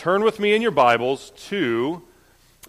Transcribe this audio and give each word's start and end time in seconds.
turn 0.00 0.24
with 0.24 0.40
me 0.40 0.54
in 0.54 0.62
your 0.62 0.70
Bibles 0.70 1.30
to 1.36 2.00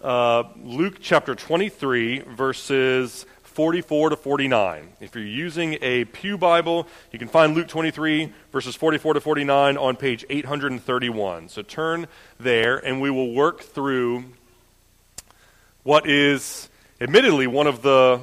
uh, 0.02 0.42
Luke 0.62 0.96
chapter 1.00 1.34
23, 1.34 2.18
verses 2.18 3.24
44 3.44 4.10
to 4.10 4.16
49. 4.16 4.92
If 5.00 5.14
you're 5.14 5.24
using 5.24 5.78
a 5.80 6.04
Pew 6.04 6.36
Bible, 6.36 6.86
you 7.10 7.18
can 7.18 7.28
find 7.28 7.54
Luke 7.54 7.68
23, 7.68 8.30
verses 8.52 8.76
44 8.76 9.14
to 9.14 9.20
49 9.22 9.78
on 9.78 9.96
page 9.96 10.26
831. 10.28 11.48
So 11.48 11.62
turn 11.62 12.06
there, 12.38 12.76
and 12.76 13.00
we 13.00 13.08
will 13.10 13.32
work 13.32 13.62
through 13.62 14.24
what 15.84 16.06
is 16.06 16.68
admittedly 17.00 17.46
one 17.46 17.66
of 17.66 17.80
the 17.80 18.20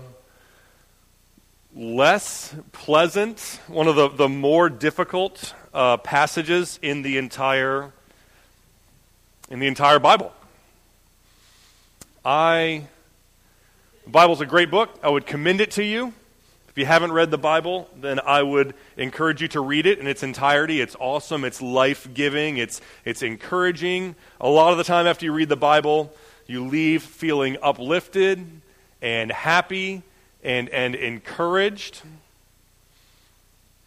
less 1.75 2.53
pleasant, 2.73 3.59
one 3.65 3.87
of 3.87 3.95
the, 3.95 4.09
the 4.09 4.29
more 4.29 4.69
difficult 4.69 5.55
uh, 5.73 5.97
passages 5.97 6.77
in 6.83 7.01
the 7.01 7.17
entire 7.17 7.91
in 9.49 9.59
the 9.59 9.67
entire 9.67 9.99
Bible. 9.99 10.31
I 12.23 12.83
the 14.03 14.11
Bible's 14.11 14.41
a 14.41 14.45
great 14.45 14.71
book. 14.71 14.89
I 15.03 15.09
would 15.09 15.25
commend 15.25 15.61
it 15.61 15.71
to 15.71 15.83
you. 15.83 16.13
If 16.67 16.77
you 16.77 16.85
haven't 16.85 17.11
read 17.11 17.31
the 17.31 17.37
Bible, 17.37 17.89
then 17.99 18.19
I 18.19 18.43
would 18.43 18.75
encourage 18.95 19.41
you 19.41 19.47
to 19.49 19.59
read 19.59 19.85
it 19.85 19.99
in 19.99 20.07
its 20.07 20.21
entirety. 20.21 20.81
It's 20.81 20.95
awesome, 20.99 21.43
it's 21.43 21.61
life-giving, 21.61 22.57
it's 22.57 22.79
it's 23.05 23.21
encouraging. 23.23 24.15
A 24.39 24.47
lot 24.49 24.71
of 24.71 24.77
the 24.77 24.83
time 24.83 25.07
after 25.07 25.25
you 25.25 25.33
read 25.33 25.49
the 25.49 25.55
Bible, 25.57 26.13
you 26.45 26.67
leave 26.67 27.03
feeling 27.03 27.57
uplifted 27.61 28.45
and 29.01 29.31
happy 29.31 30.03
and, 30.43 30.69
and 30.69 30.95
encouraged. 30.95 32.01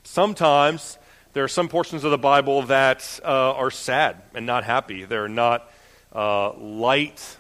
Sometimes 0.05 0.99
there 1.33 1.45
are 1.45 1.49
some 1.49 1.69
portions 1.69 2.05
of 2.05 2.11
the 2.11 2.19
Bible 2.19 2.63
that 2.63 3.21
uh, 3.25 3.53
are 3.55 3.71
sad 3.71 4.21
and 4.35 4.45
not 4.45 4.65
happy. 4.65 5.05
They're 5.05 5.29
not 5.29 5.71
uh, 6.15 6.53
light, 6.55 7.39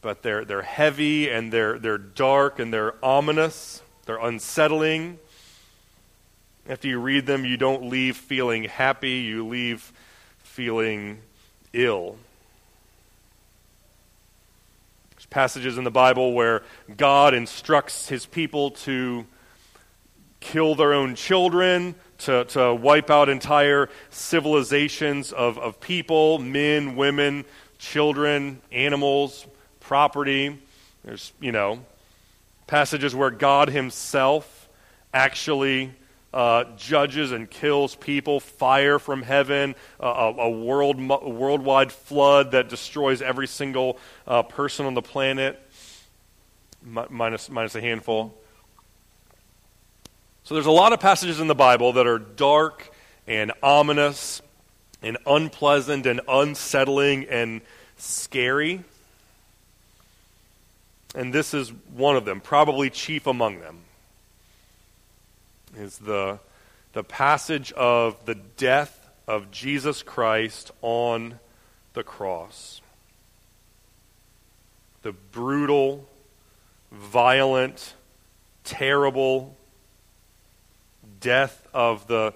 but 0.00 0.22
they're, 0.22 0.44
they're 0.44 0.62
heavy 0.62 1.30
and 1.30 1.52
they're, 1.52 1.78
they're 1.78 1.98
dark 1.98 2.58
and 2.58 2.72
they're 2.72 2.94
ominous. 3.04 3.80
They're 4.06 4.18
unsettling. 4.18 5.18
After 6.68 6.88
you 6.88 6.98
read 6.98 7.26
them, 7.26 7.44
you 7.44 7.56
don't 7.56 7.88
leave 7.88 8.16
feeling 8.16 8.64
happy, 8.64 9.18
you 9.20 9.46
leave 9.46 9.92
feeling 10.42 11.20
ill 11.72 12.16
There's 15.18 15.26
passages 15.26 15.78
in 15.78 15.84
the 15.84 15.90
Bible 15.90 16.32
where 16.32 16.62
God 16.96 17.34
instructs 17.34 18.08
his 18.08 18.24
people 18.24 18.70
to 18.70 19.26
kill 20.40 20.76
their 20.76 20.92
own 20.92 21.16
children, 21.16 21.96
to, 22.18 22.44
to 22.46 22.74
wipe 22.74 23.10
out 23.10 23.28
entire 23.28 23.88
civilizations 24.10 25.32
of, 25.32 25.58
of 25.58 25.80
people, 25.80 26.38
men, 26.38 26.96
women, 26.96 27.44
children, 27.78 28.60
animals, 28.72 29.46
property. 29.80 30.58
There's, 31.04 31.32
you 31.40 31.52
know, 31.52 31.84
passages 32.66 33.14
where 33.14 33.30
God 33.30 33.70
himself 33.70 34.68
actually 35.14 35.92
uh, 36.34 36.64
judges 36.76 37.32
and 37.32 37.48
kills 37.48 37.94
people, 37.94 38.40
fire 38.40 38.98
from 38.98 39.22
heaven, 39.22 39.74
uh, 39.98 40.32
a, 40.36 40.42
a, 40.42 40.50
world, 40.50 41.00
worldwide 41.00 41.90
flood 41.90 42.50
that 42.50 42.68
destroys 42.68 43.22
every 43.22 43.46
single 43.46 43.98
uh, 44.26 44.42
person 44.42 44.84
on 44.84 44.94
the 44.94 45.02
planet, 45.02 45.58
minus, 46.82 47.48
minus 47.48 47.74
a 47.74 47.80
handful. 47.80 48.34
So 50.48 50.54
there's 50.54 50.64
a 50.64 50.70
lot 50.70 50.94
of 50.94 51.00
passages 51.00 51.40
in 51.40 51.46
the 51.46 51.54
Bible 51.54 51.92
that 51.92 52.06
are 52.06 52.18
dark 52.18 52.90
and 53.26 53.52
ominous 53.62 54.40
and 55.02 55.18
unpleasant 55.26 56.06
and 56.06 56.22
unsettling 56.26 57.26
and 57.28 57.60
scary. 57.98 58.82
And 61.14 61.34
this 61.34 61.52
is 61.52 61.70
one 61.94 62.16
of 62.16 62.24
them, 62.24 62.40
probably 62.40 62.88
chief 62.88 63.26
among 63.26 63.60
them 63.60 63.80
is 65.76 65.98
the, 65.98 66.38
the 66.94 67.04
passage 67.04 67.70
of 67.72 68.24
the 68.24 68.34
death 68.34 69.06
of 69.26 69.50
Jesus 69.50 70.02
Christ 70.02 70.70
on 70.80 71.40
the 71.92 72.02
cross. 72.02 72.80
The 75.02 75.12
brutal, 75.12 76.08
violent, 76.90 77.92
terrible 78.64 79.54
death 81.20 81.66
of 81.72 82.06
the 82.06 82.34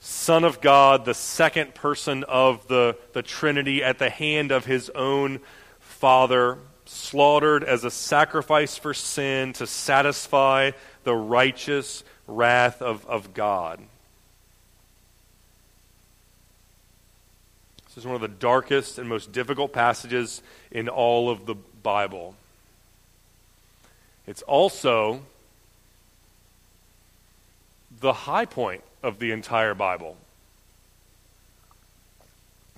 Son 0.00 0.44
of 0.44 0.60
God, 0.60 1.04
the 1.04 1.14
second 1.14 1.74
person 1.74 2.24
of 2.24 2.68
the, 2.68 2.96
the 3.14 3.22
Trinity, 3.22 3.82
at 3.82 3.98
the 3.98 4.10
hand 4.10 4.52
of 4.52 4.66
his 4.66 4.90
own 4.90 5.40
Father, 5.80 6.58
slaughtered 6.84 7.64
as 7.64 7.84
a 7.84 7.90
sacrifice 7.90 8.76
for 8.76 8.92
sin 8.92 9.54
to 9.54 9.66
satisfy 9.66 10.72
the 11.04 11.14
righteous 11.14 12.04
wrath 12.26 12.82
of, 12.82 13.06
of 13.06 13.32
God. 13.32 13.80
This 17.86 17.98
is 17.98 18.06
one 18.06 18.16
of 18.16 18.20
the 18.20 18.28
darkest 18.28 18.98
and 18.98 19.08
most 19.08 19.32
difficult 19.32 19.72
passages 19.72 20.42
in 20.70 20.88
all 20.88 21.30
of 21.30 21.46
the 21.46 21.54
Bible. 21.54 22.34
It's 24.26 24.42
also 24.42 25.22
the 28.04 28.12
high 28.12 28.44
point 28.44 28.84
of 29.02 29.18
the 29.18 29.30
entire 29.30 29.74
Bible 29.74 30.18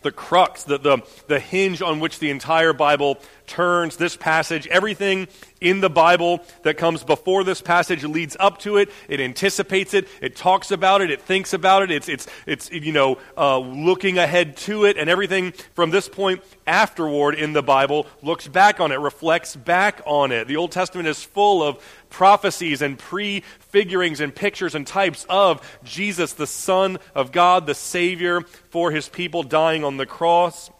the 0.06 0.12
crux, 0.12 0.62
the, 0.62 0.78
the, 0.78 0.98
the 1.26 1.40
hinge 1.40 1.82
on 1.82 1.98
which 1.98 2.20
the 2.20 2.30
entire 2.30 2.72
Bible 2.72 3.18
turns. 3.48 3.96
This 3.96 4.16
passage, 4.16 4.68
everything 4.68 5.26
in 5.60 5.80
the 5.80 5.90
Bible 5.90 6.44
that 6.62 6.76
comes 6.76 7.02
before 7.02 7.42
this 7.42 7.60
passage 7.60 8.04
leads 8.04 8.36
up 8.38 8.58
to 8.60 8.76
it. 8.76 8.88
It 9.08 9.20
anticipates 9.20 9.94
it. 9.94 10.06
It 10.22 10.36
talks 10.36 10.70
about 10.70 11.00
it. 11.00 11.10
It 11.10 11.22
thinks 11.22 11.52
about 11.52 11.82
it. 11.82 11.90
It's, 11.90 12.08
it's, 12.08 12.28
it's 12.46 12.70
you 12.70 12.92
know, 12.92 13.18
uh, 13.36 13.58
looking 13.58 14.16
ahead 14.16 14.56
to 14.58 14.84
it. 14.84 14.96
And 14.96 15.10
everything 15.10 15.50
from 15.74 15.90
this 15.90 16.08
point 16.08 16.40
afterward 16.68 17.34
in 17.34 17.52
the 17.52 17.62
Bible 17.62 18.06
looks 18.22 18.46
back 18.46 18.78
on 18.78 18.92
it, 18.92 19.00
reflects 19.00 19.56
back 19.56 20.02
on 20.06 20.30
it. 20.30 20.46
The 20.46 20.56
Old 20.56 20.70
Testament 20.70 21.08
is 21.08 21.20
full 21.24 21.64
of 21.64 21.82
prophecies 22.10 22.82
and 22.82 22.98
prefigurings 22.98 24.20
and 24.20 24.34
pictures 24.34 24.74
and 24.74 24.86
types 24.86 25.26
of 25.28 25.78
Jesus, 25.84 26.32
the 26.32 26.46
Son 26.46 26.98
of 27.14 27.32
God, 27.32 27.66
the 27.66 27.74
Savior 27.74 28.42
for 28.70 28.90
his 28.90 29.08
people 29.08 29.42
dying 29.42 29.84
on 29.84 29.96
the 29.96 30.06
cross 30.06 30.70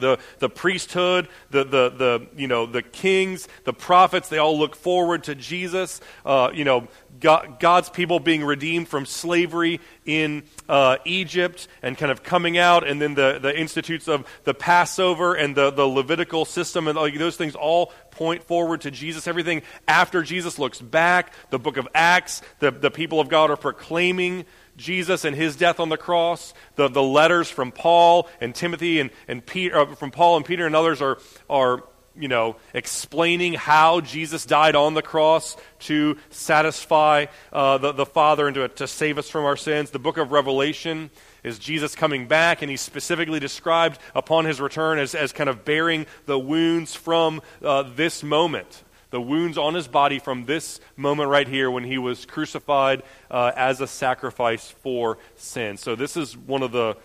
the, 0.00 0.18
the 0.38 0.48
priesthood, 0.48 1.28
the, 1.50 1.64
the, 1.64 1.90
the, 1.90 2.26
you 2.36 2.48
know, 2.48 2.66
the 2.66 2.82
kings, 2.82 3.48
the 3.64 3.72
prophets, 3.72 4.28
they 4.28 4.38
all 4.38 4.58
look 4.58 4.74
forward 4.74 5.24
to 5.24 5.34
Jesus. 5.34 6.00
Uh, 6.24 6.50
you 6.52 6.64
know, 6.64 6.88
God, 7.20 7.60
God's 7.60 7.90
people 7.90 8.18
being 8.18 8.42
redeemed 8.42 8.88
from 8.88 9.06
slavery 9.06 9.80
in 10.06 10.42
uh, 10.68 10.96
Egypt 11.04 11.68
and 11.82 11.96
kind 11.96 12.10
of 12.10 12.22
coming 12.22 12.58
out, 12.58 12.86
and 12.86 13.00
then 13.00 13.14
the, 13.14 13.38
the 13.40 13.56
institutes 13.56 14.08
of 14.08 14.26
the 14.44 14.54
Passover 14.54 15.34
and 15.34 15.54
the, 15.54 15.70
the 15.70 15.86
Levitical 15.86 16.44
system, 16.44 16.88
and 16.88 16.96
like, 16.96 17.18
those 17.18 17.36
things 17.36 17.54
all 17.54 17.92
point 18.10 18.42
forward 18.42 18.80
to 18.82 18.90
Jesus. 18.90 19.26
Everything 19.26 19.62
after 19.86 20.22
Jesus 20.22 20.58
looks 20.58 20.80
back. 20.80 21.32
The 21.50 21.58
book 21.58 21.76
of 21.76 21.86
Acts, 21.94 22.42
the, 22.58 22.70
the 22.70 22.90
people 22.90 23.20
of 23.20 23.28
God 23.28 23.50
are 23.50 23.56
proclaiming 23.56 24.44
Jesus 24.76 25.24
and 25.24 25.36
his 25.36 25.56
death 25.56 25.80
on 25.80 25.88
the 25.88 25.96
cross. 25.96 26.54
The, 26.76 26.88
the 26.88 27.02
letters 27.02 27.50
from 27.50 27.72
Paul 27.72 28.28
and 28.40 28.54
Timothy 28.54 29.00
and, 29.00 29.10
and 29.28 29.44
Peter, 29.44 29.78
uh, 29.78 29.94
from 29.94 30.10
Paul 30.10 30.36
and 30.36 30.44
Peter 30.44 30.66
and 30.66 30.74
others 30.74 31.00
are, 31.00 31.18
are 31.48 31.84
you 32.16 32.28
know, 32.28 32.56
explaining 32.74 33.54
how 33.54 34.00
Jesus 34.00 34.44
died 34.44 34.74
on 34.74 34.94
the 34.94 35.02
cross 35.02 35.56
to 35.80 36.16
satisfy 36.30 37.26
uh, 37.52 37.78
the, 37.78 37.92
the 37.92 38.06
Father 38.06 38.46
and 38.46 38.54
to, 38.56 38.68
to 38.68 38.86
save 38.86 39.18
us 39.18 39.28
from 39.30 39.44
our 39.44 39.56
sins. 39.56 39.90
The 39.90 39.98
book 39.98 40.18
of 40.18 40.32
Revelation 40.32 41.10
is 41.44 41.58
Jesus 41.58 41.94
coming 41.94 42.26
back, 42.26 42.62
and 42.62 42.70
he's 42.70 42.80
specifically 42.80 43.40
described 43.40 43.98
upon 44.14 44.44
his 44.44 44.60
return 44.60 44.98
as, 44.98 45.14
as 45.14 45.32
kind 45.32 45.48
of 45.48 45.64
bearing 45.64 46.06
the 46.26 46.38
wounds 46.38 46.94
from 46.94 47.40
uh, 47.62 47.82
this 47.82 48.22
moment 48.22 48.82
the 49.10 49.20
wounds 49.20 49.58
on 49.58 49.74
his 49.74 49.88
body 49.88 50.18
from 50.18 50.44
this 50.44 50.80
moment 50.96 51.28
right 51.28 51.48
here 51.48 51.70
when 51.70 51.84
he 51.84 51.98
was 51.98 52.24
crucified 52.24 53.02
uh, 53.30 53.52
as 53.56 53.80
a 53.80 53.86
sacrifice 53.86 54.70
for 54.70 55.18
sin. 55.36 55.76
So, 55.76 55.94
this 55.96 56.16
is 56.16 56.36
one 56.36 56.62
of 56.62 56.72
the 56.72 56.96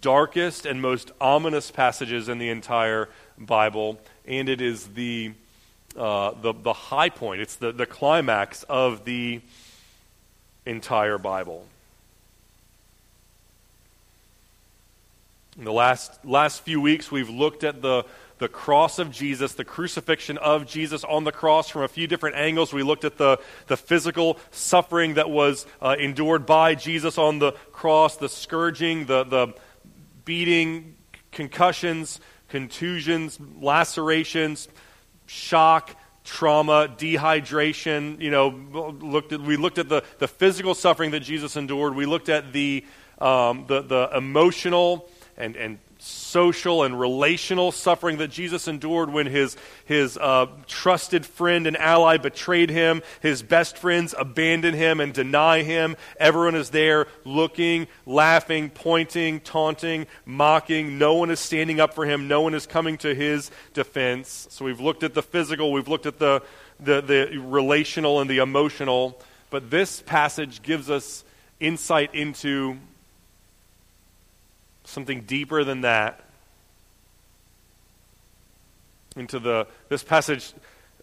darkest 0.00 0.66
and 0.66 0.80
most 0.80 1.10
ominous 1.20 1.70
passages 1.70 2.28
in 2.28 2.38
the 2.38 2.50
entire 2.50 3.08
Bible, 3.38 3.98
and 4.26 4.48
it 4.48 4.60
is 4.60 4.88
the, 4.88 5.32
uh, 5.96 6.32
the, 6.40 6.52
the 6.52 6.72
high 6.72 7.08
point, 7.08 7.40
it's 7.40 7.56
the, 7.56 7.72
the 7.72 7.86
climax 7.86 8.62
of 8.64 9.04
the 9.04 9.40
entire 10.66 11.18
Bible. 11.18 11.66
In 15.58 15.64
the 15.64 15.72
last, 15.72 16.24
last 16.24 16.62
few 16.62 16.80
weeks, 16.80 17.12
we've 17.12 17.30
looked 17.30 17.62
at 17.62 17.80
the 17.80 18.04
the 18.44 18.48
cross 18.50 18.98
of 18.98 19.10
Jesus, 19.10 19.54
the 19.54 19.64
crucifixion 19.64 20.36
of 20.36 20.66
Jesus 20.66 21.02
on 21.02 21.24
the 21.24 21.32
cross 21.32 21.70
from 21.70 21.80
a 21.80 21.88
few 21.88 22.06
different 22.06 22.36
angles. 22.36 22.74
We 22.74 22.82
looked 22.82 23.06
at 23.06 23.16
the, 23.16 23.40
the 23.68 23.76
physical 23.78 24.38
suffering 24.50 25.14
that 25.14 25.30
was 25.30 25.64
uh, 25.80 25.96
endured 25.98 26.44
by 26.44 26.74
Jesus 26.74 27.16
on 27.16 27.38
the 27.38 27.52
cross, 27.72 28.18
the 28.18 28.28
scourging, 28.28 29.06
the, 29.06 29.24
the 29.24 29.54
beating, 30.26 30.94
concussions, 31.32 32.20
contusions, 32.50 33.38
lacerations, 33.58 34.68
shock, 35.24 35.96
trauma, 36.22 36.94
dehydration. 36.98 38.20
You 38.20 38.30
know, 38.30 38.48
looked 38.48 39.32
at, 39.32 39.40
we 39.40 39.56
looked 39.56 39.78
at 39.78 39.88
the, 39.88 40.04
the 40.18 40.28
physical 40.28 40.74
suffering 40.74 41.12
that 41.12 41.20
Jesus 41.20 41.56
endured. 41.56 41.94
We 41.94 42.04
looked 42.04 42.28
at 42.28 42.52
the, 42.52 42.84
um, 43.18 43.64
the, 43.68 43.80
the 43.80 44.10
emotional 44.14 45.08
and, 45.38 45.56
and 45.56 45.78
social 46.04 46.82
and 46.82 47.00
relational 47.00 47.72
suffering 47.72 48.18
that 48.18 48.28
Jesus 48.28 48.68
endured 48.68 49.10
when 49.10 49.26
his, 49.26 49.56
his 49.86 50.18
uh, 50.18 50.46
trusted 50.66 51.24
friend 51.24 51.66
and 51.66 51.76
ally 51.76 52.18
betrayed 52.18 52.68
him, 52.68 53.02
his 53.22 53.42
best 53.42 53.78
friends 53.78 54.14
abandon 54.18 54.74
him 54.74 55.00
and 55.00 55.14
deny 55.14 55.62
him. 55.62 55.96
Everyone 56.20 56.54
is 56.54 56.70
there 56.70 57.06
looking, 57.24 57.86
laughing, 58.04 58.68
pointing, 58.68 59.40
taunting, 59.40 60.06
mocking. 60.26 60.98
No 60.98 61.14
one 61.14 61.30
is 61.30 61.40
standing 61.40 61.80
up 61.80 61.94
for 61.94 62.04
him, 62.04 62.28
no 62.28 62.42
one 62.42 62.54
is 62.54 62.66
coming 62.66 62.98
to 62.98 63.14
his 63.14 63.50
defense. 63.72 64.46
So 64.50 64.66
we've 64.66 64.80
looked 64.80 65.04
at 65.04 65.14
the 65.14 65.22
physical, 65.22 65.72
we've 65.72 65.88
looked 65.88 66.06
at 66.06 66.18
the, 66.18 66.42
the, 66.80 67.00
the 67.00 67.38
relational 67.38 68.20
and 68.20 68.28
the 68.28 68.38
emotional, 68.38 69.18
but 69.48 69.70
this 69.70 70.02
passage 70.02 70.62
gives 70.62 70.90
us 70.90 71.24
insight 71.60 72.14
into 72.14 72.76
something 74.84 75.22
deeper 75.22 75.64
than 75.64 75.82
that. 75.82 76.20
Into 79.16 79.38
the 79.38 79.66
this 79.88 80.02
passage 80.02 80.52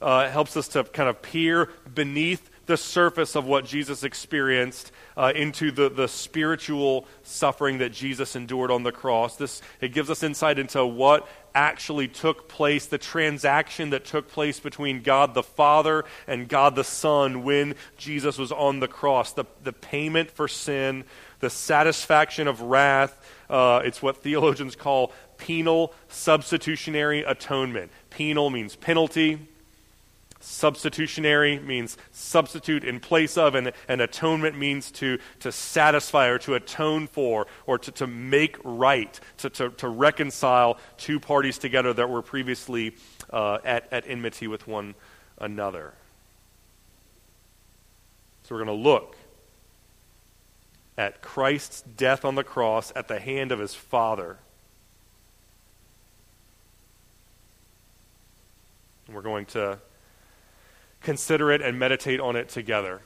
uh, 0.01 0.29
helps 0.29 0.57
us 0.57 0.67
to 0.69 0.83
kind 0.83 1.09
of 1.09 1.21
peer 1.21 1.69
beneath 1.93 2.49
the 2.65 2.77
surface 2.77 3.35
of 3.35 3.45
what 3.45 3.65
Jesus 3.65 4.03
experienced 4.03 4.91
uh, 5.17 5.33
into 5.35 5.71
the, 5.71 5.89
the 5.89 6.07
spiritual 6.07 7.05
suffering 7.23 7.79
that 7.79 7.91
Jesus 7.91 8.35
endured 8.35 8.71
on 8.71 8.83
the 8.83 8.91
cross. 8.91 9.35
This 9.35 9.61
it 9.81 9.93
gives 9.93 10.09
us 10.09 10.23
insight 10.23 10.59
into 10.59 10.85
what 10.85 11.27
actually 11.53 12.07
took 12.07 12.47
place, 12.47 12.85
the 12.85 12.97
transaction 12.97 13.89
that 13.89 14.05
took 14.05 14.29
place 14.29 14.59
between 14.59 15.01
God 15.01 15.33
the 15.33 15.43
Father 15.43 16.05
and 16.27 16.47
God 16.47 16.75
the 16.75 16.83
Son 16.83 17.43
when 17.43 17.75
Jesus 17.97 18.37
was 18.37 18.51
on 18.51 18.79
the 18.79 18.87
cross. 18.87 19.33
The, 19.33 19.45
the 19.63 19.73
payment 19.73 20.31
for 20.31 20.47
sin, 20.47 21.03
the 21.41 21.49
satisfaction 21.49 22.47
of 22.47 22.61
wrath, 22.61 23.19
uh, 23.49 23.81
it's 23.83 24.01
what 24.01 24.17
theologians 24.17 24.75
call 24.75 25.11
penal 25.37 25.93
substitutionary 26.07 27.23
atonement. 27.23 27.91
Penal 28.09 28.49
means 28.49 28.75
penalty. 28.75 29.47
Substitutionary 30.39 31.59
means 31.59 31.97
substitute 32.11 32.83
in 32.83 32.99
place 32.99 33.37
of, 33.37 33.53
and, 33.53 33.73
and 33.87 34.01
atonement 34.01 34.57
means 34.57 34.89
to, 34.91 35.19
to 35.39 35.51
satisfy 35.51 36.27
or 36.27 36.39
to 36.39 36.55
atone 36.55 37.05
for 37.05 37.45
or 37.67 37.77
to, 37.77 37.91
to 37.91 38.07
make 38.07 38.57
right, 38.63 39.19
to, 39.37 39.51
to, 39.51 39.69
to 39.69 39.87
reconcile 39.87 40.77
two 40.97 41.19
parties 41.19 41.59
together 41.59 41.93
that 41.93 42.09
were 42.09 42.23
previously 42.23 42.95
uh, 43.29 43.59
at, 43.63 43.91
at 43.91 44.03
enmity 44.07 44.47
with 44.47 44.67
one 44.67 44.95
another. 45.37 45.93
So 48.43 48.55
we're 48.55 48.65
going 48.65 48.77
to 48.77 48.83
look 48.83 49.15
at 51.01 51.19
Christ's 51.23 51.81
death 51.81 52.23
on 52.23 52.35
the 52.35 52.43
cross 52.43 52.93
at 52.95 53.07
the 53.07 53.19
hand 53.19 53.51
of 53.51 53.57
his 53.57 53.73
Father. 53.73 54.37
And 59.07 59.15
we're 59.15 59.23
going 59.23 59.47
to 59.47 59.79
consider 61.01 61.51
it 61.51 61.59
and 61.59 61.79
meditate 61.79 62.19
on 62.19 62.35
it 62.35 62.49
together. 62.49 63.01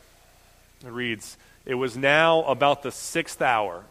It 0.86 0.92
reads 0.92 1.38
It 1.66 1.76
was 1.76 1.96
now 1.96 2.44
about 2.44 2.84
the 2.84 2.92
sixth 2.92 3.42
hour. 3.42 3.86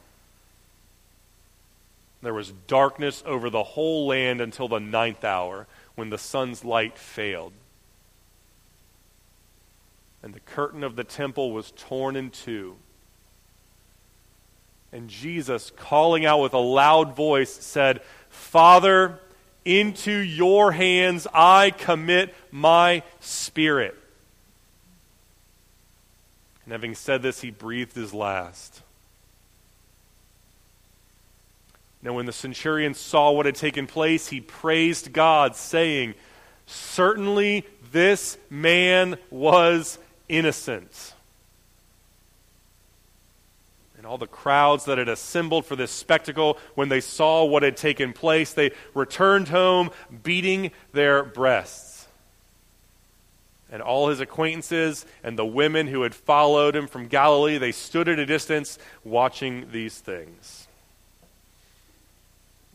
There 2.21 2.35
was 2.35 2.53
darkness 2.67 3.23
over 3.25 3.49
the 3.49 3.63
whole 3.63 4.07
land 4.07 4.43
until 4.43 4.69
the 4.69 4.81
ninth 4.81 5.25
hour, 5.25 5.67
when 5.95 6.11
the 6.11 6.19
sun's 6.19 6.63
light 6.63 6.99
failed. 6.99 7.55
And 10.23 10.35
the 10.35 10.41
curtain 10.41 10.85
of 10.85 10.95
the 10.95 11.05
temple 11.05 11.53
was 11.53 11.73
torn 11.75 12.17
in 12.17 12.29
two 12.29 12.77
and 14.95 15.11
Jesus, 15.11 15.73
calling 15.77 16.25
out 16.25 16.41
with 16.41 16.55
a 16.55 16.59
loud 16.59 17.17
voice, 17.17 17.53
said, 17.53 18.01
Father, 18.31 19.19
into 19.65 20.13
your 20.13 20.71
hands 20.71 21.27
I 21.35 21.71
commit 21.71 22.33
my 22.53 23.03
spirit. 23.19 23.97
And 26.65 26.71
having 26.71 26.95
said 26.95 27.23
this, 27.23 27.41
he 27.41 27.51
breathed 27.51 27.97
his 27.97 28.15
last. 28.15 28.83
Now, 32.01 32.13
when 32.13 32.27
the 32.27 32.33
centurion 32.33 32.95
saw 32.95 33.33
what 33.33 33.47
had 33.47 33.57
taken 33.57 33.89
place, 33.89 34.29
he 34.29 34.41
praised 34.41 35.13
God, 35.13 35.57
saying, 35.57 36.15
Certainly 36.67 37.67
this 37.91 38.39
man 38.49 39.17
was 39.29 39.99
innocent 40.29 41.14
and 44.05 44.11
all 44.11 44.19
the 44.19 44.27
crowds 44.27 44.85
that 44.85 44.99
had 44.99 45.09
assembled 45.09 45.65
for 45.65 45.77
this 45.77 45.91
spectacle, 45.91 46.59
when 46.75 46.91
they 46.91 47.01
saw 47.01 47.43
what 47.43 47.63
had 47.63 47.75
taken 47.75 48.13
place, 48.13 48.53
they 48.53 48.71
returned 48.93 49.49
home 49.49 49.91
beating 50.23 50.73
their 50.93 51.25
breasts. 51.25 52.07
And 53.73 53.81
all 53.81 54.11
his 54.11 54.21
acquaintances 54.21 55.07
and 55.23 55.39
the 55.39 55.47
women 55.47 55.87
who 55.87 56.03
had 56.03 56.15
followed 56.15 56.77
him 56.77 56.87
from 56.87 57.09
Galilee, 57.09 57.57
they 57.57 57.73
stood 57.73 58.07
at 58.11 58.19
a 58.19 58.27
distance 58.27 58.79
watching 59.05 59.69
these 59.73 59.99
things. 59.99 60.69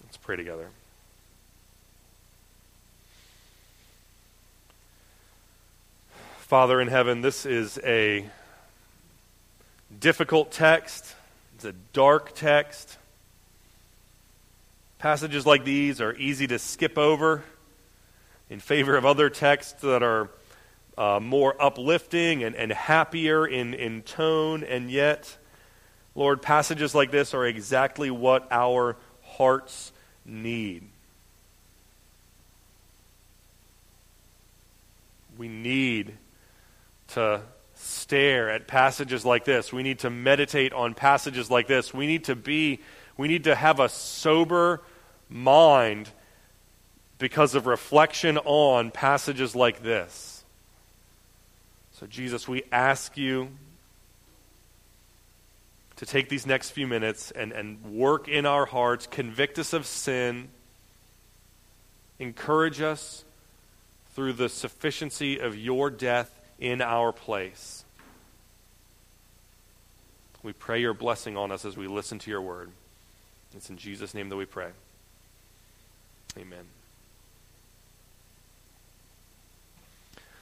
Let's 0.04 0.18
pray 0.18 0.36
together. 0.36 0.70
Father 6.40 6.82
in 6.82 6.88
heaven, 6.88 7.22
this 7.22 7.46
is 7.46 7.80
a 7.84 8.26
difficult 10.00 10.52
text. 10.52 11.16
It's 11.60 11.66
a 11.66 11.74
dark 11.92 12.36
text. 12.36 12.98
Passages 14.98 15.46
like 15.46 15.66
these 15.66 16.00
are 16.00 16.16
easy 16.16 16.48
to 16.48 16.58
skip 16.58 16.98
over 16.98 17.44
in 18.50 18.62
favor 18.62 18.96
of 18.96 19.06
other 19.06 19.30
texts 19.30 19.82
that 19.82 20.02
are 20.02 20.30
uh, 20.98 21.20
more 21.20 21.62
uplifting 21.62 22.46
and, 22.46 22.56
and 22.56 22.72
happier 22.72 23.46
in, 23.46 23.74
in 23.74 24.04
tone, 24.04 24.64
and 24.64 24.90
yet, 24.90 25.38
Lord, 26.16 26.42
passages 26.42 26.96
like 26.96 27.12
this 27.12 27.34
are 27.34 27.46
exactly 27.46 28.10
what 28.10 28.48
our 28.52 28.96
hearts 29.22 29.92
need. 30.24 30.88
We 35.38 35.50
need 35.50 36.14
to 37.10 37.42
stare 37.80 38.50
at 38.50 38.68
passages 38.68 39.26
like 39.26 39.46
this. 39.46 39.72
We 39.72 39.84
need 39.84 40.00
to 40.00 40.10
meditate 40.10 40.74
on 40.74 40.94
passages 40.94 41.50
like 41.50 41.68
this. 41.68 41.94
We 41.94 42.08
need 42.08 42.26
to 42.26 42.36
be, 42.36 42.82
we 43.18 43.28
need 43.28 43.46
to 43.46 43.56
have 43.56 43.80
a 43.80 43.88
sober 43.88 44.82
mind 45.30 46.10
because 47.20 47.56
of 47.56 47.68
reflection 47.68 48.38
on 48.40 48.92
passages 48.92 49.56
like 49.56 49.82
this. 49.82 50.44
So, 51.94 52.08
Jesus, 52.08 52.48
we 52.48 52.64
ask 52.72 53.18
you 53.18 53.50
to 55.98 56.06
take 56.06 56.30
these 56.30 56.46
next 56.46 56.72
few 56.72 56.88
minutes 56.88 57.32
and, 57.32 57.52
and 57.52 57.84
work 57.84 58.28
in 58.28 58.46
our 58.46 58.66
hearts, 58.66 59.08
convict 59.08 59.60
us 59.60 59.74
of 59.74 59.86
sin, 59.86 60.50
encourage 62.20 62.82
us 62.82 63.24
through 64.16 64.34
the 64.34 64.50
sufficiency 64.50 65.40
of 65.40 65.58
your 65.58 65.90
death 65.90 66.39
in 66.60 66.82
our 66.82 67.12
place. 67.12 67.84
We 70.44 70.54
pray 70.54 70.80
your 70.80 70.94
blessing 70.94 71.36
on 71.36 71.52
us 71.52 71.66
as 71.66 71.76
we 71.76 71.88
listen 71.88 72.20
to 72.20 72.32
your 72.32 72.42
word. 72.42 72.72
It's 73.56 73.70
in 73.70 73.78
Jesus' 73.78 74.14
name 74.14 74.30
that 74.30 74.36
we 74.36 74.46
pray. 74.46 74.70
Amen. 76.38 76.66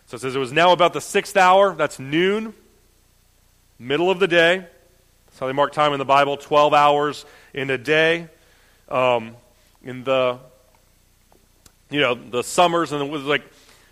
So 0.07 0.15
it 0.15 0.21
says 0.21 0.35
it 0.35 0.39
was 0.39 0.53
now 0.53 0.71
about 0.71 0.93
the 0.93 1.01
sixth 1.01 1.35
hour. 1.35 1.73
That's 1.73 1.99
noon, 1.99 2.53
middle 3.79 4.09
of 4.09 4.19
the 4.19 4.27
day. 4.27 4.65
That's 5.25 5.39
how 5.39 5.47
they 5.47 5.53
mark 5.53 5.73
time 5.73 5.93
in 5.93 5.99
the 5.99 6.05
Bible 6.05 6.37
12 6.37 6.73
hours 6.73 7.25
in 7.53 7.69
a 7.69 7.77
day. 7.77 8.27
Um, 8.89 9.35
in 9.83 10.03
the, 10.03 10.39
you 11.89 11.99
know, 11.99 12.13
the 12.15 12.43
summers, 12.43 12.91
and 12.91 13.03
it 13.03 13.09
was 13.09 13.23
like 13.23 13.43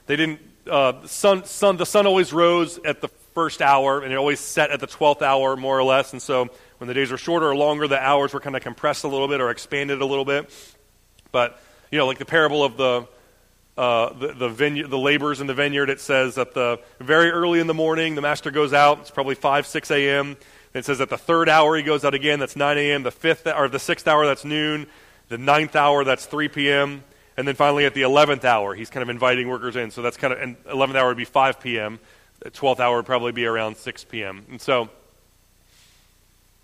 they 0.07 0.15
didn't, 0.15 0.39
uh, 0.69 1.05
sun, 1.07 1.45
sun, 1.45 1.77
the 1.77 1.85
sun 1.85 2.07
always 2.07 2.33
rose 2.33 2.79
at 2.79 3.01
the 3.01 3.09
first 3.33 3.61
hour, 3.61 4.01
and 4.01 4.11
it 4.11 4.15
always 4.15 4.39
set 4.39 4.71
at 4.71 4.79
the 4.79 4.87
12th 4.87 5.21
hour, 5.21 5.55
more 5.55 5.77
or 5.77 5.83
less. 5.83 6.13
And 6.13 6.21
so 6.21 6.49
when 6.77 6.87
the 6.87 6.93
days 6.93 7.11
were 7.11 7.17
shorter 7.17 7.49
or 7.49 7.55
longer, 7.55 7.87
the 7.87 7.99
hours 7.99 8.33
were 8.33 8.39
kind 8.39 8.55
of 8.55 8.63
compressed 8.63 9.03
a 9.03 9.07
little 9.07 9.27
bit 9.27 9.41
or 9.41 9.49
expanded 9.49 10.01
a 10.01 10.05
little 10.05 10.25
bit. 10.25 10.49
But, 11.31 11.59
you 11.91 11.97
know, 11.97 12.07
like 12.07 12.17
the 12.17 12.25
parable 12.25 12.63
of 12.63 12.77
the, 12.77 13.07
uh, 13.77 14.13
the, 14.13 14.33
the, 14.33 14.49
vineyard, 14.49 14.87
the 14.87 14.97
laborers 14.97 15.41
in 15.41 15.47
the 15.47 15.53
vineyard, 15.53 15.89
it 15.89 15.99
says 15.99 16.35
that 16.35 16.53
the 16.53 16.79
very 16.99 17.29
early 17.29 17.59
in 17.59 17.67
the 17.67 17.73
morning, 17.73 18.15
the 18.15 18.21
master 18.21 18.51
goes 18.51 18.73
out. 18.73 18.99
It's 18.99 19.11
probably 19.11 19.35
5, 19.35 19.67
6 19.67 19.91
a.m. 19.91 20.37
It 20.73 20.85
says 20.85 20.99
at 20.99 21.09
the 21.09 21.17
third 21.17 21.47
hour, 21.49 21.75
he 21.75 21.83
goes 21.83 22.03
out 22.03 22.13
again. 22.13 22.39
That's 22.39 22.55
9 22.55 22.77
a.m. 22.77 23.03
The 23.03 23.11
fifth 23.11 23.47
or 23.47 23.69
the 23.69 23.79
sixth 23.79 24.07
hour, 24.07 24.25
that's 24.25 24.45
noon. 24.45 24.87
The 25.29 25.37
ninth 25.37 25.75
hour, 25.75 26.03
that's 26.03 26.25
3 26.25 26.49
p.m. 26.49 27.03
And 27.37 27.47
then 27.47 27.55
finally, 27.55 27.85
at 27.85 27.93
the 27.93 28.03
11th 28.03 28.45
hour, 28.45 28.73
he's 28.75 28.89
kind 28.89 29.03
of 29.03 29.09
inviting 29.09 29.49
workers 29.49 29.75
in. 29.75 29.91
So 29.91 30.01
that's 30.01 30.17
kind 30.17 30.33
of, 30.33 30.39
and 30.39 30.63
11th 30.65 30.95
hour 30.95 31.09
would 31.09 31.17
be 31.17 31.25
5 31.25 31.59
p.m. 31.59 31.99
The 32.39 32.51
12th 32.51 32.79
hour 32.79 32.97
would 32.97 33.05
probably 33.05 33.31
be 33.31 33.45
around 33.45 33.77
6 33.77 34.03
p.m. 34.05 34.45
And 34.49 34.61
so 34.61 34.89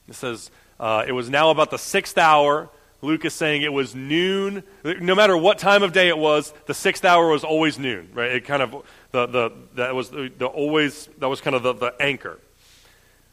it 0.07 0.15
says, 0.15 0.49
uh, 0.79 1.03
it 1.07 1.11
was 1.11 1.29
now 1.29 1.49
about 1.51 1.71
the 1.71 1.77
sixth 1.77 2.17
hour. 2.17 2.69
Luke 3.01 3.25
is 3.25 3.33
saying 3.33 3.63
it 3.63 3.73
was 3.73 3.95
noon. 3.95 4.63
No 4.83 5.15
matter 5.15 5.35
what 5.35 5.57
time 5.57 5.83
of 5.83 5.91
day 5.91 6.07
it 6.07 6.17
was, 6.17 6.53
the 6.67 6.73
sixth 6.73 7.03
hour 7.03 7.29
was 7.29 7.43
always 7.43 7.79
noon, 7.79 8.09
right? 8.13 8.31
It 8.31 8.45
kind 8.45 8.61
of, 8.61 8.85
the, 9.11 9.25
the, 9.25 9.51
that 9.75 9.95
was 9.95 10.09
the, 10.09 10.31
the 10.37 10.45
always, 10.45 11.09
that 11.17 11.27
was 11.27 11.41
kind 11.41 11.55
of 11.55 11.63
the, 11.63 11.73
the 11.73 11.95
anchor. 11.99 12.39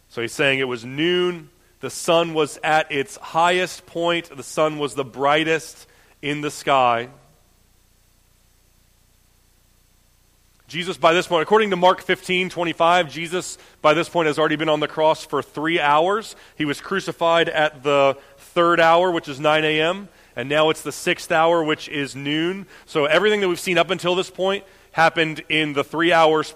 So 0.08 0.22
he's 0.22 0.32
saying 0.32 0.58
it 0.58 0.68
was 0.68 0.84
noon. 0.84 1.50
The 1.80 1.90
sun 1.90 2.34
was 2.34 2.58
at 2.64 2.90
its 2.90 3.16
highest 3.16 3.86
point. 3.86 4.34
The 4.34 4.42
sun 4.42 4.78
was 4.78 4.94
the 4.94 5.04
brightest 5.04 5.86
in 6.22 6.40
the 6.40 6.50
sky. 6.50 7.08
Jesus, 10.68 10.98
by 10.98 11.14
this 11.14 11.26
point, 11.26 11.42
according 11.42 11.70
to 11.70 11.76
Mark 11.76 12.02
15, 12.02 12.50
25, 12.50 13.10
Jesus, 13.10 13.56
by 13.80 13.94
this 13.94 14.06
point, 14.06 14.26
has 14.26 14.38
already 14.38 14.56
been 14.56 14.68
on 14.68 14.80
the 14.80 14.86
cross 14.86 15.24
for 15.24 15.42
three 15.42 15.80
hours. 15.80 16.36
He 16.56 16.66
was 16.66 16.78
crucified 16.78 17.48
at 17.48 17.82
the 17.82 18.18
third 18.36 18.78
hour, 18.78 19.10
which 19.10 19.28
is 19.28 19.40
9 19.40 19.64
a.m., 19.64 20.10
and 20.36 20.46
now 20.46 20.68
it's 20.68 20.82
the 20.82 20.92
sixth 20.92 21.32
hour, 21.32 21.64
which 21.64 21.88
is 21.88 22.14
noon. 22.14 22.66
So 22.84 23.06
everything 23.06 23.40
that 23.40 23.48
we've 23.48 23.58
seen 23.58 23.78
up 23.78 23.88
until 23.88 24.14
this 24.14 24.28
point 24.28 24.62
happened 24.92 25.42
in 25.48 25.72
the 25.72 25.82
three 25.82 26.12
hours 26.12 26.54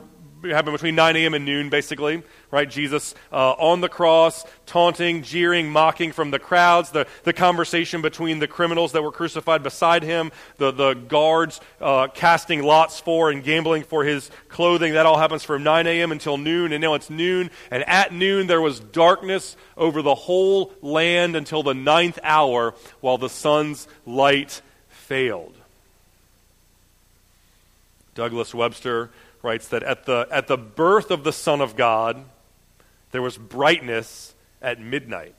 happened 0.51 0.75
between 0.75 0.95
9 0.95 1.17
a.m. 1.17 1.35
and 1.35 1.45
noon, 1.45 1.69
basically, 1.69 2.23
right? 2.51 2.69
Jesus 2.69 3.15
uh, 3.33 3.53
on 3.53 3.81
the 3.81 3.89
cross, 3.89 4.45
taunting, 4.67 5.23
jeering, 5.23 5.71
mocking 5.71 6.13
from 6.13 6.31
the 6.31 6.39
crowds, 6.39 6.91
the, 6.91 7.07
the 7.25 7.33
conversation 7.33 8.03
between 8.03 8.39
the 8.39 8.49
criminals 8.49 8.93
that 8.93 9.03
were 9.03 9.13
crucified 9.13 9.63
beside 9.63 10.03
him, 10.03 10.33
the, 10.59 10.71
the 10.71 10.95
guards 10.95 11.61
uh, 11.81 12.09
casting 12.09 12.63
lots 12.63 13.01
for 13.01 13.31
and 13.31 13.45
gambling 13.45 13.83
for 13.85 14.05
his 14.05 14.31
clothing. 14.49 14.95
That 14.95 15.07
all 15.07 15.19
happens 15.19 15.45
from 15.45 15.63
9 15.63 15.87
a.m. 15.87 16.13
until 16.13 16.39
noon, 16.39 16.73
and 16.73 16.83
now 16.83 16.95
it's 16.95 17.11
noon. 17.11 17.51
And 17.71 17.83
at 17.89 18.13
noon, 18.13 18.47
there 18.47 18.61
was 18.61 18.81
darkness 18.81 19.57
over 19.77 20.03
the 20.03 20.15
whole 20.15 20.73
land 20.83 21.37
until 21.37 21.63
the 21.63 21.75
ninth 21.75 22.19
hour 22.23 22.75
while 23.01 23.19
the 23.19 23.29
sun's 23.29 23.87
light 24.07 24.61
failed. 24.89 25.55
Douglas 28.15 28.55
Webster 28.55 29.11
writes 29.43 29.69
that 29.69 29.83
at 29.83 30.07
the, 30.07 30.27
at 30.31 30.47
the 30.47 30.57
birth 30.57 31.11
of 31.11 31.25
the 31.25 31.33
Son 31.33 31.61
of 31.61 31.77
God, 31.77 32.25
there 33.11 33.23
was 33.23 33.37
brightness 33.37 34.35
at 34.61 34.81
midnight. 34.81 35.35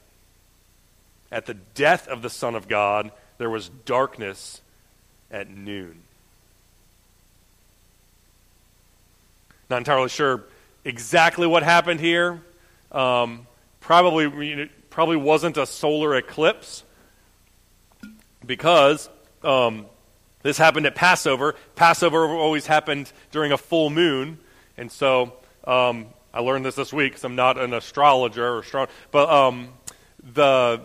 At 1.31 1.45
the 1.45 1.53
death 1.53 2.07
of 2.07 2.21
the 2.21 2.29
Son 2.29 2.55
of 2.55 2.67
God, 2.67 3.11
there 3.37 3.49
was 3.49 3.69
darkness 3.69 4.61
at 5.31 5.49
noon. 5.49 6.01
Not 9.69 9.77
entirely 9.77 10.09
sure 10.09 10.43
exactly 10.85 11.47
what 11.47 11.63
happened 11.63 11.99
here. 11.99 12.41
Um, 12.91 13.47
probably, 13.79 14.69
probably 14.89 15.15
wasn't 15.15 15.57
a 15.57 15.65
solar 15.65 16.15
eclipse 16.15 16.83
because 18.45 19.09
um, 19.43 19.87
this 20.43 20.57
happened 20.57 20.85
at 20.85 20.95
Passover. 20.95 21.55
Passover 21.75 22.25
always 22.27 22.67
happened 22.67 23.11
during 23.31 23.51
a 23.51 23.57
full 23.57 23.89
moon. 23.89 24.37
And 24.77 24.91
so 24.91 25.33
um, 25.65 26.07
I 26.33 26.41
learned 26.41 26.65
this 26.65 26.75
this 26.75 26.93
week 26.93 27.13
because 27.13 27.23
I'm 27.23 27.35
not 27.35 27.57
an 27.57 27.73
astrologer 27.73 28.45
or 28.45 28.59
astro- 28.59 28.87
but 29.11 29.29
um, 29.29 29.69
the 30.33 30.81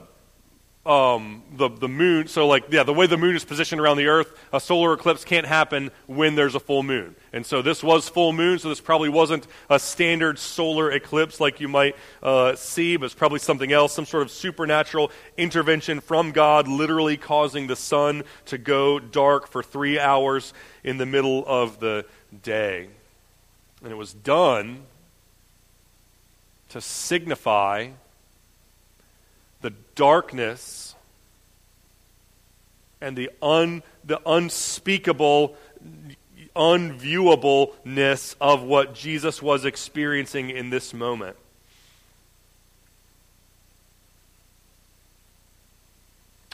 um, 0.88 1.42
the 1.52 1.68
the 1.68 1.88
moon. 1.88 2.26
So 2.28 2.46
like 2.46 2.64
yeah, 2.70 2.82
the 2.82 2.94
way 2.94 3.06
the 3.06 3.18
moon 3.18 3.36
is 3.36 3.44
positioned 3.44 3.80
around 3.80 3.98
the 3.98 4.06
Earth, 4.06 4.32
a 4.52 4.58
solar 4.58 4.94
eclipse 4.94 5.24
can't 5.24 5.46
happen 5.46 5.90
when 6.06 6.34
there's 6.34 6.54
a 6.54 6.60
full 6.60 6.82
moon. 6.82 7.14
And 7.32 7.44
so 7.44 7.60
this 7.60 7.82
was 7.82 8.08
full 8.08 8.32
moon, 8.32 8.58
so 8.58 8.70
this 8.70 8.80
probably 8.80 9.10
wasn't 9.10 9.46
a 9.68 9.78
standard 9.78 10.38
solar 10.38 10.90
eclipse 10.90 11.40
like 11.40 11.60
you 11.60 11.68
might 11.68 11.94
uh, 12.22 12.56
see, 12.56 12.96
but 12.96 13.04
it's 13.04 13.14
probably 13.14 13.38
something 13.38 13.70
else, 13.70 13.92
some 13.92 14.06
sort 14.06 14.22
of 14.22 14.30
supernatural 14.30 15.12
intervention 15.36 16.00
from 16.00 16.32
God, 16.32 16.66
literally 16.66 17.18
causing 17.18 17.66
the 17.66 17.76
sun 17.76 18.24
to 18.46 18.56
go 18.56 18.98
dark 18.98 19.46
for 19.46 19.62
three 19.62 19.98
hours 19.98 20.54
in 20.82 20.96
the 20.96 21.06
middle 21.06 21.44
of 21.46 21.80
the 21.80 22.06
day. 22.42 22.88
And 23.82 23.92
it 23.92 23.96
was 23.96 24.14
done 24.14 24.86
to 26.70 26.80
signify 26.80 27.88
the 29.60 29.72
darkness 29.94 30.94
and 33.00 33.16
the, 33.16 33.30
un, 33.42 33.82
the 34.04 34.20
unspeakable, 34.28 35.56
unviewableness 36.56 38.34
of 38.40 38.62
what 38.62 38.94
Jesus 38.94 39.40
was 39.40 39.64
experiencing 39.64 40.50
in 40.50 40.70
this 40.70 40.92
moment. 40.92 41.36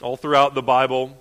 All 0.03 0.17
throughout 0.17 0.53
the 0.53 0.61
Bible, 0.61 1.17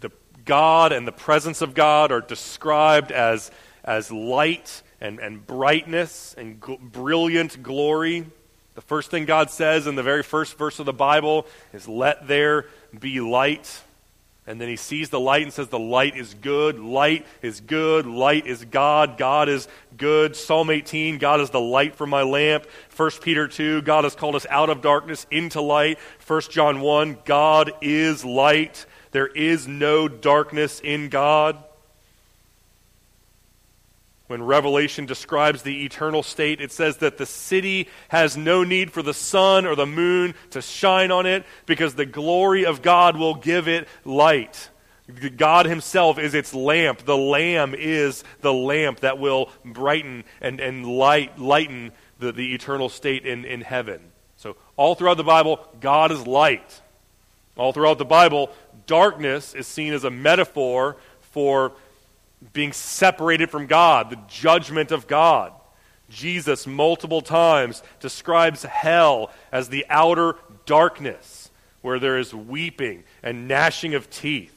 the 0.00 0.12
God 0.44 0.92
and 0.92 1.06
the 1.06 1.12
presence 1.12 1.60
of 1.60 1.74
God 1.74 2.12
are 2.12 2.20
described 2.20 3.10
as, 3.10 3.50
as 3.84 4.12
light 4.12 4.82
and, 5.00 5.18
and 5.18 5.44
brightness 5.44 6.34
and 6.38 6.60
gl- 6.60 6.80
brilliant 6.80 7.62
glory. 7.62 8.26
The 8.74 8.80
first 8.80 9.10
thing 9.10 9.24
God 9.24 9.50
says 9.50 9.86
in 9.86 9.94
the 9.94 10.02
very 10.02 10.22
first 10.22 10.56
verse 10.56 10.78
of 10.78 10.86
the 10.86 10.92
Bible 10.92 11.46
is, 11.72 11.88
Let 11.88 12.28
there 12.28 12.66
be 12.98 13.20
light. 13.20 13.82
And 14.46 14.60
then 14.60 14.68
he 14.68 14.76
sees 14.76 15.10
the 15.10 15.20
light 15.20 15.42
and 15.42 15.52
says, 15.52 15.68
The 15.68 15.78
light 15.78 16.16
is 16.16 16.34
good. 16.34 16.78
Light 16.78 17.26
is 17.42 17.60
good. 17.60 18.06
Light 18.06 18.46
is 18.46 18.64
God. 18.64 19.18
God 19.18 19.48
is 19.48 19.68
good. 19.96 20.34
Psalm 20.34 20.70
18, 20.70 21.18
God 21.18 21.40
is 21.40 21.50
the 21.50 21.60
light 21.60 21.94
for 21.94 22.06
my 22.06 22.22
lamp. 22.22 22.66
1 22.96 23.10
Peter 23.22 23.48
2, 23.48 23.82
God 23.82 24.04
has 24.04 24.14
called 24.14 24.34
us 24.34 24.46
out 24.48 24.70
of 24.70 24.82
darkness 24.82 25.26
into 25.30 25.60
light. 25.60 25.98
1 26.26 26.40
John 26.50 26.80
1, 26.80 27.18
God 27.24 27.72
is 27.80 28.24
light. 28.24 28.86
There 29.10 29.26
is 29.26 29.66
no 29.66 30.08
darkness 30.08 30.80
in 30.80 31.08
God 31.08 31.62
when 34.30 34.44
Revelation 34.44 35.06
describes 35.06 35.62
the 35.62 35.84
eternal 35.84 36.22
state, 36.22 36.60
it 36.60 36.70
says 36.70 36.98
that 36.98 37.18
the 37.18 37.26
city 37.26 37.88
has 38.10 38.36
no 38.36 38.62
need 38.62 38.92
for 38.92 39.02
the 39.02 39.12
sun 39.12 39.66
or 39.66 39.74
the 39.74 39.86
moon 39.86 40.34
to 40.50 40.62
shine 40.62 41.10
on 41.10 41.26
it 41.26 41.44
because 41.66 41.96
the 41.96 42.06
glory 42.06 42.64
of 42.64 42.80
God 42.80 43.16
will 43.16 43.34
give 43.34 43.66
it 43.66 43.88
light. 44.04 44.70
God 45.36 45.66
Himself 45.66 46.16
is 46.20 46.34
its 46.34 46.54
lamp. 46.54 47.04
The 47.04 47.16
Lamb 47.16 47.74
is 47.76 48.22
the 48.40 48.52
lamp 48.52 49.00
that 49.00 49.18
will 49.18 49.50
brighten 49.64 50.22
and, 50.40 50.60
and 50.60 50.86
light, 50.86 51.36
lighten 51.36 51.90
the, 52.20 52.30
the 52.30 52.54
eternal 52.54 52.88
state 52.88 53.26
in, 53.26 53.44
in 53.44 53.62
heaven. 53.62 54.00
So, 54.36 54.54
all 54.76 54.94
throughout 54.94 55.16
the 55.16 55.24
Bible, 55.24 55.58
God 55.80 56.12
is 56.12 56.24
light. 56.24 56.80
All 57.56 57.72
throughout 57.72 57.98
the 57.98 58.04
Bible, 58.04 58.52
darkness 58.86 59.54
is 59.54 59.66
seen 59.66 59.92
as 59.92 60.04
a 60.04 60.10
metaphor 60.10 60.98
for 61.32 61.72
being 62.52 62.72
separated 62.72 63.50
from 63.50 63.66
God, 63.66 64.10
the 64.10 64.20
judgment 64.28 64.92
of 64.92 65.06
God. 65.06 65.52
Jesus, 66.08 66.66
multiple 66.66 67.22
times, 67.22 67.82
describes 68.00 68.64
hell 68.64 69.30
as 69.52 69.68
the 69.68 69.86
outer 69.88 70.36
darkness 70.66 71.50
where 71.82 71.98
there 71.98 72.18
is 72.18 72.34
weeping 72.34 73.04
and 73.22 73.48
gnashing 73.48 73.94
of 73.94 74.10
teeth. 74.10 74.54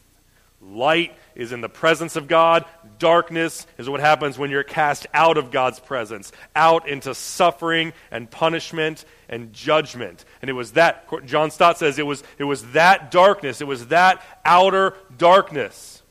Light 0.62 1.16
is 1.36 1.52
in 1.52 1.62
the 1.62 1.70
presence 1.70 2.16
of 2.16 2.28
God. 2.28 2.66
Darkness 2.98 3.68
is 3.78 3.90
what 3.90 4.00
happens 4.00 4.38
when 4.38 4.50
you're 4.50 4.64
cast 4.64 5.06
out 5.14 5.38
of 5.38 5.52
God's 5.52 5.80
presence, 5.80 6.32
out 6.56 6.88
into 6.88 7.14
suffering 7.14 7.92
and 8.12 8.32
punishment 8.32 9.04
and 9.28 9.52
judgment. 9.52 10.24
And 10.42 10.50
it 10.50 10.54
was 10.54 10.72
that, 10.72 11.06
John 11.26 11.52
Stott 11.52 11.78
says, 11.78 12.00
it 12.00 12.06
was, 12.06 12.24
it 12.38 12.46
was 12.46 12.72
that 12.72 13.12
darkness, 13.12 13.60
it 13.60 13.68
was 13.68 13.88
that 13.88 14.24
outer 14.46 14.96
darkness 15.18 16.03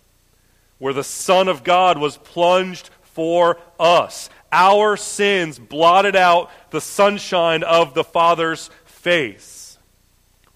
where 0.83 0.93
the 0.93 1.05
Son 1.05 1.47
of 1.47 1.63
God 1.63 1.97
was 1.97 2.17
plunged 2.17 2.91
for 3.03 3.57
us. 3.79 4.29
Our 4.51 4.97
sins 4.97 5.57
blotted 5.57 6.17
out 6.17 6.51
the 6.71 6.81
sunshine 6.81 7.63
of 7.63 7.95
the 7.95 8.03
Father's 8.03 8.69
face. 8.85 9.79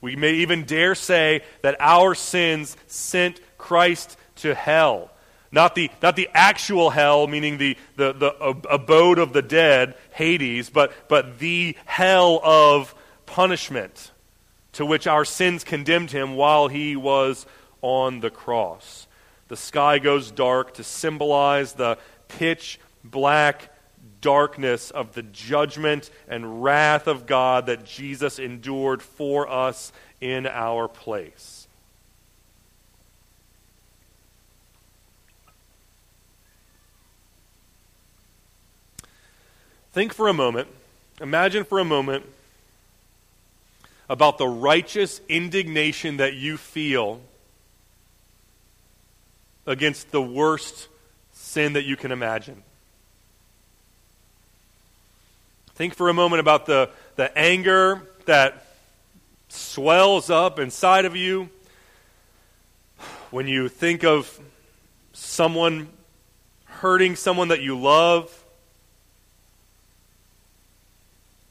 We 0.01 0.17
may 0.17 0.33
even 0.33 0.65
dare 0.65 0.97
say 0.97 1.43
that 1.63 1.77
our 1.79 2.17
sins 2.17 2.77
sent 2.89 3.41
Christ 3.57 4.19
to 4.39 4.53
hell. 4.57 5.13
Not 5.53 5.77
the, 5.77 5.93
not 6.03 6.17
the 6.17 6.29
actual 6.35 6.91
hell, 6.91 7.29
meaning 7.29 7.59
the, 7.59 7.77
the, 7.95 8.13
the 8.13 8.33
abode 8.69 9.21
of 9.21 9.33
the 9.33 9.43
dead, 9.43 9.95
Hades, 10.11 10.71
but, 10.71 10.93
but 11.09 11.39
the 11.39 11.77
hell 11.85 12.41
of 12.43 12.97
punishment 13.27 14.11
to 14.73 14.85
which 14.85 15.07
our 15.07 15.25
sins 15.25 15.63
condemned 15.63 16.11
him 16.11 16.35
while 16.35 16.67
he 16.67 16.97
was 16.97 17.47
on 17.81 18.19
the 18.19 18.31
cross. 18.31 19.06
The 19.49 19.57
sky 19.57 19.99
goes 19.99 20.31
dark 20.31 20.75
to 20.75 20.85
symbolize 20.85 21.75
the 21.75 21.99
pitch 22.29 22.81
black 23.05 23.73
darkness 24.21 24.91
of 24.91 25.15
the 25.15 25.23
judgment 25.23 26.11
and 26.29 26.63
wrath 26.63 27.07
of 27.07 27.27
God 27.27 27.67
that 27.67 27.85
Jesus 27.85 28.39
endured 28.39 29.03
for 29.03 29.49
us 29.49 29.93
in 30.21 30.47
our 30.47 30.89
place. 30.89 31.69
Think 39.93 40.13
for 40.13 40.29
a 40.29 40.35
moment, 40.35 40.69
imagine 41.21 41.65
for 41.65 41.79
a 41.79 41.85
moment 41.85 42.27
about 44.11 44.39
the 44.39 44.47
righteous 44.47 45.21
indignation 45.29 46.19
that 46.19 46.35
you 46.35 46.57
feel 46.57 47.21
against 49.67 50.11
the 50.11 50.23
worst 50.23 50.89
sin 51.33 51.75
that 51.75 51.85
you 51.85 51.97
can 51.97 52.13
imagine. 52.13 52.63
Think 55.75 55.95
for 55.95 56.09
a 56.09 56.15
moment 56.15 56.41
about 56.41 56.67
the, 56.67 56.89
the 57.17 57.37
anger 57.37 58.03
that 58.25 58.67
swells 59.49 60.31
up 60.31 60.59
inside 60.59 61.05
of 61.05 61.17
you 61.17 61.49
when 63.31 63.47
you 63.47 63.69
think 63.69 64.05
of 64.05 64.41
someone 65.13 65.89
hurting 66.65 67.17
someone 67.17 67.49
that 67.49 67.61
you 67.61 67.79
love. 67.79 68.45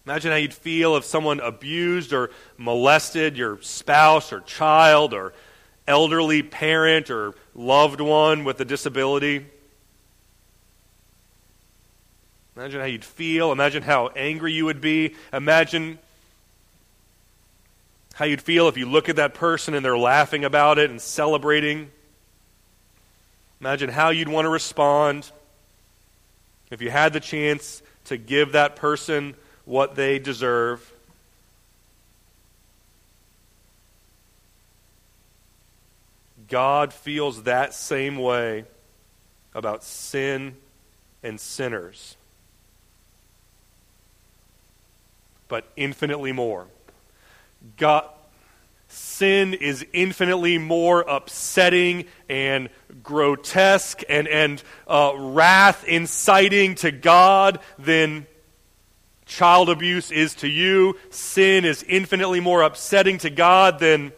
Imagine 0.06 0.32
how 0.32 0.38
you'd 0.38 0.54
feel 0.54 0.98
if 0.98 1.04
someone 1.04 1.40
abused 1.40 2.14
or 2.14 2.30
molested 2.58 3.38
your 3.38 3.60
spouse 3.62 4.32
or 4.32 4.42
child 4.42 5.14
or 5.14 5.34
elderly 5.88 6.44
parent 6.44 7.10
or 7.10 7.34
loved 7.54 8.01
one 8.01 8.44
with 8.44 8.60
a 8.60 8.65
disability. 8.65 9.46
Imagine 12.56 12.80
how 12.80 12.86
you'd 12.86 13.06
feel. 13.06 13.51
Imagine 13.51 13.84
how 13.84 14.08
angry 14.15 14.54
you 14.54 14.65
would 14.65 14.82
be. 14.82 15.15
Imagine 15.34 16.00
how 18.13 18.24
you'd 18.24 18.42
feel 18.42 18.70
if 18.70 18.77
you 18.77 18.86
look 18.86 19.10
at 19.10 19.18
that 19.18 19.34
person 19.34 19.74
and 19.74 19.84
they're 19.84 19.98
laughing 19.98 20.46
about 20.46 20.80
it 20.80 20.89
and 20.89 21.01
celebrating. 21.01 21.92
Imagine 23.60 23.89
how 23.89 24.10
you'd 24.10 24.30
want 24.30 24.46
to 24.46 24.50
respond 24.50 25.30
if 26.72 26.82
you 26.82 26.89
had 26.89 27.12
the 27.12 27.20
chance 27.20 27.82
to 28.06 28.18
give 28.18 28.54
that 28.54 28.77
person 28.77 29.36
what 29.65 29.96
they 29.96 30.18
deserve. 30.18 30.94
God 36.48 36.94
feels 36.94 37.44
that 37.44 37.74
same 37.74 38.18
way 38.18 38.66
about 39.54 39.84
sin 39.84 40.56
and 41.24 41.40
sinners, 41.40 42.18
but 45.48 45.66
infinitely 45.75 46.32
more. 46.32 46.68
God, 47.78 48.08
sin 48.88 49.54
is 49.54 49.86
infinitely 49.94 50.58
more 50.58 51.02
upsetting 51.02 52.06
and 52.30 52.70
grotesque 53.02 54.04
and, 54.08 54.28
and 54.28 54.62
uh, 54.88 55.14
wrath 55.18 55.84
inciting 55.88 56.75
to 56.75 56.92
God 56.92 57.60
than 57.80 58.28
child 59.25 59.70
abuse 59.70 60.12
is 60.12 60.36
to 60.36 60.48
you. 60.48 60.98
Sin 61.10 61.66
is 61.66 61.84
infinitely 61.84 62.40
more 62.40 62.62
upsetting 62.62 63.18
to 63.20 63.30
God 63.30 63.80
than 63.80 64.12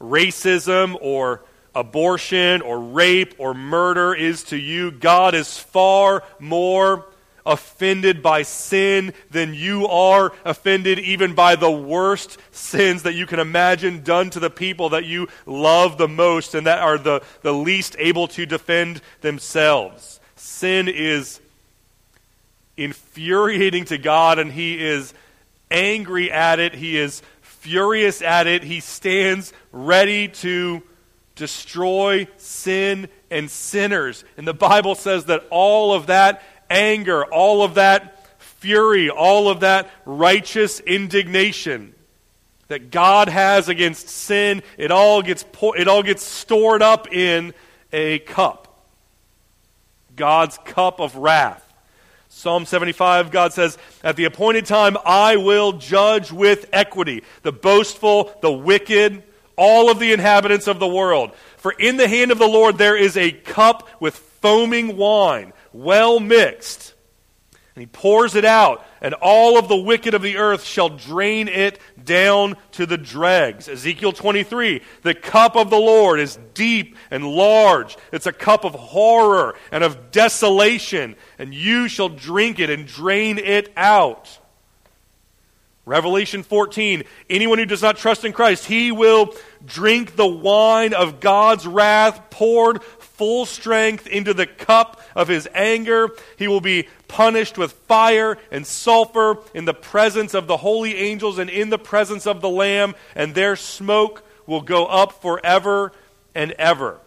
racism 0.00 0.96
or 1.00 1.42
abortion 1.74 2.62
or 2.62 2.80
rape 2.80 3.34
or 3.38 3.54
murder 3.54 4.14
is 4.14 4.44
to 4.44 4.56
you. 4.56 4.90
God 4.90 5.34
is 5.34 5.58
far 5.58 6.24
more 6.38 7.06
offended 7.48 8.22
by 8.22 8.42
sin 8.42 9.12
than 9.30 9.54
you 9.54 9.86
are 9.86 10.32
offended 10.44 10.98
even 10.98 11.34
by 11.34 11.56
the 11.56 11.70
worst 11.70 12.38
sins 12.52 13.04
that 13.04 13.14
you 13.14 13.26
can 13.26 13.40
imagine 13.40 14.02
done 14.02 14.28
to 14.28 14.38
the 14.38 14.50
people 14.50 14.90
that 14.90 15.06
you 15.06 15.26
love 15.46 15.96
the 15.96 16.08
most 16.08 16.54
and 16.54 16.66
that 16.66 16.80
are 16.80 16.98
the, 16.98 17.22
the 17.42 17.52
least 17.52 17.96
able 17.98 18.28
to 18.28 18.44
defend 18.44 19.00
themselves. 19.22 20.20
Sin 20.36 20.88
is 20.88 21.40
infuriating 22.76 23.86
to 23.86 23.96
God 23.96 24.38
and 24.38 24.52
He 24.52 24.84
is 24.84 25.14
angry 25.70 26.30
at 26.30 26.58
it. 26.60 26.74
He 26.74 26.98
is 26.98 27.22
furious 27.68 28.22
at 28.22 28.46
it. 28.46 28.62
He 28.62 28.80
stands 28.80 29.52
ready 29.72 30.28
to 30.28 30.82
destroy 31.34 32.26
sin 32.38 33.08
and 33.30 33.50
sinners. 33.50 34.24
And 34.38 34.48
the 34.48 34.54
Bible 34.54 34.94
says 34.94 35.26
that 35.26 35.44
all 35.50 35.92
of 35.92 36.06
that 36.06 36.42
anger, 36.70 37.26
all 37.26 37.62
of 37.62 37.74
that 37.74 38.26
fury, 38.38 39.10
all 39.10 39.50
of 39.50 39.60
that 39.60 39.90
righteous 40.06 40.80
indignation 40.80 41.94
that 42.68 42.90
God 42.90 43.28
has 43.28 43.68
against 43.68 44.08
sin, 44.08 44.62
it 44.78 44.90
all 44.90 45.20
gets, 45.20 45.44
it 45.76 45.88
all 45.88 46.02
gets 46.02 46.24
stored 46.24 46.80
up 46.80 47.12
in 47.12 47.52
a 47.92 48.20
cup. 48.20 48.82
God's 50.16 50.58
cup 50.64 51.00
of 51.00 51.16
wrath. 51.16 51.67
Psalm 52.38 52.66
75, 52.66 53.32
God 53.32 53.52
says, 53.52 53.76
At 54.04 54.14
the 54.14 54.26
appointed 54.26 54.64
time 54.64 54.96
I 55.04 55.38
will 55.38 55.72
judge 55.72 56.30
with 56.30 56.68
equity 56.72 57.24
the 57.42 57.50
boastful, 57.50 58.32
the 58.42 58.52
wicked, 58.52 59.24
all 59.56 59.90
of 59.90 59.98
the 59.98 60.12
inhabitants 60.12 60.68
of 60.68 60.78
the 60.78 60.86
world. 60.86 61.32
For 61.56 61.72
in 61.72 61.96
the 61.96 62.06
hand 62.06 62.30
of 62.30 62.38
the 62.38 62.46
Lord 62.46 62.78
there 62.78 62.96
is 62.96 63.16
a 63.16 63.32
cup 63.32 63.88
with 64.00 64.14
foaming 64.14 64.96
wine 64.96 65.52
well 65.72 66.20
mixed. 66.20 66.94
And 67.78 67.82
he 67.84 67.86
pours 67.86 68.34
it 68.34 68.44
out, 68.44 68.84
and 69.00 69.14
all 69.14 69.56
of 69.56 69.68
the 69.68 69.76
wicked 69.76 70.12
of 70.12 70.20
the 70.20 70.38
earth 70.38 70.64
shall 70.64 70.88
drain 70.88 71.46
it 71.46 71.78
down 72.02 72.56
to 72.72 72.86
the 72.86 72.98
dregs. 72.98 73.68
Ezekiel 73.68 74.10
23 74.10 74.82
The 75.02 75.14
cup 75.14 75.54
of 75.54 75.70
the 75.70 75.78
Lord 75.78 76.18
is 76.18 76.40
deep 76.54 76.96
and 77.08 77.24
large. 77.24 77.96
It's 78.10 78.26
a 78.26 78.32
cup 78.32 78.64
of 78.64 78.74
horror 78.74 79.54
and 79.70 79.84
of 79.84 80.10
desolation, 80.10 81.14
and 81.38 81.54
you 81.54 81.86
shall 81.86 82.08
drink 82.08 82.58
it 82.58 82.68
and 82.68 82.84
drain 82.84 83.38
it 83.38 83.72
out. 83.76 84.40
Revelation 85.88 86.42
14 86.42 87.02
Anyone 87.30 87.58
who 87.58 87.64
does 87.64 87.82
not 87.82 87.96
trust 87.96 88.24
in 88.24 88.32
Christ, 88.32 88.66
he 88.66 88.92
will 88.92 89.34
drink 89.64 90.16
the 90.16 90.26
wine 90.26 90.92
of 90.92 91.18
God's 91.18 91.66
wrath 91.66 92.30
poured 92.30 92.82
full 92.82 93.46
strength 93.46 94.06
into 94.06 94.34
the 94.34 94.46
cup 94.46 95.02
of 95.16 95.28
his 95.28 95.48
anger. 95.54 96.10
He 96.36 96.46
will 96.46 96.60
be 96.60 96.88
punished 97.08 97.58
with 97.58 97.72
fire 97.72 98.38
and 98.52 98.66
sulfur 98.66 99.38
in 99.54 99.64
the 99.64 99.74
presence 99.74 100.34
of 100.34 100.46
the 100.46 100.58
holy 100.58 100.94
angels 100.94 101.38
and 101.38 101.50
in 101.50 101.70
the 101.70 101.78
presence 101.78 102.26
of 102.26 102.40
the 102.42 102.50
Lamb, 102.50 102.94
and 103.16 103.34
their 103.34 103.56
smoke 103.56 104.22
will 104.46 104.60
go 104.60 104.86
up 104.86 105.20
forever 105.22 105.92
and 106.34 106.52
ever. 106.52 107.00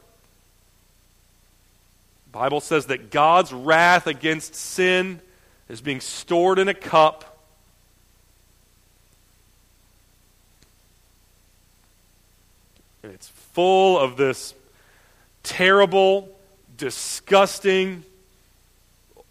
The 2.32 2.39
Bible 2.39 2.62
says 2.62 2.88
that 2.88 3.12
God's 3.12 3.54
wrath 3.54 4.08
against 4.08 4.56
sin 4.56 5.22
is 5.70 5.82
being 5.82 6.02
stored 6.02 6.60
in 6.60 6.67
a 6.67 6.74
cup. 6.74 7.32
And 13.04 13.12
it's 13.13 13.30
full 13.54 14.00
of 14.00 14.18
this 14.18 14.54
terrible, 15.44 16.30
disgusting, 16.78 18.04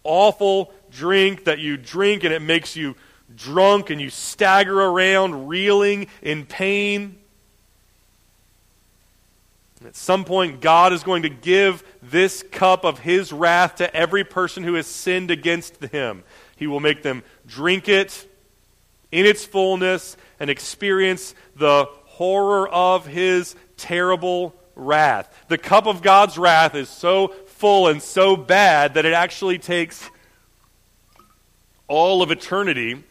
awful 0.03 0.73
drink 0.91 1.45
that 1.45 1.59
you 1.59 1.77
drink 1.77 2.23
and 2.23 2.33
it 2.33 2.41
makes 2.41 2.75
you 2.75 2.95
drunk 3.35 3.89
and 3.89 4.01
you 4.01 4.09
stagger 4.09 4.79
around 4.79 5.47
reeling 5.47 6.07
in 6.21 6.45
pain. 6.45 7.17
At 9.85 9.95
some 9.95 10.25
point, 10.25 10.61
God 10.61 10.93
is 10.93 11.01
going 11.01 11.23
to 11.23 11.29
give 11.29 11.83
this 12.03 12.43
cup 12.51 12.85
of 12.85 12.99
His 12.99 13.33
wrath 13.33 13.75
to 13.75 13.95
every 13.95 14.23
person 14.23 14.63
who 14.63 14.75
has 14.75 14.85
sinned 14.85 15.31
against 15.31 15.83
Him. 15.83 16.23
He 16.55 16.67
will 16.67 16.79
make 16.79 17.01
them 17.01 17.23
drink 17.47 17.89
it 17.89 18.27
in 19.11 19.25
its 19.25 19.43
fullness 19.43 20.17
and 20.39 20.51
experience 20.51 21.33
the 21.55 21.85
horror 22.05 22.69
of 22.69 23.07
His 23.07 23.55
terrible 23.81 24.55
wrath. 24.75 25.33
The 25.47 25.57
cup 25.57 25.87
of 25.87 26.01
God's 26.01 26.37
wrath 26.37 26.75
is 26.75 26.89
so 26.89 27.29
full 27.47 27.87
and 27.87 28.01
so 28.01 28.35
bad 28.35 28.93
that 28.93 29.05
it 29.05 29.13
actually 29.13 29.57
takes 29.57 30.09
all 31.87 32.21
of 32.21 32.31
eternity 32.31 33.03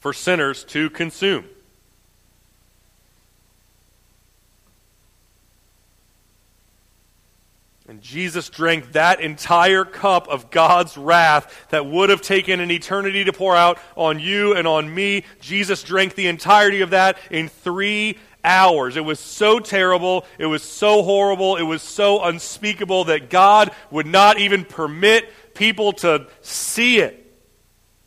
for 0.00 0.12
sinners 0.12 0.64
to 0.64 0.90
consume. 0.90 1.44
And 7.86 8.00
Jesus 8.00 8.48
drank 8.48 8.92
that 8.92 9.20
entire 9.20 9.84
cup 9.84 10.26
of 10.28 10.50
God's 10.50 10.96
wrath 10.96 11.66
that 11.68 11.84
would 11.84 12.08
have 12.08 12.22
taken 12.22 12.60
an 12.60 12.70
eternity 12.70 13.24
to 13.24 13.32
pour 13.32 13.54
out 13.54 13.78
on 13.94 14.18
you 14.18 14.54
and 14.54 14.66
on 14.66 14.92
me. 14.92 15.24
Jesus 15.40 15.82
drank 15.82 16.14
the 16.14 16.26
entirety 16.26 16.80
of 16.80 16.90
that 16.90 17.18
in 17.30 17.48
three 17.48 18.18
hours. 18.44 18.96
It 18.96 19.04
was 19.04 19.18
so 19.18 19.58
terrible, 19.58 20.24
it 20.38 20.46
was 20.46 20.62
so 20.62 21.02
horrible, 21.02 21.56
it 21.56 21.62
was 21.62 21.82
so 21.82 22.22
unspeakable 22.22 23.04
that 23.04 23.30
God 23.30 23.72
would 23.90 24.06
not 24.06 24.38
even 24.38 24.64
permit 24.64 25.32
people 25.54 25.92
to 25.94 26.26
see 26.42 26.98
it. 26.98 27.20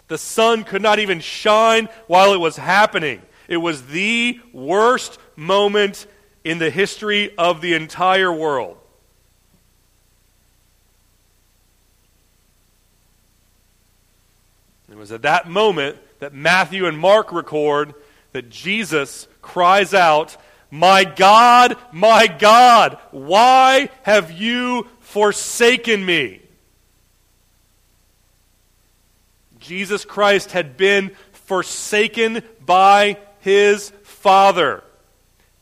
The 0.08 0.18
sun 0.18 0.64
could 0.64 0.82
not 0.82 1.00
even 1.00 1.20
shine 1.20 1.90
while 2.08 2.34
it 2.34 2.40
was 2.40 2.56
happening. 2.56 3.22
It 3.48 3.58
was 3.58 3.88
the 3.88 4.40
worst 4.54 5.20
moment 5.36 6.06
in 6.44 6.60
the 6.60 6.70
history 6.70 7.36
of 7.38 7.60
the 7.62 7.74
entire 7.74 8.32
world. 8.32 8.78
It 14.90 14.96
was 14.96 15.12
at 15.12 15.24
that 15.24 15.50
moment 15.50 15.98
that 16.20 16.34
Matthew 16.34 16.86
and 16.86 16.98
Mark 16.98 17.32
record 17.32 17.94
that 18.32 18.50
Jesus 18.50 19.28
cries 19.48 19.94
out, 19.94 20.36
My 20.70 21.06
God, 21.06 21.78
my 21.94 22.28
God, 22.28 23.00
why 23.12 23.90
have 24.04 24.32
you 24.32 24.88
forsaken 25.00 26.06
me? 26.06 26.42
Jesus 29.60 30.04
Christ 30.06 30.52
had 30.52 30.76
been 30.76 31.12
forsaken 31.32 32.44
by 32.66 33.18
his 33.40 33.92
Father, 34.04 34.84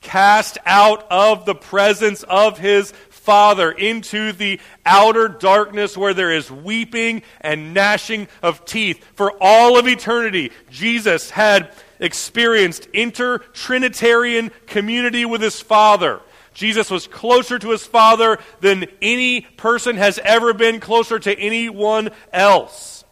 cast 0.02 0.58
out 0.66 1.06
of 1.12 1.46
the 1.46 1.56
presence 1.56 2.24
of 2.24 2.58
his 2.58 2.92
Father 3.12 3.72
into 3.72 4.32
the 4.32 4.60
outer 4.86 5.28
darkness 5.28 5.96
where 5.96 6.14
there 6.14 6.32
is 6.32 6.50
weeping 6.50 7.22
and 7.42 7.74
gnashing 7.74 8.28
of 8.42 8.66
teeth. 8.66 9.04
For 9.14 9.32
all 9.40 9.78
of 9.78 9.88
eternity, 9.88 10.52
Jesus 10.70 11.30
had 11.30 11.72
experienced 12.00 12.88
inter-Trinitarian 12.94 14.52
community 14.68 15.26
with 15.26 15.42
his 15.42 15.62
Father. 15.62 16.22
Jesus 16.54 16.90
was 16.90 17.06
closer 17.08 17.60
to 17.60 17.72
his 17.72 17.86
Father 17.86 18.40
than 18.62 18.86
any 19.02 19.42
person 19.42 19.98
has 19.98 20.20
ever 20.20 20.54
been 20.54 20.80
closer 20.80 21.20
to 21.20 21.38
anyone 21.38 22.10
else. 22.32 23.04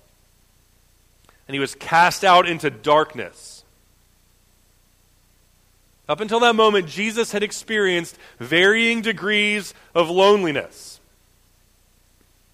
And 1.47 1.53
he 1.53 1.59
was 1.59 1.75
cast 1.75 2.23
out 2.23 2.47
into 2.47 2.69
darkness. 2.69 3.65
Up 6.07 6.21
until 6.21 6.39
that 6.41 6.55
moment, 6.55 6.87
Jesus 6.87 7.31
had 7.31 7.43
experienced 7.43 8.17
varying 8.39 9.01
degrees 9.01 9.73
of 9.93 10.09
loneliness. 10.09 10.99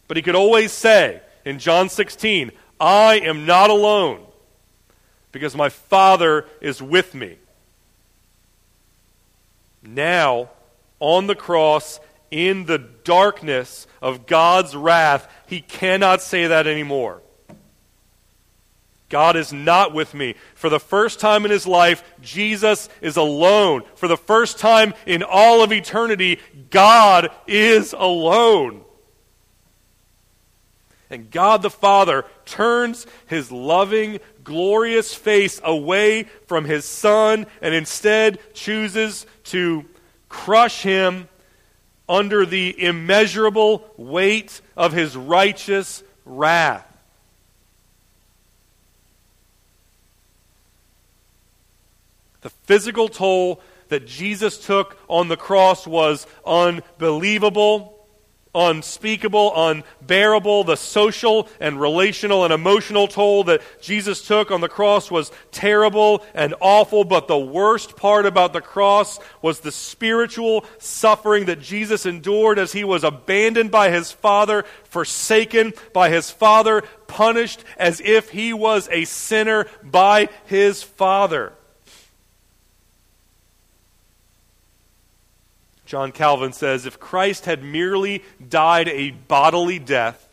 But 0.08 0.18
he 0.18 0.24
could 0.24 0.36
always 0.36 0.72
say 0.72 1.22
in 1.46 1.60
John 1.60 1.90
16, 1.90 2.52
I 2.80 3.20
am 3.20 3.46
not 3.46 3.70
alone 3.70 4.26
because 5.32 5.56
my 5.56 5.70
Father 5.70 6.46
is 6.62 6.82
with 6.82 7.14
me. 7.14 7.38
Now, 9.84 10.50
on 11.00 11.28
the 11.28 11.36
cross, 11.36 12.00
in 12.32 12.66
the 12.66 12.78
darkness 12.78 13.88
of 14.02 14.26
God's 14.26 14.76
wrath, 14.76 15.32
he 15.48 15.62
cannot 15.62 16.22
say 16.22 16.48
that 16.48 16.68
anymore. 16.68 17.22
God 19.10 19.36
is 19.36 19.52
not 19.52 19.94
with 19.94 20.14
me. 20.14 20.36
For 20.54 20.70
the 20.70 20.80
first 20.80 21.20
time 21.20 21.44
in 21.44 21.52
his 21.52 21.66
life, 21.66 22.04
Jesus 22.22 22.90
is 23.02 23.18
alone. 23.18 23.82
For 23.96 24.08
the 24.08 24.18
first 24.18 24.60
time 24.60 24.94
in 25.08 25.24
all 25.24 25.64
of 25.64 25.74
eternity, 25.74 26.40
God 26.70 27.32
is 27.48 27.94
alone. 27.94 28.84
And 31.10 31.32
God 31.32 31.62
the 31.62 31.70
Father 31.70 32.26
turns 32.46 33.08
his 33.26 33.52
loving, 33.52 34.20
glorious 34.44 35.14
face 35.14 35.60
away 35.64 36.24
from 36.46 36.66
his 36.66 36.86
Son 36.86 37.48
and 37.62 37.74
instead 37.74 38.40
chooses 38.54 39.26
to 39.46 39.86
crush 40.28 40.84
him 40.84 41.28
under 42.08 42.46
the 42.46 42.80
immeasurable 42.82 43.88
weight 43.98 44.62
of 44.78 44.94
his 44.94 45.16
righteous 45.16 46.04
wrath. 46.26 46.86
The 52.42 52.50
physical 52.50 53.10
toll 53.10 53.62
that 53.90 54.08
Jesus 54.08 54.64
took 54.64 54.98
on 55.08 55.28
the 55.28 55.38
cross 55.38 55.86
was 55.86 56.26
unbelievable, 56.46 57.99
unspeakable, 58.54 59.54
unbearable. 59.56 60.64
The 60.64 60.76
social 60.76 61.48
and 61.60 61.80
relational 61.80 62.44
and 62.44 62.54
emotional 62.54 63.08
toll 63.08 63.44
that 63.46 63.62
Jesus 63.82 64.26
took 64.26 64.52
on 64.52 64.62
the 64.62 64.70
cross 64.70 65.12
was 65.12 65.32
terrible 65.52 66.24
and 66.34 66.56
awful. 66.60 67.04
But 67.04 67.28
the 67.28 67.38
worst 67.38 67.96
part 67.96 68.26
about 68.26 68.54
the 68.54 68.62
cross 68.62 69.20
was 69.42 69.60
the 69.60 69.72
spiritual 69.72 70.66
suffering 70.78 71.46
that 71.46 71.62
Jesus 71.62 72.06
endured 72.06 72.60
as 72.60 72.72
he 72.72 72.84
was 72.84 73.04
abandoned 73.04 73.72
by 73.72 73.92
his 73.92 74.12
Father, 74.12 74.64
forsaken 74.84 75.74
by 75.94 76.10
his 76.10 76.30
Father, 76.32 76.84
punished 77.08 77.64
as 77.78 78.02
if 78.02 78.30
he 78.30 78.54
was 78.54 78.88
a 78.92 79.06
sinner 79.06 79.66
by 79.84 80.30
his 80.46 80.84
Father. 80.84 81.54
John 85.90 86.12
Calvin 86.12 86.54
says 86.54 86.86
if 86.86 87.00
Christ 87.00 87.46
had 87.46 87.64
merely 87.64 88.24
died 88.48 88.88
a 88.90 89.10
bodily 89.10 89.80
death, 89.80 90.30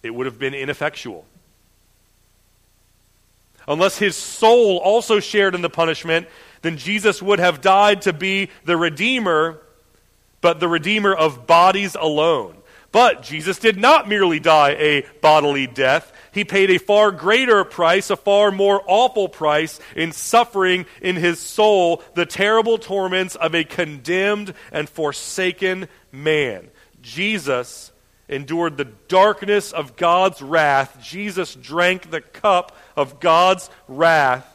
it 0.00 0.14
would 0.14 0.26
have 0.26 0.38
been 0.38 0.54
ineffectual. 0.54 1.24
Unless 3.66 3.98
his 3.98 4.14
soul 4.14 4.76
also 4.76 5.18
shared 5.18 5.56
in 5.56 5.60
the 5.60 5.68
punishment, 5.68 6.28
then 6.62 6.76
Jesus 6.76 7.20
would 7.20 7.40
have 7.40 7.60
died 7.60 8.02
to 8.02 8.12
be 8.12 8.48
the 8.64 8.76
Redeemer, 8.76 9.60
but 10.40 10.60
the 10.60 10.68
Redeemer 10.68 11.12
of 11.12 11.48
bodies 11.48 11.96
alone. 11.96 12.54
But 12.92 13.24
Jesus 13.24 13.58
did 13.58 13.76
not 13.76 14.08
merely 14.08 14.38
die 14.38 14.76
a 14.78 15.04
bodily 15.20 15.66
death. 15.66 16.12
He 16.36 16.44
paid 16.44 16.70
a 16.70 16.76
far 16.76 17.12
greater 17.12 17.64
price, 17.64 18.10
a 18.10 18.16
far 18.16 18.52
more 18.52 18.82
awful 18.86 19.26
price 19.26 19.80
in 19.96 20.12
suffering 20.12 20.84
in 21.00 21.16
his 21.16 21.40
soul 21.40 22.02
the 22.12 22.26
terrible 22.26 22.76
torments 22.76 23.36
of 23.36 23.54
a 23.54 23.64
condemned 23.64 24.52
and 24.70 24.86
forsaken 24.86 25.88
man. 26.12 26.68
Jesus 27.00 27.90
endured 28.28 28.76
the 28.76 28.84
darkness 28.84 29.72
of 29.72 29.96
God's 29.96 30.42
wrath. 30.42 30.98
Jesus 31.02 31.54
drank 31.54 32.10
the 32.10 32.20
cup 32.20 32.76
of 32.98 33.18
God's 33.18 33.70
wrath. 33.88 34.46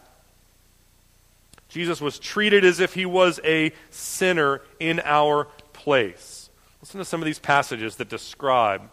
Jesus 1.67 1.99
was 1.99 2.19
treated 2.19 2.63
as 2.63 2.79
if 2.79 2.93
he 2.93 3.07
was 3.07 3.39
a 3.43 3.73
sinner 3.89 4.61
in 4.79 5.01
our 5.03 5.45
place. 5.73 6.51
Listen 6.79 6.99
to 6.99 7.05
some 7.05 7.23
of 7.23 7.25
these 7.25 7.39
passages 7.39 7.95
that 7.95 8.07
describe 8.07 8.87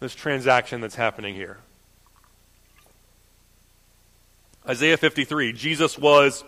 this 0.00 0.14
transaction 0.14 0.80
that's 0.80 0.94
happening 0.94 1.34
here. 1.34 1.58
Isaiah 4.68 4.96
53 4.96 5.52
Jesus 5.52 5.98
was 5.98 6.44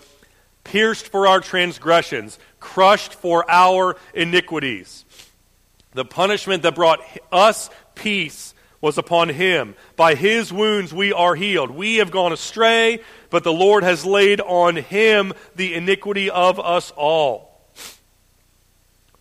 pierced 0.63 1.09
for 1.09 1.27
our 1.27 1.41
transgressions, 1.41 2.39
crushed 2.61 3.15
for 3.15 3.51
our 3.51 3.97
iniquities. 4.15 5.05
The 5.93 6.05
punishment 6.05 6.63
that 6.63 6.75
brought 6.75 7.01
us 7.33 7.71
peace 7.95 8.55
was 8.81 8.97
upon 8.99 9.29
him. 9.31 9.75
By 9.97 10.15
his 10.15 10.53
wounds 10.53 10.93
we 10.93 11.13
are 11.13 11.35
healed. 11.35 11.71
We 11.71 11.97
have 11.97 12.11
gone 12.11 12.33
astray, 12.33 13.01
but 13.29 13.45
the 13.45 13.53
Lord 13.53 13.83
has 13.83 14.07
laid 14.07 14.41
on 14.41 14.77
him 14.77 15.33
the 15.57 15.75
iniquity 15.75 16.31
of 16.31 16.61
us 16.61 16.93
all. 16.93 17.51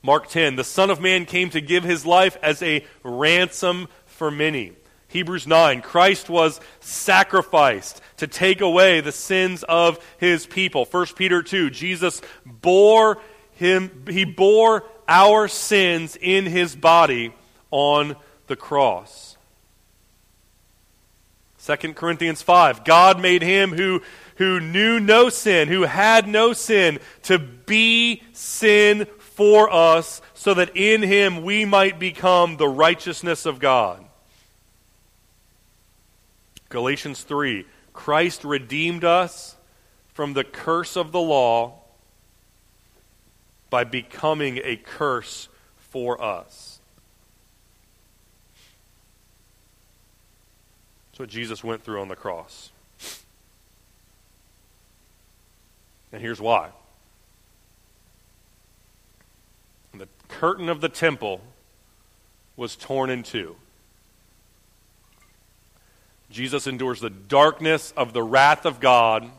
Mark 0.01 0.29
10 0.29 0.55
The 0.55 0.63
Son 0.63 0.89
of 0.89 1.01
Man 1.01 1.25
came 1.25 1.49
to 1.49 1.61
give 1.61 1.83
his 1.83 2.05
life 2.05 2.37
as 2.41 2.61
a 2.61 2.85
ransom 3.03 3.87
for 4.19 4.29
many. 4.29 4.73
Hebrews 5.07 5.47
9, 5.47 5.81
Christ 5.81 6.29
was 6.29 6.59
sacrificed 6.81 7.99
to 8.17 8.27
take 8.27 8.61
away 8.61 9.01
the 9.01 9.11
sins 9.11 9.63
of 9.63 9.97
his 10.19 10.45
people. 10.45 10.85
1 10.85 11.07
Peter 11.15 11.41
2, 11.41 11.71
Jesus 11.71 12.21
bore 12.45 13.19
him, 13.53 14.05
he 14.07 14.25
bore 14.25 14.83
our 15.07 15.47
sins 15.47 16.15
in 16.21 16.45
his 16.45 16.75
body 16.75 17.33
on 17.71 18.17
the 18.47 18.55
cross. 18.55 19.37
2 21.65 21.93
Corinthians 21.93 22.41
5, 22.41 22.83
God 22.83 23.21
made 23.21 23.41
him 23.41 23.71
who, 23.71 24.01
who 24.35 24.59
knew 24.59 24.99
no 24.99 25.29
sin, 25.29 25.69
who 25.69 25.83
had 25.83 26.27
no 26.27 26.53
sin, 26.53 26.99
to 27.23 27.39
be 27.39 28.21
sin 28.33 29.07
for 29.19 29.73
us, 29.73 30.21
so 30.33 30.53
that 30.53 30.75
in 30.75 31.01
him 31.01 31.43
we 31.43 31.63
might 31.63 31.97
become 31.97 32.57
the 32.57 32.67
righteousness 32.67 33.45
of 33.45 33.59
God. 33.59 34.05
Galatians 36.69 37.23
3 37.23 37.65
Christ 37.93 38.43
redeemed 38.45 39.03
us 39.03 39.55
from 40.13 40.33
the 40.33 40.43
curse 40.43 40.95
of 40.95 41.11
the 41.11 41.19
law 41.19 41.79
by 43.69 43.83
becoming 43.83 44.59
a 44.63 44.75
curse 44.77 45.47
for 45.77 46.21
us. 46.21 46.79
That's 51.11 51.19
what 51.19 51.29
Jesus 51.29 51.63
went 51.63 51.83
through 51.83 52.01
on 52.01 52.07
the 52.07 52.15
cross. 52.15 52.71
And 56.11 56.21
here's 56.21 56.41
why. 56.41 56.69
The 59.93 60.07
curtain 60.27 60.69
of 60.69 60.81
the 60.81 60.89
temple 60.89 61.41
was 62.55 62.75
torn 62.75 63.09
in 63.09 63.23
two. 63.23 63.55
Jesus 66.29 66.67
endures 66.67 66.99
the 66.99 67.09
darkness 67.09 67.93
of 67.97 68.13
the 68.13 68.23
wrath 68.23 68.65
of 68.65 68.79
God 68.79 69.29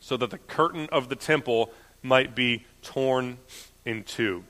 so 0.00 0.16
that 0.16 0.30
the 0.30 0.38
curtain 0.38 0.88
of 0.92 1.08
the 1.08 1.16
temple 1.16 1.70
might 2.02 2.34
be 2.34 2.64
torn 2.82 3.38
in 3.84 4.02
two. 4.04 4.44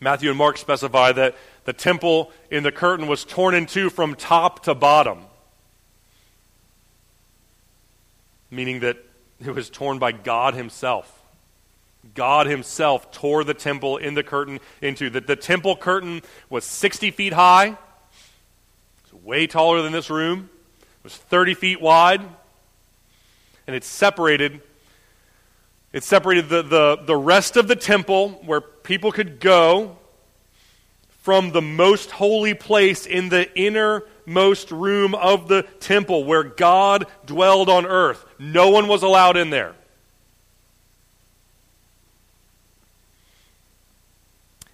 Matthew 0.00 0.28
and 0.28 0.38
Mark 0.38 0.58
specify 0.58 1.12
that 1.12 1.36
the 1.64 1.72
temple 1.72 2.32
in 2.50 2.62
the 2.62 2.72
curtain 2.72 3.06
was 3.06 3.24
torn 3.24 3.54
in 3.54 3.66
two 3.66 3.90
from 3.90 4.14
top 4.14 4.62
to 4.64 4.74
bottom, 4.74 5.24
meaning 8.50 8.80
that 8.80 8.96
it 9.44 9.54
was 9.54 9.68
torn 9.68 9.98
by 9.98 10.12
God 10.12 10.54
Himself. 10.54 11.14
God 12.14 12.46
Himself 12.46 13.10
tore 13.10 13.44
the 13.44 13.54
temple 13.54 13.96
in 13.96 14.14
the 14.14 14.22
curtain 14.22 14.60
into. 14.80 15.10
The, 15.10 15.20
the 15.20 15.36
temple 15.36 15.76
curtain 15.76 16.22
was 16.48 16.64
60 16.64 17.10
feet 17.10 17.32
high, 17.32 17.76
way 19.28 19.46
taller 19.46 19.82
than 19.82 19.92
this 19.92 20.08
room, 20.08 20.48
it 20.80 21.04
was 21.04 21.14
30 21.14 21.52
feet 21.52 21.82
wide, 21.82 22.22
and 23.66 23.76
it 23.76 23.84
separated. 23.84 24.62
It 25.92 26.02
separated 26.02 26.48
the, 26.48 26.62
the, 26.62 26.98
the 27.04 27.16
rest 27.16 27.58
of 27.58 27.68
the 27.68 27.76
temple 27.76 28.30
where 28.46 28.62
people 28.62 29.12
could 29.12 29.38
go 29.38 29.98
from 31.20 31.52
the 31.52 31.60
most 31.60 32.10
holy 32.10 32.54
place 32.54 33.04
in 33.04 33.28
the 33.28 33.54
innermost 33.54 34.70
room 34.70 35.14
of 35.14 35.46
the 35.48 35.62
temple 35.78 36.24
where 36.24 36.42
God 36.42 37.04
dwelled 37.26 37.68
on 37.68 37.84
earth. 37.84 38.24
No 38.38 38.70
one 38.70 38.88
was 38.88 39.02
allowed 39.02 39.36
in 39.36 39.50
there. 39.50 39.74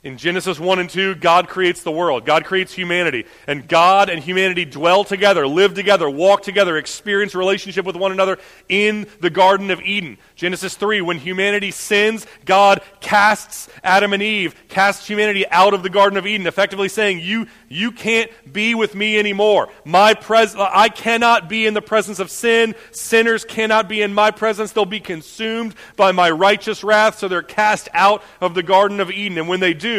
In 0.05 0.19
Genesis 0.19 0.61
1 0.61 0.79
and 0.81 0.90
2, 0.90 1.14
God 1.14 1.49
creates 1.49 1.83
the 1.83 1.90
world. 1.90 2.27
God 2.27 2.45
creates 2.45 2.75
humanity. 2.75 3.25
And 3.47 3.67
God 3.67 4.11
and 4.11 4.23
humanity 4.23 4.67
dwell 4.67 5.03
together, 5.03 5.47
live 5.49 5.73
together, 5.73 6.11
walk 6.11 6.43
together, 6.43 6.77
experience 6.77 7.35
relationship 7.35 7.87
with 7.87 7.97
one 7.97 8.12
another 8.12 8.38
in 8.69 9.07
the 9.21 9.31
Garden 9.31 9.71
of 9.71 9.81
Eden. 9.81 10.19
Genesis 10.37 10.75
3, 10.75 11.01
when 11.01 11.17
humanity 11.17 11.71
sins, 11.71 12.27
God 12.45 12.83
casts 13.01 13.71
Adam 13.83 14.12
and 14.12 14.23
Eve, 14.23 14.55
casts 14.69 15.07
humanity 15.07 15.49
out 15.49 15.73
of 15.73 15.83
the 15.83 15.88
Garden 15.88 16.19
of 16.19 16.27
Eden, 16.27 16.47
effectively 16.47 16.90
saying, 16.90 17.21
You, 17.21 17.47
you 17.71 17.90
can't 17.90 18.31
be 18.53 18.75
with 18.75 18.95
me 18.95 19.19
anymore. 19.19 19.71
My 19.87 20.12
pres- 20.12 20.55
I 20.55 20.90
cannot 20.90 21.49
be 21.49 21.64
in 21.64 21.73
the 21.73 21.81
presence 21.81 22.19
of 22.19 22.31
sin. 22.31 22.75
Sinners 22.90 23.47
cannot 23.47 23.88
be 23.88 24.03
in 24.03 24.12
my 24.12 24.33
presence. 24.33 24.73
They'll 24.73 24.85
be 24.85 25.01
consumed 25.01 25.75
by 25.97 26.12
my 26.12 26.31
righteous 26.31 26.85
wrath, 26.85 27.19
so 27.19 27.27
they're 27.27 27.43
cast 27.43 27.88
out 27.95 28.23
of 28.43 28.53
the 28.53 28.62
Garden 28.62 29.01
of 29.01 29.11
Eden. 29.11 29.38
And 29.38 29.49
when 29.49 29.61
they 29.61 29.73
do, 29.73 29.93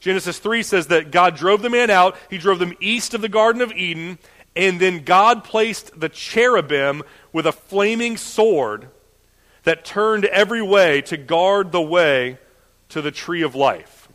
Genesis 0.00 0.38
3 0.38 0.62
says 0.62 0.86
that 0.88 1.10
God 1.10 1.36
drove 1.36 1.62
the 1.62 1.70
man 1.70 1.90
out. 1.90 2.16
He 2.30 2.38
drove 2.38 2.58
them 2.58 2.74
east 2.80 3.14
of 3.14 3.20
the 3.20 3.28
Garden 3.28 3.62
of 3.62 3.72
Eden. 3.72 4.18
And 4.54 4.80
then 4.80 5.04
God 5.04 5.44
placed 5.44 5.98
the 5.98 6.08
cherubim 6.08 7.02
with 7.32 7.46
a 7.46 7.52
flaming 7.52 8.16
sword 8.16 8.88
that 9.64 9.84
turned 9.84 10.24
every 10.26 10.62
way 10.62 11.02
to 11.02 11.16
guard 11.16 11.72
the 11.72 11.82
way 11.82 12.38
to 12.90 13.02
the 13.02 13.10
tree 13.10 13.42
of 13.42 13.54
life. 13.54 14.08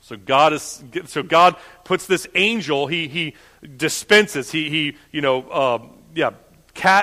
So 0.00 0.16
God 0.16 0.52
is 0.52 0.84
so 1.06 1.24
God 1.24 1.56
puts 1.82 2.06
this 2.06 2.28
angel. 2.36 2.86
He 2.86 3.08
he 3.08 3.34
dispenses. 3.76 4.52
He 4.52 4.70
he 4.70 4.96
you 5.10 5.20
know 5.20 5.42
uh, 5.48 5.78
yeah 6.14 6.30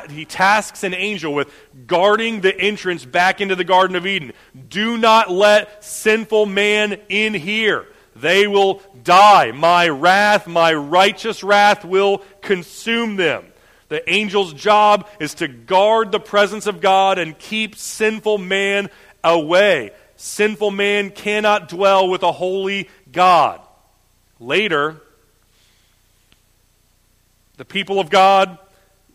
he 0.10 0.26
tasks 0.26 0.84
an 0.84 0.94
angel 0.94 1.34
with 1.34 1.52
guarding 1.88 2.42
the 2.42 2.56
entrance 2.58 3.06
back 3.06 3.42
into 3.42 3.56
the 3.56 3.64
Garden 3.64 3.96
of 3.96 4.06
Eden. 4.06 4.34
Do 4.70 4.98
not 4.98 5.32
let 5.32 5.84
sinful 5.84 6.46
man 6.46 7.00
in 7.10 7.34
here. 7.34 7.88
They 8.16 8.48
will 8.48 8.82
die. 9.04 9.52
My 9.52 9.90
wrath, 9.90 10.48
my 10.48 10.74
righteous 10.74 11.44
wrath 11.44 11.84
will 11.84 12.20
consume 12.42 13.16
them. 13.16 13.46
The 13.90 14.08
angel's 14.08 14.54
job 14.54 15.08
is 15.20 15.36
to 15.36 15.48
guard 15.48 16.12
the 16.12 16.20
presence 16.20 16.68
of 16.68 16.82
God 16.82 17.20
and 17.20 17.38
keep 17.38 17.76
sinful 17.76 18.38
man 18.38 18.90
away. 19.24 19.92
Sinful 20.16 20.72
man 20.72 21.10
cannot 21.10 21.70
dwell 21.70 22.08
with 22.08 22.24
a 22.24 22.32
holy 22.32 22.90
God. 23.12 23.62
Later, 24.40 25.02
the 27.58 27.66
people 27.66 28.00
of 28.00 28.10
God 28.10 28.58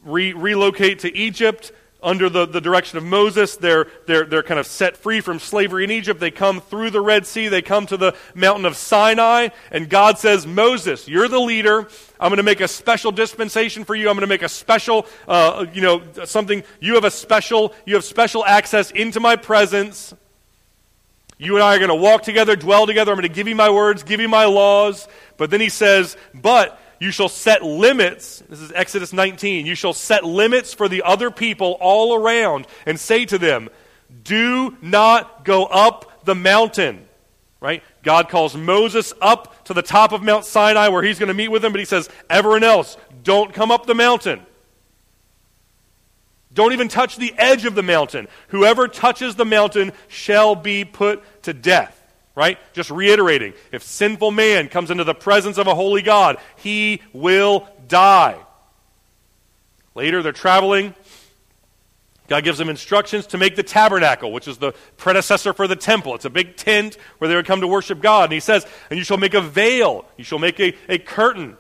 re- 0.05 0.33
relocate 0.33 1.01
to 1.01 1.17
Egypt 1.17 1.73
under 2.01 2.29
the, 2.29 2.47
the 2.47 2.61
direction 2.61 2.97
of 2.97 3.05
Moses. 3.05 3.57
They're, 3.57 3.89
they're, 4.07 4.25
they're 4.25 4.43
kind 4.43 4.61
of 4.61 4.67
set 4.67 4.97
free 4.97 5.21
from 5.21 5.41
slavery 5.41 5.85
in 5.85 5.91
Egypt. 5.91 6.21
They 6.21 6.31
come 6.31 6.61
through 6.61 6.91
the 6.91 7.01
Red 7.01 7.27
Sea. 7.27 7.49
They 7.49 7.63
come 7.63 7.87
to 7.87 7.97
the 7.97 8.15
mountain 8.35 8.67
of 8.67 8.77
Sinai. 8.77 9.49
And 9.73 9.89
God 9.91 10.19
says, 10.19 10.47
Moses, 10.47 11.09
you're 11.09 11.29
the 11.29 11.41
leader. 11.41 11.89
I'm 12.21 12.29
going 12.29 12.37
to 12.37 12.45
make 12.45 12.61
a 12.61 12.69
special 12.69 13.11
dispensation 13.11 13.85
for 13.85 13.97
you. 13.97 14.09
I'm 14.09 14.15
going 14.15 14.21
to 14.21 14.29
make 14.29 14.43
a 14.43 14.49
special, 14.49 15.07
uh, 15.27 15.67
you 15.73 15.83
know, 15.83 16.03
something. 16.25 16.63
You 16.81 16.95
have 16.95 17.05
a 17.05 17.11
special, 17.11 17.75
you 17.85 17.95
have 17.95 18.05
special 18.05 18.45
access 18.45 18.91
into 18.93 19.19
my 19.19 19.35
presence. 19.35 20.15
You 21.37 21.55
and 21.55 21.63
I 21.63 21.77
are 21.77 21.79
going 21.79 21.89
to 21.89 21.95
walk 21.95 22.23
together, 22.23 22.57
dwell 22.57 22.87
together. 22.87 23.13
I'm 23.13 23.19
going 23.19 23.29
to 23.29 23.35
give 23.35 23.49
you 23.49 23.55
my 23.55 23.71
words, 23.71 24.03
give 24.03 24.21
you 24.21 24.29
my 24.29 24.45
laws. 24.45 25.09
But 25.37 25.51
then 25.51 25.61
he 25.61 25.69
says, 25.69 26.17
but 26.35 26.81
you 27.01 27.11
shall 27.11 27.29
set 27.29 27.63
limits. 27.63 28.43
This 28.49 28.61
is 28.61 28.73
Exodus 28.73 29.13
19. 29.13 29.67
You 29.67 29.75
shall 29.75 29.93
set 29.93 30.25
limits 30.25 30.75
for 30.75 30.89
the 30.89 31.03
other 31.03 31.31
people 31.31 31.77
all 31.81 32.15
around 32.15 32.67
and 32.87 32.99
say 32.99 33.25
to 33.27 33.39
them, 33.39 33.69
Do 34.25 34.77
not 34.83 35.45
go 35.45 35.65
up 35.65 36.25
the 36.25 36.35
mountain. 36.35 37.07
Right? 37.61 37.83
God 38.03 38.29
calls 38.29 38.57
Moses 38.57 39.13
up 39.21 39.65
to 39.65 39.75
the 39.75 39.83
top 39.83 40.13
of 40.13 40.23
Mount 40.23 40.45
Sinai 40.45 40.89
where 40.89 41.03
he's 41.03 41.19
going 41.19 41.29
to 41.29 41.35
meet 41.35 41.49
with 41.49 41.65
him, 41.65 41.73
but 41.73 41.81
he 41.81 41.85
says, 41.85 42.09
Everyone 42.31 42.65
else, 42.65 42.97
don't 43.23 43.53
come 43.53 43.71
up 43.71 43.87
the 43.87 43.95
mountain. 43.95 44.45
Don't 46.53 46.73
even 46.73 46.89
touch 46.89 47.17
the 47.17 47.35
edge 47.37 47.65
of 47.65 47.75
the 47.75 47.83
mountain. 47.83 48.27
Whoever 48.49 48.89
touches 48.89 49.37
the 49.37 49.45
mountain 49.45 49.93
shall 50.09 50.55
be 50.55 50.85
put 50.85 51.23
to 51.43 51.53
death 51.53 51.98
right? 52.39 52.57
Just 52.73 52.93
reiterating. 52.93 53.53
If 53.73 53.83
sinful 53.83 54.31
man 54.31 54.69
comes 54.69 54.93
into 54.93 55.03
the 55.03 55.13
presence 55.13 55.59
of 55.59 55.67
a 55.67 55.75
holy 55.75 56.03
God, 56.03 56.37
he 56.55 57.03
will 57.13 57.69
die. 57.89 58.37
Later, 59.97 60.23
they're 60.23 60.31
traveling. 60.31 60.95
God 62.29 62.45
gives 62.45 62.57
them 62.59 62.69
instructions 62.69 63.27
to 63.29 63.39
make 63.39 63.57
the 63.57 63.65
tabernacle, 63.65 64.31
which 64.31 64.47
is 64.47 64.59
the 64.59 64.73
predecessor 64.97 65.53
for 65.53 65.67
the 65.67 65.75
temple. 65.75 66.15
It's 66.15 66.27
a 66.27 66.31
big 66.31 66.57
tent 66.57 66.97
where 67.19 67.27
they 67.27 67.35
would 67.35 67.45
come 67.45 67.61
to 67.61 67.67
worship 67.67 68.01
God. 68.01 68.25
And 68.25 68.35
he 68.35 68.41
says, 68.41 68.65
And 68.89 68.99
you 68.99 69.05
shall 69.05 69.17
make 69.17 69.35
a 69.35 69.41
veil, 69.41 70.05
you 70.17 70.23
shall 70.23 70.39
make 70.39 70.61
a, 70.61 70.77
a 70.89 70.99
curtain 70.99 71.57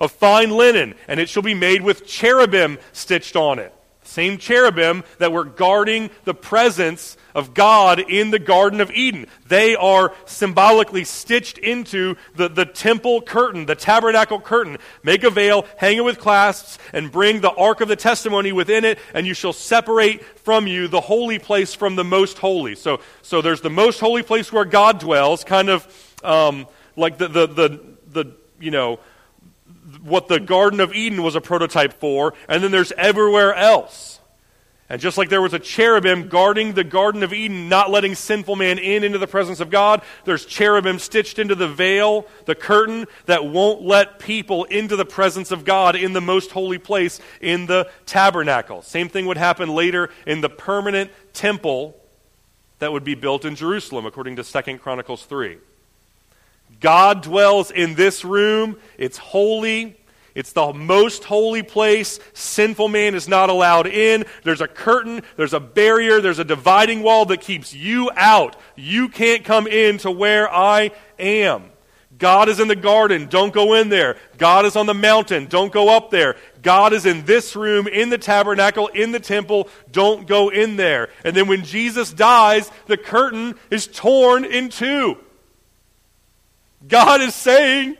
of 0.00 0.12
fine 0.12 0.50
linen, 0.50 0.94
and 1.08 1.20
it 1.20 1.28
shall 1.28 1.42
be 1.42 1.52
made 1.52 1.82
with 1.82 2.06
cherubim 2.06 2.78
stitched 2.92 3.36
on 3.36 3.58
it. 3.58 3.74
Same 4.04 4.38
cherubim 4.38 5.02
that 5.18 5.32
were 5.32 5.44
guarding 5.44 6.10
the 6.24 6.34
presence 6.34 7.16
of 7.34 7.52
God 7.52 7.98
in 7.98 8.30
the 8.30 8.38
Garden 8.38 8.80
of 8.80 8.90
Eden. 8.92 9.26
They 9.48 9.74
are 9.74 10.12
symbolically 10.26 11.04
stitched 11.04 11.58
into 11.58 12.14
the, 12.36 12.48
the 12.48 12.66
temple 12.66 13.22
curtain, 13.22 13.66
the 13.66 13.74
tabernacle 13.74 14.40
curtain. 14.40 14.78
Make 15.02 15.24
a 15.24 15.30
veil, 15.30 15.66
hang 15.78 15.96
it 15.96 16.04
with 16.04 16.18
clasps, 16.18 16.78
and 16.92 17.10
bring 17.10 17.40
the 17.40 17.50
ark 17.50 17.80
of 17.80 17.88
the 17.88 17.96
testimony 17.96 18.52
within 18.52 18.84
it, 18.84 18.98
and 19.14 19.26
you 19.26 19.34
shall 19.34 19.52
separate 19.52 20.22
from 20.22 20.66
you 20.66 20.86
the 20.86 21.00
holy 21.00 21.38
place 21.38 21.74
from 21.74 21.96
the 21.96 22.04
most 22.04 22.38
holy. 22.38 22.74
So, 22.74 23.00
so 23.22 23.42
there's 23.42 23.62
the 23.62 23.70
most 23.70 24.00
holy 24.00 24.22
place 24.22 24.52
where 24.52 24.64
God 24.64 25.00
dwells, 25.00 25.44
kind 25.44 25.70
of 25.70 26.14
um, 26.22 26.66
like 26.94 27.18
the, 27.18 27.28
the, 27.28 27.46
the, 27.46 27.80
the, 28.12 28.32
you 28.60 28.70
know, 28.70 29.00
what 30.04 30.28
the 30.28 30.38
Garden 30.38 30.80
of 30.80 30.94
Eden 30.94 31.22
was 31.22 31.34
a 31.34 31.40
prototype 31.40 31.94
for, 31.94 32.34
and 32.48 32.62
then 32.62 32.70
there's 32.70 32.92
everywhere 32.92 33.54
else. 33.54 34.20
And 34.90 35.00
just 35.00 35.16
like 35.16 35.30
there 35.30 35.40
was 35.40 35.54
a 35.54 35.58
cherubim 35.58 36.28
guarding 36.28 36.74
the 36.74 36.84
Garden 36.84 37.22
of 37.22 37.32
Eden, 37.32 37.70
not 37.70 37.90
letting 37.90 38.14
sinful 38.14 38.54
man 38.54 38.78
in 38.78 39.02
into 39.02 39.16
the 39.16 39.26
presence 39.26 39.60
of 39.60 39.70
God, 39.70 40.02
there's 40.26 40.44
cherubim 40.44 40.98
stitched 40.98 41.38
into 41.38 41.54
the 41.54 41.66
veil, 41.66 42.26
the 42.44 42.54
curtain, 42.54 43.06
that 43.24 43.46
won't 43.46 43.80
let 43.80 44.18
people 44.18 44.64
into 44.64 44.94
the 44.94 45.06
presence 45.06 45.50
of 45.50 45.64
God 45.64 45.96
in 45.96 46.12
the 46.12 46.20
most 46.20 46.50
holy 46.50 46.76
place 46.76 47.18
in 47.40 47.64
the 47.64 47.90
tabernacle. 48.04 48.82
Same 48.82 49.08
thing 49.08 49.24
would 49.24 49.38
happen 49.38 49.70
later 49.70 50.10
in 50.26 50.42
the 50.42 50.50
permanent 50.50 51.10
temple 51.32 51.96
that 52.78 52.92
would 52.92 53.04
be 53.04 53.14
built 53.14 53.46
in 53.46 53.54
Jerusalem, 53.54 54.04
according 54.04 54.36
to 54.36 54.44
2 54.44 54.78
Chronicles 54.78 55.24
3. 55.24 55.56
God 56.80 57.22
dwells 57.22 57.70
in 57.70 57.94
this 57.94 58.24
room. 58.24 58.78
It's 58.98 59.18
holy. 59.18 59.96
It's 60.34 60.52
the 60.52 60.72
most 60.72 61.24
holy 61.24 61.62
place. 61.62 62.18
Sinful 62.32 62.88
man 62.88 63.14
is 63.14 63.28
not 63.28 63.50
allowed 63.50 63.86
in. 63.86 64.24
There's 64.42 64.60
a 64.60 64.68
curtain, 64.68 65.22
there's 65.36 65.54
a 65.54 65.60
barrier, 65.60 66.20
there's 66.20 66.40
a 66.40 66.44
dividing 66.44 67.02
wall 67.02 67.26
that 67.26 67.40
keeps 67.40 67.72
you 67.72 68.10
out. 68.16 68.56
You 68.74 69.08
can't 69.08 69.44
come 69.44 69.66
in 69.66 69.98
to 69.98 70.10
where 70.10 70.52
I 70.52 70.90
am. 71.18 71.70
God 72.18 72.48
is 72.48 72.60
in 72.60 72.68
the 72.68 72.76
garden. 72.76 73.26
Don't 73.28 73.52
go 73.52 73.74
in 73.74 73.88
there. 73.88 74.16
God 74.38 74.64
is 74.66 74.76
on 74.76 74.86
the 74.86 74.94
mountain. 74.94 75.46
Don't 75.46 75.72
go 75.72 75.94
up 75.94 76.10
there. 76.10 76.36
God 76.62 76.92
is 76.92 77.06
in 77.06 77.24
this 77.24 77.56
room, 77.56 77.88
in 77.88 78.08
the 78.08 78.18
tabernacle, 78.18 78.86
in 78.88 79.12
the 79.12 79.20
temple. 79.20 79.68
Don't 79.90 80.26
go 80.26 80.48
in 80.48 80.76
there. 80.76 81.08
And 81.24 81.36
then 81.36 81.48
when 81.48 81.64
Jesus 81.64 82.12
dies, 82.12 82.70
the 82.86 82.96
curtain 82.96 83.56
is 83.70 83.86
torn 83.86 84.44
in 84.44 84.68
two. 84.68 85.18
God 86.86 87.20
is 87.20 87.34
saying, 87.34 87.96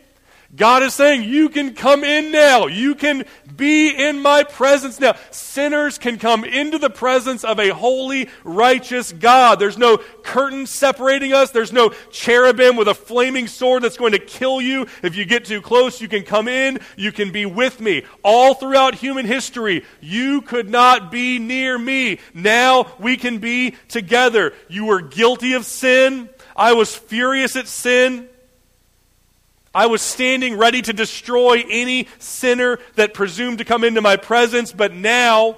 God 0.55 0.85
is 0.85 0.95
saying, 0.95 1.25
You 1.25 1.49
can 1.49 1.75
come 1.75 2.05
in 2.05 2.31
now. 2.31 2.67
You 2.67 2.95
can 2.95 3.25
be 3.57 3.91
in 3.91 4.21
my 4.21 4.45
presence 4.45 5.01
now. 5.01 5.17
Sinners 5.31 5.99
can 5.99 6.19
come 6.19 6.45
into 6.45 6.79
the 6.79 6.91
presence 6.91 7.45
of 7.45 7.59
a 7.59 7.71
holy, 7.71 8.29
righteous 8.45 9.13
God. 9.13 9.59
There's 9.59 9.79
no 9.79 9.99
curtain 10.23 10.67
separating 10.67 11.33
us. 11.33 11.51
There's 11.51 11.73
no 11.73 11.91
cherubim 12.11 12.77
with 12.77 12.89
a 12.89 12.95
flaming 12.95 13.47
sword 13.49 13.83
that's 13.83 13.97
going 13.97 14.13
to 14.13 14.19
kill 14.19 14.61
you. 14.61 14.87
If 15.03 15.17
you 15.17 15.25
get 15.25 15.45
too 15.45 15.61
close, 15.61 16.01
you 16.01 16.09
can 16.09 16.23
come 16.23 16.47
in. 16.47 16.79
You 16.97 17.11
can 17.11 17.33
be 17.33 17.47
with 17.47 17.81
me. 17.81 18.05
All 18.23 18.55
throughout 18.55 18.95
human 18.95 19.27
history, 19.27 19.85
you 20.01 20.41
could 20.41 20.71
not 20.71 21.11
be 21.11 21.39
near 21.39 21.77
me. 21.77 22.19
Now 22.33 22.93
we 22.99 23.17
can 23.17 23.39
be 23.39 23.75
together. 23.89 24.53
You 24.69 24.87
were 24.87 25.01
guilty 25.01 25.55
of 25.55 25.65
sin. 25.65 26.29
I 26.57 26.75
was 26.75 26.95
furious 26.95 27.57
at 27.57 27.67
sin. 27.67 28.29
I 29.75 29.87
was 29.87 30.03
standing 30.03 30.57
ready 30.57 30.83
to 30.83 30.93
destroy 30.93 31.65
any 31.69 32.09
sinner 32.19 32.79
that 32.95 33.15
presumed 33.15 33.59
to 33.59 33.65
come 33.65 33.83
into 33.85 34.01
my 34.01 34.17
presence, 34.17 34.73
but 34.73 34.93
now 34.93 35.57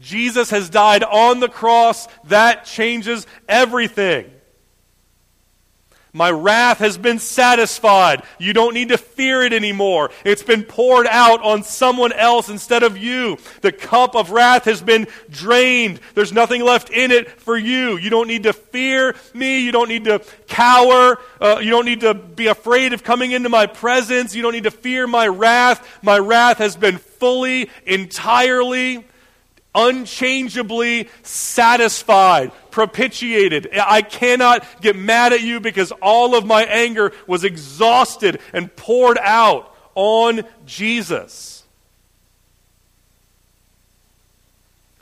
Jesus 0.00 0.50
has 0.50 0.70
died 0.70 1.04
on 1.04 1.40
the 1.40 1.48
cross. 1.48 2.08
That 2.24 2.64
changes 2.64 3.26
everything. 3.48 4.30
My 6.12 6.30
wrath 6.30 6.78
has 6.78 6.96
been 6.96 7.18
satisfied. 7.18 8.22
You 8.38 8.52
don't 8.52 8.74
need 8.74 8.88
to 8.88 8.98
fear 8.98 9.42
it 9.42 9.52
anymore. 9.52 10.10
It's 10.24 10.42
been 10.42 10.62
poured 10.62 11.06
out 11.06 11.42
on 11.42 11.62
someone 11.62 12.12
else 12.12 12.48
instead 12.48 12.82
of 12.82 12.96
you. 12.96 13.38
The 13.60 13.72
cup 13.72 14.16
of 14.16 14.30
wrath 14.30 14.64
has 14.64 14.80
been 14.80 15.06
drained. 15.28 16.00
There's 16.14 16.32
nothing 16.32 16.62
left 16.62 16.90
in 16.90 17.10
it 17.10 17.30
for 17.30 17.56
you. 17.56 17.98
You 17.98 18.10
don't 18.10 18.28
need 18.28 18.44
to 18.44 18.52
fear 18.52 19.14
me. 19.34 19.60
You 19.60 19.72
don't 19.72 19.88
need 19.88 20.04
to 20.04 20.22
cower. 20.46 21.18
Uh, 21.40 21.58
you 21.60 21.70
don't 21.70 21.84
need 21.84 22.00
to 22.00 22.14
be 22.14 22.46
afraid 22.46 22.92
of 22.92 23.04
coming 23.04 23.32
into 23.32 23.48
my 23.48 23.66
presence. 23.66 24.34
You 24.34 24.42
don't 24.42 24.52
need 24.52 24.64
to 24.64 24.70
fear 24.70 25.06
my 25.06 25.28
wrath. 25.28 25.86
My 26.02 26.18
wrath 26.18 26.58
has 26.58 26.74
been 26.74 26.98
fully, 26.98 27.70
entirely, 27.84 29.04
unchangeably 29.78 31.08
satisfied, 31.22 32.50
propitiated. 32.70 33.68
I 33.72 34.02
cannot 34.02 34.66
get 34.80 34.96
mad 34.96 35.32
at 35.32 35.42
you 35.42 35.60
because 35.60 35.92
all 36.02 36.34
of 36.34 36.44
my 36.44 36.64
anger 36.64 37.12
was 37.26 37.44
exhausted 37.44 38.40
and 38.52 38.74
poured 38.74 39.18
out 39.18 39.74
on 39.94 40.42
Jesus. 40.66 41.64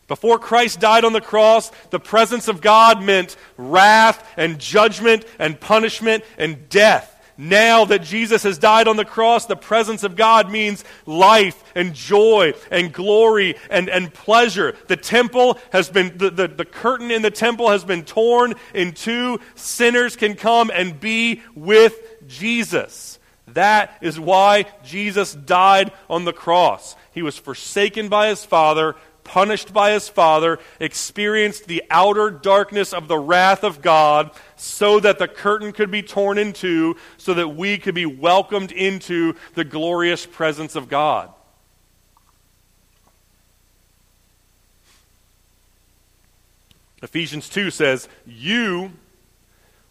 Before 0.09 0.39
Christ 0.39 0.79
died 0.79 1.05
on 1.05 1.13
the 1.13 1.21
cross, 1.21 1.71
the 1.91 1.99
presence 1.99 2.47
of 2.47 2.61
God 2.61 3.03
meant 3.03 3.37
wrath 3.57 4.25
and 4.37 4.59
judgment 4.59 5.25
and 5.39 5.59
punishment 5.59 6.23
and 6.39 6.69
death. 6.69 7.13
Now 7.39 7.85
that 7.85 8.03
Jesus 8.03 8.45
has 8.45 8.59
died 8.59 8.89
on 8.89 8.97
the 8.97 9.05
cross, 9.05 9.47
the 9.47 9.57
presence 9.57 10.05
of 10.05 10.17
God 10.17 10.51
means 10.51 10.85
life 11.05 11.63
and 11.75 11.93
joy 11.93 12.55
and 12.71 12.93
glory 12.93 13.57
and, 13.69 13.91
and 13.91 14.13
pleasure. 14.13 14.75
The 14.89 14.97
temple 14.97 15.59
has 15.71 15.91
been, 15.91 16.17
the, 16.17 16.31
the, 16.31 16.49
the 16.49 16.65
curtain 16.65 17.11
in 17.11 17.23
the 17.23 17.31
temple 17.31 17.71
has 17.71 17.85
been 17.85 18.05
torn 18.05 18.55
in 18.73 18.93
two. 18.93 19.39
Sinners 19.55 20.17
can 20.17 20.35
come 20.35 20.71
and 20.73 20.99
be 20.99 21.43
with 21.55 21.99
Jesus. 22.27 23.19
That 23.49 23.97
is 24.01 24.19
why 24.19 24.65
Jesus 24.85 25.35
died 25.35 25.93
on 26.11 26.25
the 26.25 26.33
cross. 26.33 26.97
He 27.13 27.23
was 27.23 27.39
forsaken 27.39 28.09
by 28.09 28.29
his 28.29 28.45
Father, 28.45 28.97
punished 29.25 29.73
by 29.73 29.93
his 29.93 30.09
Father, 30.09 30.59
experienced 30.81 31.67
the 31.67 31.83
outer 31.91 32.31
darkness 32.31 32.93
of 32.93 33.09
the 33.09 33.19
wrath 33.19 33.65
of 33.65 33.83
God, 33.83 34.31
so 34.57 34.99
that 35.01 35.19
the 35.19 35.29
curtain 35.29 35.73
could 35.73 35.91
be 35.91 36.03
torn 36.03 36.39
in 36.39 36.53
two, 36.53 36.97
so 37.17 37.35
that 37.35 37.49
we 37.49 37.79
could 37.79 37.95
be 37.95 38.07
welcomed 38.07 38.73
into 38.73 39.35
the 39.55 39.65
glorious 39.65 40.27
presence 40.27 40.75
of 40.75 40.89
God. 40.89 41.31
Ephesians 47.03 47.49
2 47.49 47.71
says, 47.71 48.09
You 48.27 48.91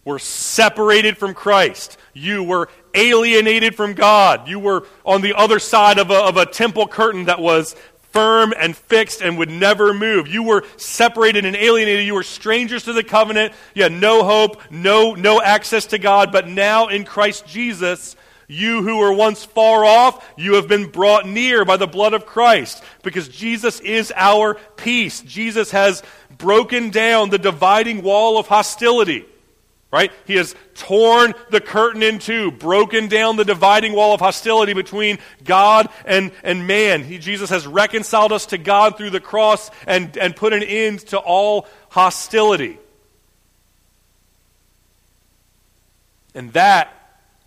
were 0.04 0.20
separated 0.20 1.18
from 1.18 1.34
Christ. 1.34 1.98
You 2.14 2.44
were 2.44 2.70
alienated 2.94 3.76
from 3.76 3.94
God. 3.94 4.48
You 4.48 4.60
were 4.60 4.88
on 5.06 5.22
the 5.22 5.34
other 5.34 5.60
side 5.60 5.98
of 5.98 6.12
a, 6.12 6.16
of 6.16 6.38
a 6.38 6.46
temple 6.46 6.88
curtain 6.88 7.26
that 7.26 7.40
was 7.40 7.76
firm 8.16 8.54
and 8.58 8.78
fixed 8.78 9.22
and 9.22 9.38
would 9.38 9.50
never 9.50 9.94
move. 9.94 10.30
You 10.30 10.42
were 10.42 10.64
separated 10.78 11.44
and 11.44 11.54
alienated. 11.54 12.06
You 12.06 12.14
were 12.14 12.24
strangers 12.24 12.84
to 12.84 12.94
the 12.94 13.04
covenant. 13.04 13.54
You 13.74 13.84
had 13.84 13.92
no 13.92 14.24
hope, 14.24 14.62
no, 14.72 15.16
no 15.16 15.42
access 15.42 15.88
to 15.88 16.00
God. 16.00 16.32
But 16.32 16.48
now 16.48 16.88
in 16.88 17.04
Christ 17.04 17.46
Jesus, 17.46 18.16
you 18.48 18.84
who 18.84 19.00
were 19.00 19.12
once 19.12 19.44
far 19.44 19.84
off, 19.84 20.26
you 20.38 20.54
have 20.54 20.70
been 20.70 20.90
brought 20.90 21.28
near 21.28 21.66
by 21.66 21.76
the 21.76 21.88
blood 21.88 22.14
of 22.14 22.26
Christ 22.26 22.82
because 23.04 23.28
Jesus 23.28 23.82
is 23.82 24.14
our 24.16 24.54
peace. 24.78 25.20
Jesus 25.20 25.72
has 25.72 26.02
broken 26.38 26.92
down 26.92 27.32
the 27.32 27.38
dividing 27.38 28.02
wall 28.02 28.38
of 28.38 28.48
hostility. 28.48 29.26
Right? 29.96 30.12
He 30.28 30.36
has 30.36 30.54
torn 30.74 31.34
the 31.52 31.62
curtain 31.62 32.04
in 32.04 32.20
two, 32.20 32.52
broken 32.52 33.08
down 33.08 33.38
the 33.38 33.46
dividing 33.46 33.94
wall 33.94 34.14
of 34.14 34.20
hostility 34.20 34.74
between 34.74 35.20
God 35.46 35.88
and, 36.04 36.34
and 36.44 36.68
man. 36.68 37.02
He, 37.02 37.18
Jesus 37.18 37.50
has 37.50 37.66
reconciled 37.66 38.34
us 38.34 38.48
to 38.48 38.58
God 38.58 38.98
through 38.98 39.12
the 39.12 39.22
cross 39.22 39.72
and, 39.88 40.18
and 40.18 40.36
put 40.36 40.52
an 40.52 40.64
end 40.64 41.00
to 41.08 41.18
all 41.18 41.66
hostility. 41.88 42.78
And 46.34 46.52
that 46.52 46.92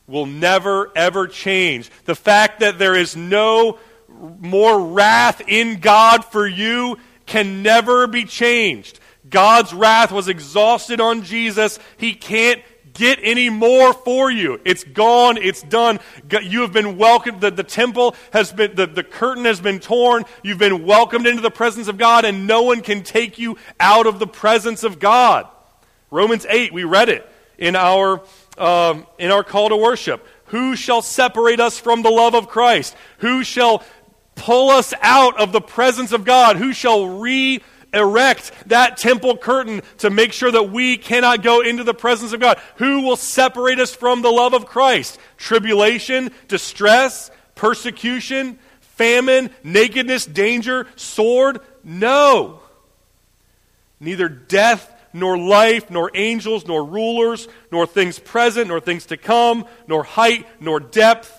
will 0.06 0.24
never, 0.24 0.90
ever 0.96 1.26
change. 1.26 1.90
The 2.06 2.14
fact 2.14 2.60
that 2.60 2.78
there 2.78 2.94
is 2.94 3.14
no 3.14 3.78
more 4.08 4.86
wrath 4.86 5.42
in 5.46 5.80
God 5.80 6.24
for 6.24 6.46
you 6.46 6.96
can 7.26 7.62
never 7.62 8.06
be 8.06 8.24
changed. 8.24 9.00
God's 9.28 9.72
wrath 9.72 10.12
was 10.12 10.28
exhausted 10.28 11.00
on 11.00 11.22
Jesus. 11.22 11.78
He 11.96 12.14
can't 12.14 12.62
get 12.98 13.18
any 13.22 13.48
more 13.48 13.92
for 13.92 14.30
you. 14.30 14.60
It's 14.64 14.84
gone. 14.84 15.36
It's 15.38 15.62
done. 15.62 16.00
You 16.42 16.62
have 16.62 16.72
been 16.72 16.98
welcomed. 16.98 17.40
The, 17.40 17.50
the 17.50 17.62
temple 17.62 18.14
has 18.32 18.52
been, 18.52 18.74
the, 18.74 18.86
the 18.86 19.04
curtain 19.04 19.44
has 19.44 19.60
been 19.60 19.80
torn. 19.80 20.24
You've 20.42 20.58
been 20.58 20.84
welcomed 20.84 21.26
into 21.26 21.40
the 21.40 21.50
presence 21.50 21.88
of 21.88 21.96
God, 21.96 22.24
and 22.24 22.46
no 22.46 22.62
one 22.62 22.80
can 22.80 23.02
take 23.02 23.38
you 23.38 23.56
out 23.78 24.06
of 24.06 24.18
the 24.18 24.26
presence 24.26 24.82
of 24.82 24.98
God. 24.98 25.46
Romans 26.10 26.46
8, 26.48 26.72
we 26.72 26.84
read 26.84 27.08
it 27.08 27.30
in 27.56 27.76
our, 27.76 28.22
um, 28.56 29.06
in 29.18 29.30
our 29.30 29.44
call 29.44 29.68
to 29.68 29.76
worship. 29.76 30.26
Who 30.46 30.76
shall 30.76 31.02
separate 31.02 31.60
us 31.60 31.78
from 31.78 32.02
the 32.02 32.10
love 32.10 32.34
of 32.34 32.48
Christ? 32.48 32.96
Who 33.18 33.44
shall 33.44 33.84
pull 34.34 34.70
us 34.70 34.94
out 35.02 35.38
of 35.38 35.52
the 35.52 35.60
presence 35.60 36.12
of 36.12 36.24
God? 36.24 36.56
Who 36.56 36.72
shall 36.72 37.06
re 37.18 37.62
erect 37.92 38.52
that 38.66 38.96
temple 38.96 39.36
curtain 39.36 39.82
to 39.98 40.10
make 40.10 40.32
sure 40.32 40.50
that 40.50 40.70
we 40.70 40.96
cannot 40.96 41.42
go 41.42 41.60
into 41.60 41.84
the 41.84 41.94
presence 41.94 42.32
of 42.32 42.40
God? 42.40 42.60
Who 42.76 43.02
will 43.02 43.16
separate 43.16 43.78
us 43.80 43.94
from 43.94 44.22
the 44.22 44.30
love 44.30 44.54
of 44.54 44.66
Christ? 44.66 45.18
Tribulation, 45.36 46.30
distress, 46.48 47.30
persecution, 47.54 48.58
famine, 48.80 49.50
nakedness, 49.62 50.26
danger, 50.26 50.86
sword? 50.96 51.60
No. 51.84 52.60
Neither 54.00 54.28
death 54.28 54.94
nor 55.12 55.38
life, 55.38 55.90
nor 55.90 56.10
angels, 56.14 56.66
nor 56.66 56.84
rulers, 56.84 57.48
nor 57.72 57.86
things 57.86 58.18
present, 58.18 58.68
nor 58.68 58.80
things 58.80 59.06
to 59.06 59.16
come, 59.16 59.64
nor 59.86 60.04
height, 60.04 60.46
nor 60.60 60.80
depth 60.80 61.37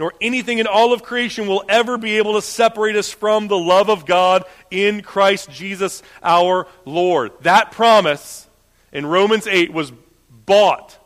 nor 0.00 0.14
anything 0.18 0.58
in 0.58 0.66
all 0.66 0.94
of 0.94 1.02
creation 1.02 1.46
will 1.46 1.62
ever 1.68 1.98
be 1.98 2.16
able 2.16 2.32
to 2.32 2.40
separate 2.40 2.96
us 2.96 3.12
from 3.12 3.48
the 3.48 3.58
love 3.58 3.90
of 3.90 4.06
God 4.06 4.44
in 4.70 5.02
Christ 5.02 5.50
Jesus 5.50 6.02
our 6.22 6.66
Lord. 6.86 7.32
That 7.42 7.70
promise 7.72 8.48
in 8.92 9.04
Romans 9.04 9.46
8 9.46 9.74
was 9.74 9.92
bought 10.30 10.96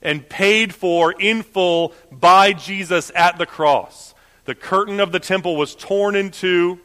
and 0.00 0.26
paid 0.28 0.72
for 0.72 1.10
in 1.10 1.42
full 1.42 1.92
by 2.12 2.52
Jesus 2.52 3.10
at 3.16 3.36
the 3.36 3.46
cross. 3.46 4.14
The 4.44 4.54
curtain 4.54 5.00
of 5.00 5.10
the 5.10 5.18
temple 5.18 5.56
was 5.56 5.74
torn 5.74 6.14
in 6.14 6.30
two. 6.30 6.78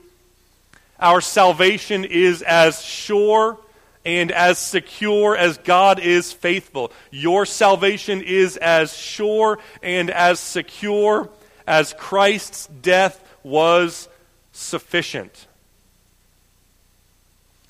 Our 1.00 1.22
salvation 1.22 2.06
is 2.06 2.42
as 2.42 2.82
sure 2.82 3.60
and 4.06 4.32
as 4.32 4.60
secure 4.60 5.36
as 5.36 5.58
God 5.58 6.00
is 6.00 6.32
faithful. 6.32 6.92
Your 7.12 7.46
salvation 7.46 8.22
is 8.22 8.56
as 8.58 8.96
sure 8.96 9.60
and 9.82 10.10
as 10.12 10.40
secure 10.40 11.30
as 11.68 11.94
Christ's 11.98 12.68
death 12.68 13.22
was 13.44 14.08
sufficient. 14.52 15.48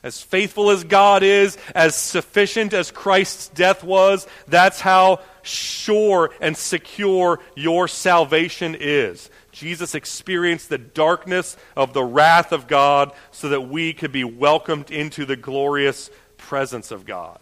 As 0.04 0.22
faithful 0.22 0.70
as 0.70 0.84
God 0.84 1.24
is, 1.24 1.58
as 1.74 1.96
sufficient 1.96 2.74
as 2.74 2.92
Christ's 2.92 3.48
death 3.48 3.84
was, 3.84 4.28
that's 4.48 4.80
how 4.80 5.22
sure 5.42 6.30
and 6.40 6.56
secure 6.56 7.40
your 7.56 7.88
salvation 7.88 8.76
is. 8.80 9.32
Jesus 9.52 9.96
experienced 9.96 10.70
the 10.70 10.78
darkness 10.78 11.58
of 11.76 11.94
the 11.94 12.04
wrath 12.04 12.52
of 12.52 12.68
God 12.68 13.14
so 13.32 13.50
that 13.50 13.62
we 13.62 13.94
could 13.94 14.12
be 14.12 14.24
welcomed 14.24 14.92
into 14.92 15.26
the 15.26 15.38
glorious 15.38 16.12
presence 16.46 16.92
of 16.92 17.08
God. 17.08 17.40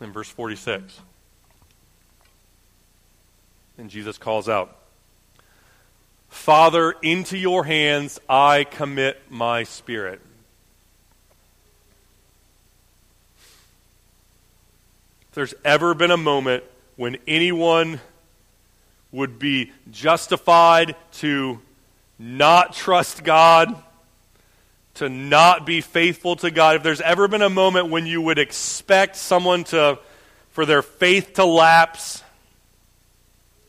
In 0.00 0.12
verse 0.12 0.28
46. 0.28 1.00
And 3.78 3.90
Jesus 3.90 4.16
calls 4.16 4.48
out, 4.48 4.76
Father, 6.28 6.94
into 7.02 7.36
your 7.36 7.64
hands 7.64 8.20
I 8.28 8.62
commit 8.62 9.20
my 9.28 9.64
spirit. 9.64 10.20
If 15.30 15.34
there's 15.34 15.54
ever 15.64 15.94
been 15.94 16.12
a 16.12 16.16
moment 16.16 16.62
when 16.94 17.16
anyone 17.26 17.98
would 19.10 19.40
be 19.40 19.72
justified 19.90 20.94
to 21.14 21.60
not 22.20 22.72
trust 22.72 23.24
God, 23.24 23.82
to 24.98 25.08
not 25.08 25.66
be 25.66 25.80
faithful 25.80 26.36
to 26.36 26.50
God, 26.50 26.76
if 26.76 26.82
there's 26.82 27.00
ever 27.00 27.28
been 27.28 27.42
a 27.42 27.50
moment 27.50 27.88
when 27.88 28.06
you 28.06 28.22
would 28.22 28.38
expect 28.38 29.16
someone 29.16 29.64
to, 29.64 29.98
for 30.50 30.66
their 30.66 30.82
faith 30.82 31.34
to 31.34 31.44
lapse, 31.44 32.22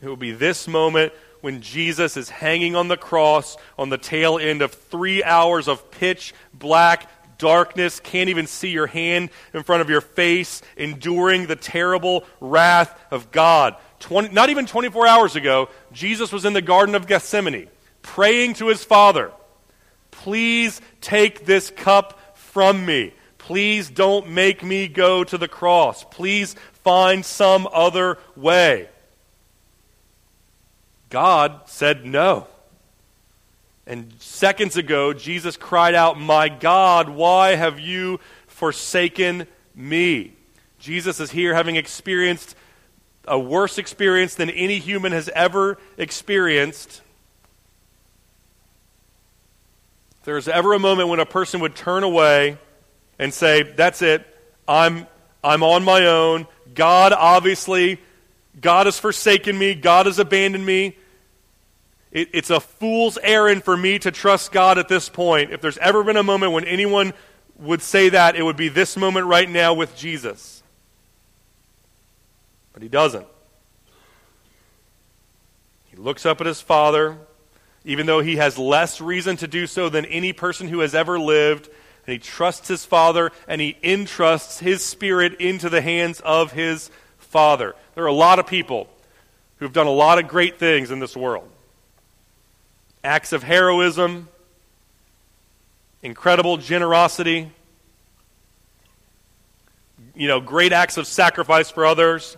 it 0.00 0.08
would 0.08 0.18
be 0.18 0.32
this 0.32 0.68
moment 0.68 1.12
when 1.40 1.60
Jesus 1.62 2.16
is 2.16 2.28
hanging 2.28 2.76
on 2.76 2.88
the 2.88 2.96
cross 2.96 3.56
on 3.78 3.88
the 3.88 3.98
tail 3.98 4.38
end 4.38 4.62
of 4.62 4.72
three 4.72 5.22
hours 5.24 5.68
of 5.68 5.90
pitch 5.90 6.34
black 6.52 7.08
darkness, 7.38 8.00
can't 8.00 8.28
even 8.28 8.46
see 8.46 8.68
your 8.68 8.86
hand 8.86 9.30
in 9.54 9.62
front 9.62 9.80
of 9.80 9.88
your 9.88 10.02
face, 10.02 10.62
enduring 10.76 11.46
the 11.46 11.56
terrible 11.56 12.24
wrath 12.40 12.96
of 13.10 13.32
God. 13.32 13.76
20, 14.00 14.28
not 14.28 14.50
even 14.50 14.66
24 14.66 15.06
hours 15.06 15.36
ago, 15.36 15.68
Jesus 15.92 16.32
was 16.32 16.44
in 16.44 16.52
the 16.52 16.62
Garden 16.62 16.94
of 16.94 17.06
Gethsemane 17.06 17.68
praying 18.02 18.54
to 18.54 18.68
his 18.68 18.84
Father, 18.84 19.32
Please 20.20 20.82
take 21.00 21.46
this 21.46 21.70
cup 21.70 22.36
from 22.36 22.84
me. 22.84 23.14
Please 23.38 23.88
don't 23.88 24.28
make 24.28 24.62
me 24.62 24.86
go 24.86 25.24
to 25.24 25.38
the 25.38 25.48
cross. 25.48 26.04
Please 26.04 26.54
find 26.84 27.24
some 27.24 27.66
other 27.72 28.18
way. 28.36 28.90
God 31.08 31.62
said 31.64 32.04
no. 32.04 32.48
And 33.86 34.12
seconds 34.18 34.76
ago, 34.76 35.14
Jesus 35.14 35.56
cried 35.56 35.94
out, 35.94 36.20
My 36.20 36.50
God, 36.50 37.08
why 37.08 37.54
have 37.54 37.80
you 37.80 38.20
forsaken 38.46 39.46
me? 39.74 40.34
Jesus 40.78 41.18
is 41.18 41.30
here 41.30 41.54
having 41.54 41.76
experienced 41.76 42.54
a 43.26 43.38
worse 43.38 43.78
experience 43.78 44.34
than 44.34 44.50
any 44.50 44.80
human 44.80 45.12
has 45.12 45.30
ever 45.30 45.78
experienced. 45.96 47.00
If 50.20 50.26
there's 50.26 50.48
ever 50.48 50.74
a 50.74 50.78
moment 50.78 51.08
when 51.08 51.20
a 51.20 51.26
person 51.26 51.60
would 51.60 51.74
turn 51.74 52.02
away 52.02 52.58
and 53.18 53.32
say, 53.32 53.62
That's 53.62 54.02
it, 54.02 54.26
I'm, 54.68 55.06
I'm 55.42 55.62
on 55.62 55.82
my 55.82 56.06
own. 56.06 56.46
God, 56.74 57.12
obviously, 57.12 58.00
God 58.60 58.86
has 58.86 58.98
forsaken 58.98 59.58
me, 59.58 59.74
God 59.74 60.06
has 60.06 60.18
abandoned 60.18 60.64
me. 60.64 60.96
It, 62.12 62.28
it's 62.32 62.50
a 62.50 62.60
fool's 62.60 63.18
errand 63.22 63.64
for 63.64 63.76
me 63.76 63.98
to 64.00 64.10
trust 64.10 64.52
God 64.52 64.78
at 64.78 64.88
this 64.88 65.08
point. 65.08 65.52
If 65.52 65.60
there's 65.60 65.78
ever 65.78 66.02
been 66.02 66.16
a 66.16 66.22
moment 66.22 66.52
when 66.52 66.64
anyone 66.64 67.12
would 67.58 67.82
say 67.82 68.08
that, 68.10 68.36
it 68.36 68.42
would 68.42 68.56
be 68.56 68.68
this 68.68 68.96
moment 68.96 69.26
right 69.26 69.48
now 69.48 69.74
with 69.74 69.96
Jesus. 69.96 70.62
But 72.72 72.82
he 72.82 72.88
doesn't. 72.88 73.26
He 75.86 75.96
looks 75.96 76.26
up 76.26 76.40
at 76.40 76.46
his 76.46 76.60
Father, 76.60 77.18
even 77.84 78.06
though 78.06 78.20
he 78.20 78.36
has 78.36 78.58
less 78.58 79.00
reason 79.00 79.36
to 79.36 79.46
do 79.46 79.66
so 79.66 79.88
than 79.88 80.04
any 80.06 80.32
person 80.32 80.68
who 80.68 80.80
has 80.80 80.94
ever 80.94 81.18
lived, 81.18 81.68
and 82.06 82.12
he 82.12 82.18
trusts 82.18 82.68
his 82.68 82.84
Father 82.84 83.30
and 83.46 83.60
he 83.60 83.76
entrusts 83.82 84.58
his 84.58 84.84
Spirit 84.84 85.40
into 85.40 85.68
the 85.68 85.80
hands 85.80 86.20
of 86.20 86.52
his 86.52 86.90
Father. 87.18 87.74
There 87.94 88.04
are 88.04 88.08
a 88.08 88.12
lot 88.12 88.38
of 88.38 88.46
people 88.46 88.88
who've 89.58 89.72
done 89.72 89.86
a 89.86 89.92
lot 89.92 90.18
of 90.18 90.28
great 90.28 90.58
things 90.58 90.90
in 90.90 90.98
this 90.98 91.16
world 91.16 91.48
acts 93.02 93.32
of 93.32 93.42
heroism, 93.42 94.28
incredible 96.02 96.58
generosity, 96.58 97.50
you 100.14 100.28
know, 100.28 100.40
great 100.40 100.72
acts 100.72 100.96
of 100.96 101.06
sacrifice 101.06 101.70
for 101.70 101.86
others. 101.86 102.36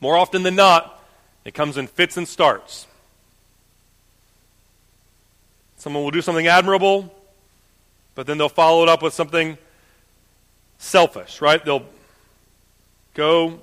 More 0.00 0.16
often 0.16 0.42
than 0.42 0.54
not, 0.54 1.02
it 1.44 1.54
comes 1.54 1.78
in 1.78 1.86
fits 1.86 2.18
and 2.18 2.28
starts. 2.28 2.86
Someone 5.84 6.02
will 6.02 6.10
do 6.10 6.22
something 6.22 6.46
admirable, 6.46 7.14
but 8.14 8.26
then 8.26 8.38
they'll 8.38 8.48
follow 8.48 8.84
it 8.84 8.88
up 8.88 9.02
with 9.02 9.12
something 9.12 9.58
selfish, 10.78 11.42
right? 11.42 11.62
They'll 11.62 11.84
go, 13.12 13.60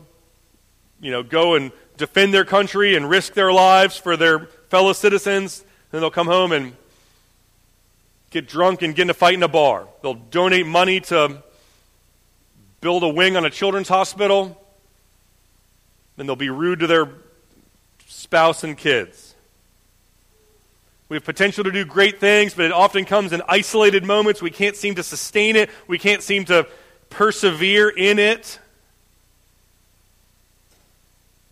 you 0.99 1.09
know, 1.09 1.23
go 1.23 1.55
and 1.55 1.71
defend 1.97 2.31
their 2.31 2.45
country 2.45 2.95
and 2.95 3.09
risk 3.09 3.33
their 3.33 3.51
lives 3.51 3.97
for 3.97 4.17
their 4.17 4.41
fellow 4.69 4.93
citizens. 4.93 5.65
Then 5.89 6.01
they'll 6.01 6.11
come 6.11 6.27
home 6.27 6.51
and 6.51 6.73
get 8.29 8.47
drunk 8.47 8.83
and 8.83 8.93
get 8.93 9.01
in 9.01 9.09
a 9.09 9.15
fight 9.15 9.33
in 9.33 9.41
a 9.41 9.47
bar. 9.47 9.87
They'll 10.03 10.13
donate 10.13 10.67
money 10.67 10.99
to 10.99 11.41
build 12.81 13.01
a 13.01 13.09
wing 13.09 13.35
on 13.35 13.45
a 13.45 13.49
children's 13.49 13.89
hospital. 13.89 14.63
Then 16.17 16.27
they'll 16.27 16.35
be 16.35 16.51
rude 16.51 16.81
to 16.81 16.85
their 16.87 17.09
spouse 18.05 18.63
and 18.63 18.77
kids. 18.77 19.30
We 21.11 21.17
have 21.17 21.25
potential 21.25 21.65
to 21.65 21.73
do 21.73 21.83
great 21.83 22.21
things, 22.21 22.53
but 22.53 22.63
it 22.63 22.71
often 22.71 23.03
comes 23.03 23.33
in 23.33 23.41
isolated 23.45 24.05
moments. 24.05 24.41
We 24.41 24.49
can't 24.49 24.77
seem 24.77 24.95
to 24.95 25.03
sustain 25.03 25.57
it, 25.57 25.69
we 25.85 25.99
can't 25.99 26.23
seem 26.23 26.45
to 26.45 26.65
persevere 27.09 27.89
in 27.89 28.17
it. 28.17 28.59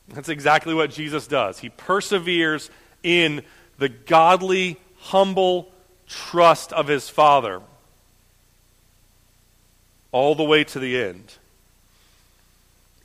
That's 0.08 0.30
exactly 0.30 0.74
what 0.74 0.92
Jesus 0.92 1.28
does. 1.28 1.60
He 1.60 1.68
perseveres 1.68 2.70
in 3.04 3.44
the 3.78 3.90
godly, 3.90 4.80
humble 5.00 5.70
trust 6.08 6.72
of 6.72 6.88
his 6.88 7.10
Father 7.10 7.62
all 10.14 10.36
the 10.36 10.46
way 10.46 10.64
to 10.64 10.80
the 10.80 10.98
end. 11.04 11.34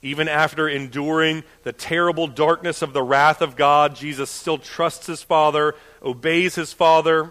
Even 0.04 0.28
after 0.28 0.68
enduring 0.68 1.44
the 1.62 1.72
terrible 1.72 2.26
darkness 2.26 2.82
of 2.82 2.92
the 2.92 3.02
wrath 3.02 3.40
of 3.40 3.56
God, 3.56 3.96
Jesus 3.96 4.28
still 4.28 4.58
trusts 4.58 5.06
his 5.06 5.22
Father, 5.22 5.74
obeys 6.02 6.56
his 6.56 6.74
Father. 6.74 7.30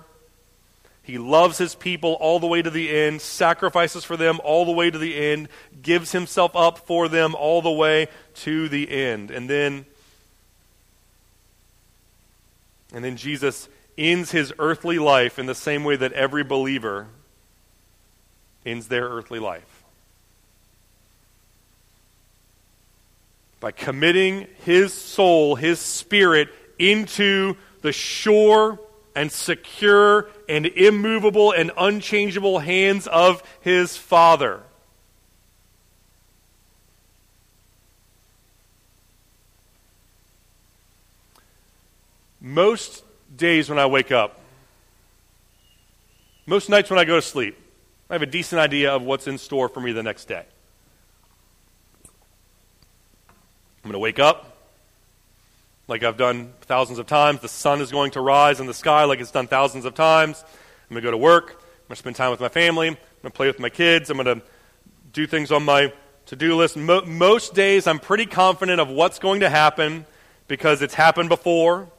He 1.04 1.20
loves 1.20 1.60
his 1.60 1.76
people 1.76 2.14
all 2.14 2.40
the 2.40 2.48
way 2.48 2.64
to 2.64 2.72
the 2.72 2.90
end, 2.90 3.22
sacrifices 3.22 4.04
for 4.04 4.18
them 4.18 4.40
all 4.44 4.66
the 4.66 4.72
way 4.72 4.90
to 4.90 4.98
the 4.98 5.16
end, 5.16 5.50
gives 5.84 6.14
himself 6.14 6.56
up 6.56 6.80
for 6.80 7.08
them 7.08 7.36
all 7.36 7.62
the 7.62 7.70
way 7.70 8.08
to 8.38 8.68
the 8.68 8.90
end. 8.90 9.30
And 9.30 9.48
then 9.48 9.86
and 12.92 13.06
then 13.06 13.18
Jesus 13.18 13.70
ends 14.00 14.32
his 14.32 14.52
earthly 14.58 14.98
life 14.98 15.38
in 15.38 15.46
the 15.46 15.54
same 15.54 15.84
way 15.84 15.96
that 15.96 16.14
every 16.14 16.44
believer 16.44 17.06
ends 18.66 18.88
their 18.88 19.10
earthly 19.10 19.40
life. 19.40 19.73
By 23.64 23.72
committing 23.72 24.48
his 24.66 24.94
soul, 24.94 25.56
his 25.56 25.80
spirit, 25.80 26.50
into 26.78 27.56
the 27.80 27.94
sure 27.94 28.78
and 29.16 29.32
secure 29.32 30.28
and 30.50 30.66
immovable 30.66 31.54
and 31.54 31.72
unchangeable 31.78 32.60
hands 32.60 33.08
of 33.08 33.42
his 33.62 33.96
Father. 33.96 34.64
Most 42.42 43.06
days 43.34 43.70
when 43.70 43.80
I 43.80 43.86
wake 43.86 44.12
up, 44.12 44.42
most 46.46 46.68
nights 46.68 46.90
when 46.90 47.00
I 47.00 47.06
go 47.06 47.16
to 47.16 47.22
sleep, 47.22 47.58
I 48.10 48.16
have 48.16 48.24
a 48.24 48.26
decent 48.26 48.60
idea 48.60 48.94
of 48.94 49.04
what's 49.04 49.26
in 49.26 49.38
store 49.38 49.70
for 49.70 49.80
me 49.80 49.94
the 49.94 50.04
next 50.04 50.26
day. 50.26 50.44
I'm 53.84 53.90
going 53.90 53.94
to 53.94 54.00
wake 54.00 54.20
up 54.20 54.54
like 55.90 56.04
I've 56.04 56.16
done 56.16 56.54
thousands 56.62 57.00
of 57.00 57.08
times. 57.08 57.42
The 57.42 57.50
sun 57.50 57.82
is 57.82 57.92
going 57.92 58.12
to 58.12 58.22
rise 58.22 58.62
in 58.62 58.66
the 58.66 58.74
sky 58.74 59.04
like 59.04 59.20
it's 59.20 59.32
done 59.32 59.48
thousands 59.48 59.84
of 59.84 59.94
times. 59.94 60.42
I'm 60.90 60.94
going 60.94 61.02
to 61.02 61.08
go 61.08 61.12
to 61.12 61.18
work. 61.18 61.50
I'm 61.50 61.58
going 61.58 61.90
to 61.90 61.96
spend 61.98 62.16
time 62.16 62.32
with 62.32 62.40
my 62.40 62.48
family. 62.48 62.88
I'm 62.88 62.96
going 62.96 63.32
to 63.32 63.32
play 63.32 63.48
with 63.48 63.60
my 63.60 63.70
kids. 63.70 64.10
I'm 64.10 64.18
going 64.18 64.40
to 64.40 64.46
do 65.12 65.28
things 65.28 65.52
on 65.52 65.66
my 65.66 65.92
to 66.28 66.38
do 66.38 66.56
list. 66.56 66.78
Mo- 66.78 67.04
most 67.06 67.54
days, 67.54 67.86
I'm 67.86 68.00
pretty 68.00 68.26
confident 68.26 68.80
of 68.80 68.88
what's 68.88 69.20
going 69.20 69.42
to 69.42 69.50
happen 69.50 70.06
because 70.48 70.82
it's 70.82 70.94
happened 70.94 71.28
before. 71.28 71.90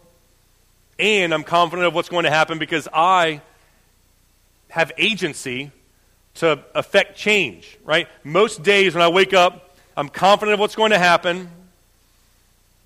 And 0.98 1.34
I'm 1.34 1.44
confident 1.44 1.86
of 1.86 1.94
what's 1.94 2.08
going 2.08 2.24
to 2.24 2.30
happen 2.30 2.58
because 2.58 2.88
I 2.94 3.42
have 4.70 4.90
agency 4.96 5.70
to 6.36 6.64
affect 6.74 7.18
change, 7.18 7.78
right? 7.84 8.08
Most 8.24 8.62
days 8.62 8.94
when 8.94 9.02
I 9.02 9.08
wake 9.08 9.34
up, 9.34 9.76
I'm 9.98 10.08
confident 10.08 10.54
of 10.54 10.60
what's 10.60 10.76
going 10.76 10.92
to 10.92 10.98
happen 10.98 11.50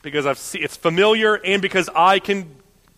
because 0.02 0.26
I've 0.26 0.38
see, 0.38 0.58
it's 0.58 0.76
familiar 0.76 1.34
and 1.34 1.60
because 1.60 1.88
I 1.94 2.18
can 2.18 2.54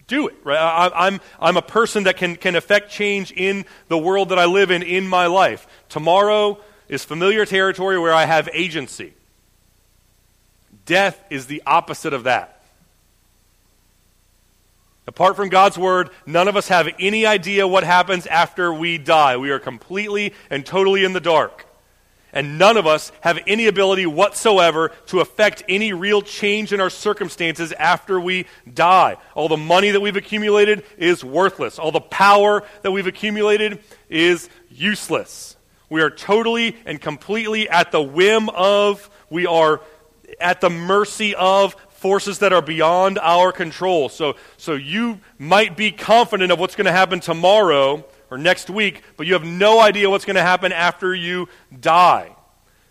do 0.06 0.28
it, 0.28 0.34
right? 0.44 0.58
I, 0.58 1.06
I'm, 1.06 1.20
I'm 1.40 1.56
a 1.56 1.62
person 1.62 2.04
that 2.04 2.16
can, 2.16 2.36
can 2.36 2.56
affect 2.56 2.90
change 2.90 3.32
in 3.32 3.64
the 3.88 3.96
world 3.96 4.30
that 4.30 4.38
I 4.38 4.46
live 4.46 4.70
in 4.70 4.82
in 4.82 5.06
my 5.06 5.26
life. 5.26 5.66
Tomorrow 5.88 6.58
is 6.88 7.04
familiar 7.04 7.46
territory 7.46 7.98
where 7.98 8.12
I 8.12 8.24
have 8.24 8.48
agency. 8.52 9.14
Death 10.84 11.22
is 11.30 11.46
the 11.46 11.62
opposite 11.64 12.12
of 12.12 12.24
that. 12.24 12.60
Apart 15.06 15.36
from 15.36 15.48
God's 15.48 15.78
word, 15.78 16.10
none 16.26 16.48
of 16.48 16.56
us 16.56 16.68
have 16.68 16.88
any 16.98 17.26
idea 17.26 17.66
what 17.66 17.84
happens 17.84 18.26
after 18.26 18.72
we 18.72 18.98
die. 18.98 19.36
We 19.36 19.50
are 19.50 19.58
completely 19.58 20.34
and 20.50 20.66
totally 20.66 21.04
in 21.04 21.12
the 21.12 21.20
dark. 21.20 21.66
And 22.32 22.58
none 22.58 22.76
of 22.76 22.86
us 22.86 23.12
have 23.22 23.38
any 23.46 23.66
ability 23.66 24.06
whatsoever 24.06 24.92
to 25.06 25.20
affect 25.20 25.64
any 25.68 25.92
real 25.92 26.22
change 26.22 26.72
in 26.72 26.80
our 26.80 26.90
circumstances 26.90 27.72
after 27.72 28.20
we 28.20 28.46
die. 28.72 29.16
All 29.34 29.48
the 29.48 29.56
money 29.56 29.90
that 29.90 30.00
we've 30.00 30.16
accumulated 30.16 30.84
is 30.96 31.24
worthless. 31.24 31.78
All 31.78 31.92
the 31.92 32.00
power 32.00 32.62
that 32.82 32.92
we've 32.92 33.06
accumulated 33.06 33.80
is 34.08 34.48
useless. 34.70 35.56
We 35.88 36.02
are 36.02 36.10
totally 36.10 36.76
and 36.86 37.00
completely 37.00 37.68
at 37.68 37.90
the 37.90 38.02
whim 38.02 38.48
of, 38.50 39.10
we 39.28 39.46
are 39.46 39.80
at 40.40 40.60
the 40.60 40.70
mercy 40.70 41.34
of 41.34 41.74
forces 41.90 42.38
that 42.38 42.52
are 42.52 42.62
beyond 42.62 43.18
our 43.18 43.52
control. 43.52 44.08
So, 44.08 44.36
so 44.56 44.74
you 44.74 45.20
might 45.38 45.76
be 45.76 45.90
confident 45.90 46.52
of 46.52 46.58
what's 46.58 46.76
going 46.76 46.86
to 46.86 46.92
happen 46.92 47.20
tomorrow 47.20 48.04
or 48.30 48.38
next 48.38 48.70
week, 48.70 49.02
but 49.16 49.26
you 49.26 49.32
have 49.34 49.44
no 49.44 49.80
idea 49.80 50.08
what's 50.08 50.24
going 50.24 50.36
to 50.36 50.42
happen 50.42 50.72
after 50.72 51.14
you 51.14 51.48
die. 51.80 52.34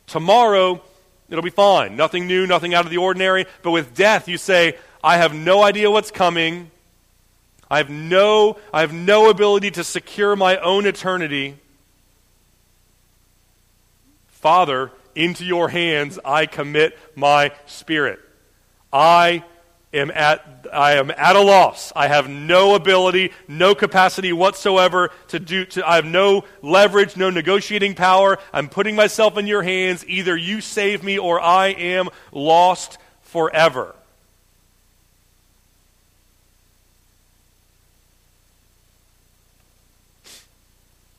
Tomorrow, 0.08 0.82
it'll 1.30 1.44
be 1.44 1.50
fine. 1.50 1.96
Nothing 1.96 2.28
new, 2.28 2.46
nothing 2.46 2.74
out 2.74 2.86
of 2.86 2.92
the 2.92 2.98
ordinary. 2.98 3.46
But 3.62 3.72
with 3.72 3.96
death, 3.96 4.28
you 4.28 4.38
say, 4.38 4.78
I 5.04 5.18
have 5.18 5.34
no 5.34 5.64
idea 5.64 5.90
what's 5.90 6.12
coming. 6.12 6.72
I 7.72 7.78
have 7.78 7.90
no, 7.90 8.58
I 8.74 8.82
have 8.82 8.94
no 8.94 9.30
ability 9.30 9.72
to 9.72 9.84
secure 9.84 10.36
my 10.36 10.58
own 10.58 10.86
eternity. 10.86 11.56
Father, 14.28 14.92
into 15.16 15.46
your 15.46 15.70
hands 15.70 16.18
I 16.24 16.46
commit 16.46 16.98
my 17.16 17.52
spirit. 17.66 18.20
I 18.92 19.44
am 19.94 20.12
at, 20.12 20.68
I 20.72 20.94
am 20.94 21.12
at 21.12 21.36
a 21.36 21.42
loss. 21.42 21.92
I 21.96 22.08
have 22.08 22.30
no 22.30 22.76
ability, 22.76 23.32
no 23.48 23.74
capacity 23.76 24.34
whatsoever 24.34 25.12
to 25.30 25.40
do, 25.40 25.66
to, 25.66 25.88
I 25.88 25.96
have 25.96 26.06
no 26.06 26.46
leverage, 26.62 27.18
no 27.18 27.30
negotiating 27.30 27.96
power. 27.96 28.38
I'm 28.54 28.70
putting 28.70 28.96
myself 28.96 29.38
in 29.38 29.48
your 29.48 29.64
hands. 29.64 30.06
Either 30.08 30.36
you 30.36 30.62
save 30.62 31.04
me 31.04 31.18
or 31.18 31.42
I 31.42 31.68
am 31.68 32.10
lost 32.32 32.98
forever. 33.22 33.96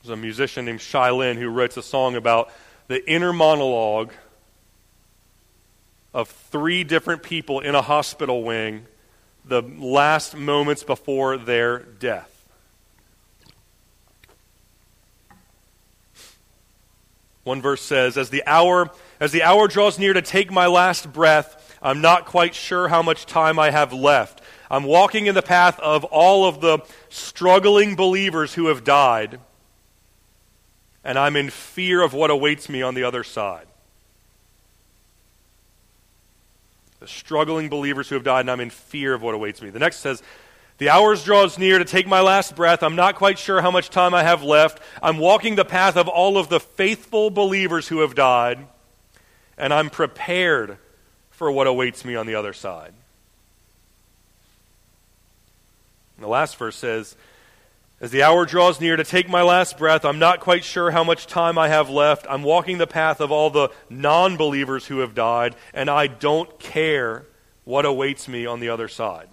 There's 0.03 0.17
a 0.17 0.21
musician 0.21 0.65
named 0.65 0.81
Shai 0.81 1.11
Linne 1.11 1.37
who 1.37 1.49
writes 1.49 1.77
a 1.77 1.83
song 1.83 2.15
about 2.15 2.51
the 2.87 3.07
inner 3.09 3.31
monologue 3.31 4.11
of 6.13 6.29
three 6.29 6.83
different 6.83 7.23
people 7.23 7.59
in 7.59 7.75
a 7.75 7.81
hospital 7.81 8.43
wing 8.43 8.85
the 9.45 9.61
last 9.61 10.35
moments 10.35 10.83
before 10.83 11.37
their 11.37 11.79
death. 11.79 12.27
One 17.43 17.61
verse 17.61 17.81
says, 17.81 18.17
As 18.17 18.29
the 18.29 18.43
hour 18.45 18.91
as 19.19 19.31
the 19.31 19.43
hour 19.43 19.67
draws 19.67 19.99
near 19.99 20.13
to 20.13 20.21
take 20.21 20.51
my 20.51 20.67
last 20.67 21.13
breath, 21.13 21.77
I'm 21.81 22.01
not 22.01 22.25
quite 22.25 22.55
sure 22.55 22.87
how 22.87 23.01
much 23.01 23.25
time 23.25 23.59
I 23.59 23.71
have 23.71 23.93
left. 23.93 24.41
I'm 24.69 24.83
walking 24.83 25.27
in 25.27 25.35
the 25.35 25.41
path 25.41 25.79
of 25.79 26.03
all 26.05 26.45
of 26.45 26.61
the 26.61 26.79
struggling 27.09 27.95
believers 27.95 28.53
who 28.53 28.67
have 28.67 28.83
died, 28.83 29.39
and 31.03 31.19
I'm 31.19 31.35
in 31.35 31.49
fear 31.49 32.01
of 32.01 32.13
what 32.13 32.31
awaits 32.31 32.69
me 32.69 32.81
on 32.81 32.95
the 32.95 33.03
other 33.03 33.23
side. 33.23 33.67
The 37.01 37.07
struggling 37.07 37.67
believers 37.67 38.07
who 38.07 38.15
have 38.15 38.23
died, 38.23 38.41
and 38.41 38.51
I'm 38.51 38.59
in 38.59 38.69
fear 38.69 39.13
of 39.15 39.23
what 39.23 39.33
awaits 39.33 39.61
me. 39.61 39.71
The 39.71 39.79
next 39.79 39.97
says, 39.97 40.21
The 40.77 40.89
hours 40.89 41.23
draws 41.23 41.57
near 41.57 41.79
to 41.79 41.83
take 41.83 42.05
my 42.07 42.21
last 42.21 42.55
breath. 42.55 42.83
I'm 42.83 42.95
not 42.95 43.15
quite 43.15 43.39
sure 43.39 43.59
how 43.59 43.71
much 43.71 43.89
time 43.89 44.13
I 44.13 44.21
have 44.21 44.43
left. 44.43 44.79
I'm 45.01 45.17
walking 45.17 45.55
the 45.55 45.65
path 45.65 45.97
of 45.97 46.07
all 46.07 46.37
of 46.37 46.47
the 46.47 46.59
faithful 46.59 47.31
believers 47.31 47.87
who 47.87 48.01
have 48.01 48.13
died, 48.13 48.67
and 49.57 49.73
I'm 49.73 49.89
prepared 49.89 50.77
for 51.31 51.51
what 51.51 51.65
awaits 51.65 52.05
me 52.05 52.15
on 52.15 52.27
the 52.27 52.35
other 52.35 52.53
side. 52.53 52.93
And 56.17 56.23
the 56.23 56.29
last 56.29 56.55
verse 56.57 56.75
says, 56.75 57.15
as 58.01 58.09
the 58.09 58.23
hour 58.23 58.47
draws 58.47 58.81
near 58.81 58.95
to 58.95 59.03
take 59.03 59.29
my 59.29 59.43
last 59.43 59.77
breath, 59.77 60.05
I'm 60.05 60.17
not 60.17 60.39
quite 60.39 60.63
sure 60.63 60.89
how 60.89 61.03
much 61.03 61.27
time 61.27 61.59
I 61.59 61.67
have 61.67 61.87
left. 61.87 62.25
I'm 62.27 62.41
walking 62.41 62.79
the 62.79 62.87
path 62.87 63.21
of 63.21 63.31
all 63.31 63.51
the 63.51 63.69
non 63.91 64.37
believers 64.37 64.87
who 64.87 64.99
have 64.99 65.13
died, 65.13 65.55
and 65.71 65.87
I 65.87 66.07
don't 66.07 66.57
care 66.57 67.25
what 67.63 67.85
awaits 67.85 68.27
me 68.27 68.47
on 68.47 68.59
the 68.59 68.69
other 68.69 68.87
side. 68.87 69.29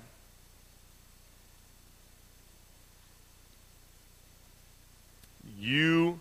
You 5.59 6.21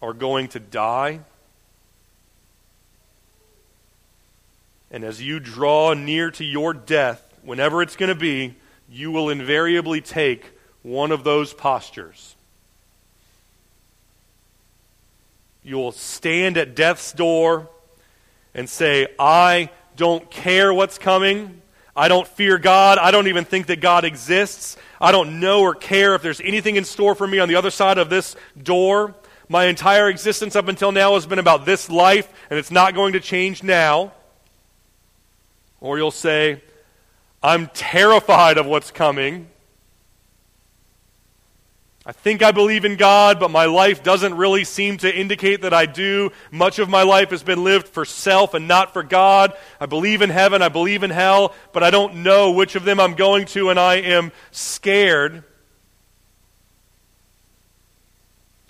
are 0.00 0.14
going 0.14 0.48
to 0.48 0.60
die. 0.60 1.20
And 4.90 5.04
as 5.04 5.20
you 5.20 5.40
draw 5.40 5.92
near 5.92 6.30
to 6.32 6.44
your 6.44 6.72
death, 6.72 7.22
whenever 7.42 7.82
it's 7.82 7.96
going 7.96 8.08
to 8.08 8.14
be, 8.14 8.54
you 8.90 9.10
will 9.10 9.28
invariably 9.28 10.00
take 10.00 10.51
one 10.82 11.12
of 11.12 11.24
those 11.24 11.52
postures. 11.52 12.34
You 15.62 15.76
will 15.76 15.92
stand 15.92 16.56
at 16.56 16.74
death's 16.74 17.12
door 17.12 17.68
and 18.54 18.68
say, 18.68 19.06
I 19.18 19.70
don't 19.96 20.28
care 20.30 20.74
what's 20.74 20.98
coming. 20.98 21.62
I 21.94 22.08
don't 22.08 22.26
fear 22.26 22.58
God. 22.58 22.98
I 22.98 23.10
don't 23.10 23.28
even 23.28 23.44
think 23.44 23.66
that 23.66 23.80
God 23.80 24.04
exists. 24.04 24.76
I 25.00 25.12
don't 25.12 25.40
know 25.40 25.60
or 25.60 25.74
care 25.74 26.14
if 26.14 26.22
there's 26.22 26.40
anything 26.40 26.76
in 26.76 26.84
store 26.84 27.14
for 27.14 27.26
me 27.26 27.38
on 27.38 27.48
the 27.48 27.54
other 27.54 27.70
side 27.70 27.98
of 27.98 28.10
this 28.10 28.34
door. 28.60 29.14
My 29.48 29.66
entire 29.66 30.08
existence 30.08 30.56
up 30.56 30.68
until 30.68 30.90
now 30.90 31.14
has 31.14 31.26
been 31.26 31.38
about 31.38 31.66
this 31.66 31.90
life, 31.90 32.32
and 32.48 32.58
it's 32.58 32.70
not 32.70 32.94
going 32.94 33.12
to 33.12 33.20
change 33.20 33.62
now. 33.62 34.12
Or 35.80 35.98
you'll 35.98 36.10
say, 36.10 36.62
I'm 37.42 37.66
terrified 37.68 38.56
of 38.56 38.66
what's 38.66 38.90
coming. 38.90 39.48
I 42.04 42.10
think 42.10 42.42
I 42.42 42.50
believe 42.50 42.84
in 42.84 42.96
God, 42.96 43.38
but 43.38 43.52
my 43.52 43.66
life 43.66 44.02
doesn't 44.02 44.34
really 44.34 44.64
seem 44.64 44.96
to 44.98 45.14
indicate 45.14 45.62
that 45.62 45.72
I 45.72 45.86
do. 45.86 46.32
Much 46.50 46.80
of 46.80 46.88
my 46.88 47.04
life 47.04 47.30
has 47.30 47.44
been 47.44 47.62
lived 47.62 47.86
for 47.86 48.04
self 48.04 48.54
and 48.54 48.66
not 48.66 48.92
for 48.92 49.04
God. 49.04 49.56
I 49.78 49.86
believe 49.86 50.20
in 50.20 50.30
heaven, 50.30 50.62
I 50.62 50.68
believe 50.68 51.04
in 51.04 51.10
hell, 51.10 51.54
but 51.72 51.84
I 51.84 51.90
don't 51.90 52.24
know 52.24 52.50
which 52.50 52.74
of 52.74 52.84
them 52.84 52.98
I'm 52.98 53.14
going 53.14 53.46
to, 53.46 53.70
and 53.70 53.78
I 53.78 53.96
am 53.96 54.32
scared. 54.50 55.44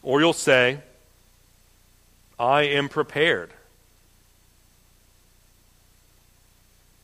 Or 0.03 0.21
you'll 0.21 0.35
say, 0.35 0.81
I 2.39 2.65
am 2.65 2.91
prepared. 2.91 3.51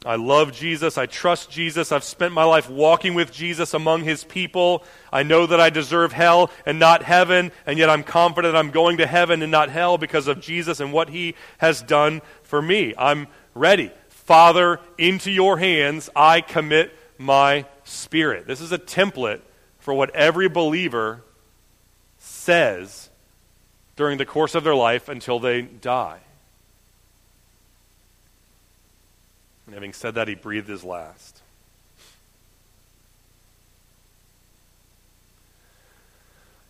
I 0.04 0.14
love 0.14 0.52
Jesus. 0.52 0.96
I 0.96 1.06
trust 1.06 1.50
Jesus. 1.50 1.90
I've 1.90 2.04
spent 2.04 2.32
my 2.32 2.44
life 2.44 2.70
walking 2.70 3.14
with 3.14 3.32
Jesus 3.32 3.74
among 3.74 4.04
his 4.04 4.22
people. 4.22 4.84
I 5.12 5.24
know 5.24 5.46
that 5.46 5.58
I 5.58 5.70
deserve 5.70 6.12
hell 6.12 6.50
and 6.64 6.78
not 6.78 7.02
heaven, 7.02 7.50
and 7.66 7.78
yet 7.78 7.90
I'm 7.90 8.04
confident 8.04 8.54
I'm 8.54 8.70
going 8.70 8.98
to 8.98 9.06
heaven 9.06 9.42
and 9.42 9.50
not 9.50 9.70
hell 9.70 9.98
because 9.98 10.28
of 10.28 10.40
Jesus 10.40 10.78
and 10.78 10.92
what 10.92 11.08
he 11.08 11.34
has 11.58 11.82
done 11.82 12.22
for 12.42 12.62
me. 12.62 12.94
I'm 12.96 13.26
ready. 13.54 13.90
Father, 14.08 14.78
into 14.98 15.32
your 15.32 15.58
hands 15.58 16.08
I 16.14 16.42
commit 16.42 16.96
my 17.18 17.66
spirit. 17.82 18.46
This 18.46 18.60
is 18.60 18.70
a 18.70 18.78
template 18.78 19.40
for 19.78 19.94
what 19.94 20.14
every 20.14 20.48
believer 20.48 21.24
says 22.18 23.10
during 23.96 24.18
the 24.18 24.26
course 24.26 24.54
of 24.54 24.62
their 24.62 24.74
life 24.74 25.08
until 25.08 25.40
they 25.40 25.62
die. 25.62 26.20
And 29.68 29.74
having 29.74 29.92
said 29.92 30.14
that, 30.14 30.28
he 30.28 30.34
breathed 30.34 30.66
his 30.66 30.82
last. 30.82 31.42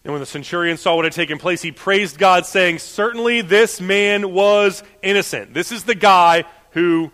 And 0.02 0.12
when 0.12 0.18
the 0.18 0.26
centurion 0.26 0.78
saw 0.78 0.96
what 0.96 1.04
had 1.04 1.12
taken 1.12 1.38
place, 1.38 1.62
he 1.62 1.70
praised 1.70 2.18
God, 2.18 2.44
saying, 2.44 2.80
Certainly 2.80 3.42
this 3.42 3.80
man 3.80 4.32
was 4.32 4.82
innocent. 5.00 5.54
This 5.54 5.70
is 5.70 5.84
the 5.84 5.94
guy 5.94 6.42
who 6.72 7.12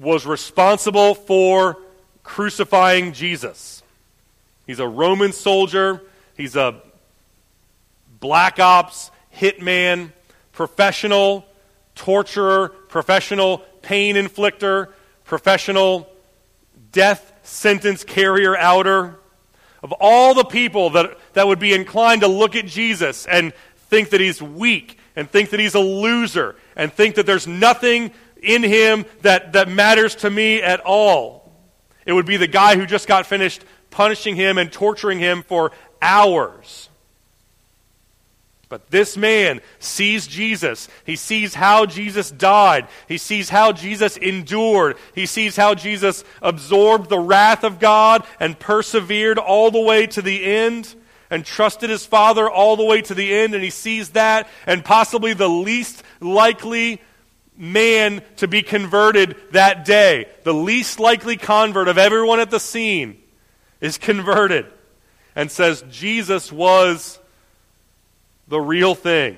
was 0.00 0.24
responsible 0.24 1.14
for 1.14 1.76
crucifying 2.22 3.12
Jesus. 3.12 3.82
He's 4.66 4.78
a 4.78 4.88
Roman 4.88 5.32
soldier, 5.32 6.00
he's 6.38 6.56
a 6.56 6.80
black 8.18 8.58
ops 8.58 9.10
hitman, 9.36 10.12
professional 10.52 11.44
torturer, 11.94 12.70
professional 12.88 13.58
pain 13.82 14.16
inflictor, 14.16 14.88
professional 15.32 16.06
death 16.90 17.32
sentence 17.42 18.04
carrier 18.04 18.54
outer, 18.54 19.18
of 19.82 19.90
all 19.92 20.34
the 20.34 20.44
people 20.44 20.90
that, 20.90 21.16
that 21.32 21.46
would 21.46 21.58
be 21.58 21.72
inclined 21.72 22.20
to 22.20 22.28
look 22.28 22.54
at 22.54 22.66
Jesus 22.66 23.24
and 23.24 23.54
think 23.88 24.10
that 24.10 24.20
he's 24.20 24.42
weak 24.42 24.98
and 25.16 25.26
think 25.26 25.48
that 25.48 25.58
he's 25.58 25.74
a 25.74 25.80
loser 25.80 26.54
and 26.76 26.92
think 26.92 27.14
that 27.14 27.24
there's 27.24 27.46
nothing 27.46 28.10
in 28.42 28.62
him 28.62 29.06
that, 29.22 29.54
that 29.54 29.70
matters 29.70 30.16
to 30.16 30.28
me 30.28 30.60
at 30.60 30.80
all. 30.80 31.50
It 32.04 32.12
would 32.12 32.26
be 32.26 32.36
the 32.36 32.46
guy 32.46 32.76
who 32.76 32.84
just 32.84 33.08
got 33.08 33.24
finished 33.24 33.64
punishing 33.88 34.36
him 34.36 34.58
and 34.58 34.70
torturing 34.70 35.18
him 35.18 35.42
for 35.42 35.72
hours. 36.02 36.90
But 38.72 38.90
this 38.90 39.18
man 39.18 39.60
sees 39.80 40.26
Jesus. 40.26 40.88
He 41.04 41.14
sees 41.14 41.52
how 41.52 41.84
Jesus 41.84 42.30
died. 42.30 42.88
He 43.06 43.18
sees 43.18 43.50
how 43.50 43.72
Jesus 43.72 44.16
endured. 44.16 44.96
He 45.14 45.26
sees 45.26 45.56
how 45.56 45.74
Jesus 45.74 46.24
absorbed 46.40 47.10
the 47.10 47.18
wrath 47.18 47.64
of 47.64 47.78
God 47.78 48.24
and 48.40 48.58
persevered 48.58 49.36
all 49.36 49.70
the 49.70 49.78
way 49.78 50.06
to 50.06 50.22
the 50.22 50.42
end 50.42 50.94
and 51.28 51.44
trusted 51.44 51.90
his 51.90 52.06
Father 52.06 52.48
all 52.50 52.78
the 52.78 52.84
way 52.86 53.02
to 53.02 53.12
the 53.12 53.34
end. 53.34 53.54
And 53.54 53.62
he 53.62 53.68
sees 53.68 54.12
that, 54.12 54.48
and 54.64 54.82
possibly 54.82 55.34
the 55.34 55.50
least 55.50 56.02
likely 56.18 57.02
man 57.54 58.22
to 58.36 58.48
be 58.48 58.62
converted 58.62 59.36
that 59.50 59.84
day, 59.84 60.30
the 60.44 60.54
least 60.54 60.98
likely 60.98 61.36
convert 61.36 61.88
of 61.88 61.98
everyone 61.98 62.40
at 62.40 62.50
the 62.50 62.58
scene, 62.58 63.22
is 63.82 63.98
converted 63.98 64.64
and 65.36 65.50
says 65.50 65.84
Jesus 65.90 66.50
was 66.50 67.18
the 68.48 68.60
real 68.60 68.94
thing. 68.94 69.36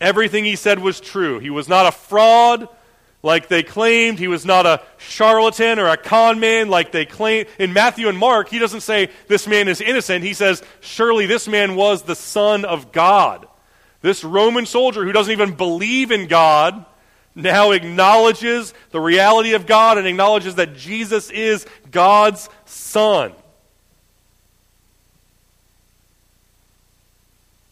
Everything 0.00 0.44
he 0.44 0.56
said 0.56 0.78
was 0.78 1.00
true. 1.00 1.38
He 1.38 1.50
was 1.50 1.68
not 1.68 1.86
a 1.86 1.92
fraud 1.92 2.68
like 3.22 3.48
they 3.48 3.62
claimed. 3.62 4.18
He 4.18 4.28
was 4.28 4.46
not 4.46 4.64
a 4.64 4.80
charlatan 4.98 5.78
or 5.78 5.88
a 5.88 5.96
con 5.96 6.38
man 6.38 6.68
like 6.68 6.92
they 6.92 7.04
claimed. 7.04 7.48
In 7.58 7.72
Matthew 7.72 8.08
and 8.08 8.16
Mark, 8.16 8.48
he 8.48 8.58
doesn't 8.58 8.82
say 8.82 9.10
this 9.26 9.46
man 9.48 9.66
is 9.66 9.80
innocent. 9.80 10.24
He 10.24 10.34
says, 10.34 10.62
surely 10.80 11.26
this 11.26 11.48
man 11.48 11.74
was 11.74 12.02
the 12.02 12.14
Son 12.14 12.64
of 12.64 12.92
God. 12.92 13.48
This 14.00 14.22
Roman 14.22 14.66
soldier 14.66 15.04
who 15.04 15.12
doesn't 15.12 15.32
even 15.32 15.54
believe 15.54 16.12
in 16.12 16.28
God 16.28 16.84
now 17.34 17.72
acknowledges 17.72 18.74
the 18.90 19.00
reality 19.00 19.54
of 19.54 19.66
God 19.66 19.98
and 19.98 20.06
acknowledges 20.06 20.56
that 20.56 20.76
Jesus 20.76 21.30
is 21.30 21.66
God's 21.90 22.48
Son. 22.64 23.32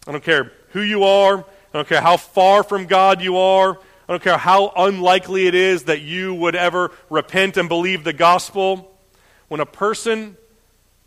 I 0.06 0.12
don't 0.12 0.24
care 0.24 0.52
who 0.70 0.82
you 0.82 1.04
are. 1.04 1.38
I 1.38 1.44
don't 1.72 1.88
care 1.88 2.00
how 2.00 2.16
far 2.16 2.62
from 2.62 2.86
God 2.86 3.20
you 3.20 3.36
are. 3.36 3.78
I 4.08 4.12
don't 4.12 4.22
care 4.22 4.38
how 4.38 4.72
unlikely 4.76 5.46
it 5.46 5.54
is 5.54 5.84
that 5.84 6.00
you 6.00 6.32
would 6.34 6.54
ever 6.54 6.92
repent 7.10 7.56
and 7.56 7.68
believe 7.68 8.04
the 8.04 8.12
gospel. 8.12 8.92
When 9.48 9.60
a 9.60 9.66
person 9.66 10.36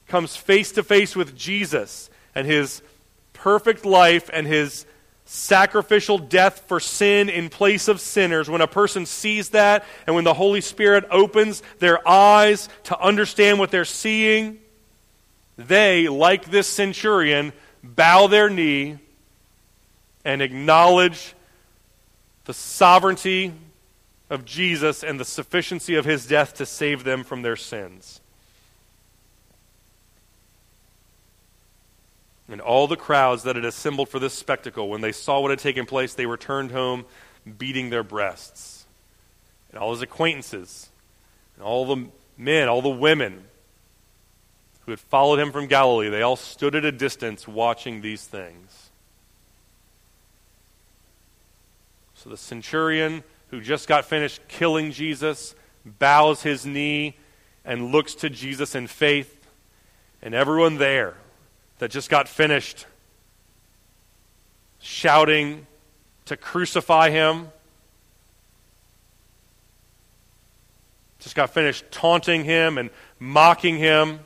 comes 0.08 0.36
face 0.36 0.74
to 0.74 0.84
face 0.84 1.16
with 1.16 1.36
Jesus 1.36 2.10
and 2.36 2.46
his 2.46 2.82
perfect 3.32 3.86
life 3.86 4.30
and 4.34 4.46
his 4.46 4.86
sacrificial 5.24 6.18
death 6.18 6.64
for 6.68 6.80
sin 6.80 7.30
in 7.30 7.50
place 7.50 7.88
of 7.88 8.02
sinners, 8.02 8.50
when 8.50 8.62
a 8.62 8.68
person 8.68 9.06
sees 9.06 9.50
that 9.50 9.86
and 10.06 10.16
when 10.16 10.26
the 10.26 10.34
Holy 10.34 10.60
Spirit 10.60 11.06
opens 11.10 11.64
their 11.78 12.06
eyes 12.08 12.68
to 12.84 13.00
understand 13.00 13.60
what 13.60 13.72
they're 13.72 13.86
seeing, 13.86 14.60
they, 15.58 16.08
like 16.10 16.52
this 16.52 16.68
centurion, 16.68 17.54
bow 17.84 18.28
their 18.28 18.50
knee 18.50 18.98
and 20.26 20.42
acknowledge 20.42 21.34
the 22.46 22.54
sovereignty 22.54 23.54
of 24.30 24.46
Jesus 24.46 25.04
and 25.04 25.20
the 25.20 25.26
sufficiency 25.26 25.96
of 25.96 26.06
his 26.06 26.26
death 26.26 26.56
to 26.56 26.66
save 26.66 27.04
them 27.04 27.24
from 27.24 27.42
their 27.42 27.56
sins. 27.56 28.22
And 32.52 32.62
all 32.62 32.88
the 32.88 32.98
crowds 32.98 33.44
that 33.44 33.56
had 33.56 33.66
assembled 33.66 34.10
for 34.10 34.18
this 34.18 34.34
spectacle, 34.34 34.90
when 34.90 35.02
they 35.02 35.12
saw 35.12 35.40
what 35.40 35.52
had 35.52 35.60
taken 35.60 35.86
place, 35.86 36.16
they 36.16 36.26
returned 36.26 36.72
home 36.72 37.06
beating 37.58 37.92
their 37.92 38.04
breasts. 38.04 38.86
And 39.70 39.80
all 39.80 39.92
his 39.92 40.02
acquaintances, 40.02 40.90
and 41.56 41.64
all 41.64 41.86
the 41.86 42.08
men, 42.38 42.68
all 42.68 42.82
the 42.82 42.90
women, 42.90 43.44
who 44.90 44.94
had 44.94 45.00
followed 45.00 45.38
him 45.38 45.52
from 45.52 45.68
Galilee, 45.68 46.10
they 46.10 46.24
all 46.24 46.36
stood 46.36 46.74
at 46.74 46.84
a 46.84 46.92
distance 46.92 47.48
watching 47.48 48.02
these 48.02 48.26
things. 48.26 48.90
So 52.16 52.32
the 52.32 52.38
centurion 52.38 53.24
who 53.52 53.62
just 53.62 53.88
got 53.88 54.06
finished 54.06 54.42
killing 54.48 54.92
Jesus 54.92 55.54
bows 55.86 56.42
his 56.42 56.66
knee 56.66 57.16
and 57.64 57.92
looks 57.92 58.16
to 58.16 58.32
Jesus 58.32 58.74
in 58.74 58.88
faith. 58.88 59.48
And 60.24 60.34
everyone 60.34 60.80
there 60.80 61.14
that 61.78 61.92
just 61.92 62.10
got 62.10 62.28
finished 62.28 62.88
shouting 64.80 65.68
to 66.26 66.36
crucify 66.36 67.12
him, 67.12 67.50
just 71.20 71.36
got 71.36 71.52
finished 71.52 71.86
taunting 71.92 72.44
him 72.44 72.80
and 72.80 72.90
mocking 73.20 73.78
him 73.78 74.22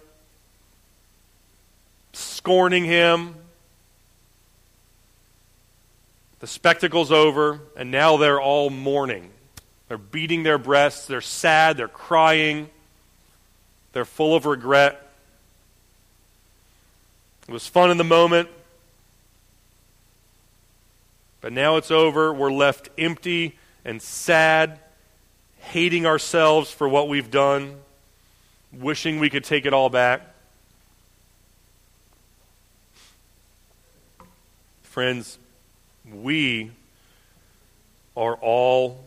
scorning 2.14 2.86
him. 2.86 3.36
The 6.40 6.48
spectacle's 6.48 7.12
over, 7.12 7.60
and 7.76 7.92
now 7.92 8.18
they're 8.18 8.42
all 8.42 8.70
mourning. 8.70 9.30
They're 9.88 9.98
beating 9.98 10.44
their 10.44 10.58
breasts, 10.58 11.06
they're 11.06 11.22
sad, 11.22 11.78
they're 11.78 11.88
crying, 11.88 12.70
they're 13.92 14.06
full 14.06 14.36
of 14.36 14.46
regret. 14.46 15.00
It 17.48 17.52
was 17.52 17.68
fun 17.68 17.92
in 17.92 17.98
the 17.98 18.04
moment, 18.04 18.50
but 21.42 21.52
now 21.52 21.76
it's 21.76 21.92
over. 21.92 22.34
We're 22.34 22.52
left 22.52 22.90
empty 22.98 23.58
and 23.84 24.02
sad, 24.02 24.80
hating 25.60 26.06
ourselves 26.06 26.72
for 26.72 26.88
what 26.88 27.10
we've 27.10 27.30
done, 27.30 27.76
wishing 28.72 29.20
we 29.20 29.30
could 29.30 29.44
take 29.44 29.66
it 29.66 29.74
all 29.74 29.90
back. 29.90 30.33
Friends, 34.94 35.40
we 36.14 36.70
are 38.16 38.36
all 38.36 39.04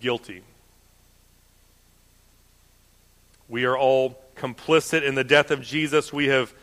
guilty. 0.00 0.42
We 3.48 3.64
are 3.64 3.76
all 3.76 4.16
complicit 4.36 5.02
in 5.02 5.16
the 5.16 5.24
death 5.24 5.50
of 5.50 5.62
Jesus. 5.62 6.12
We 6.12 6.26
have 6.26 6.54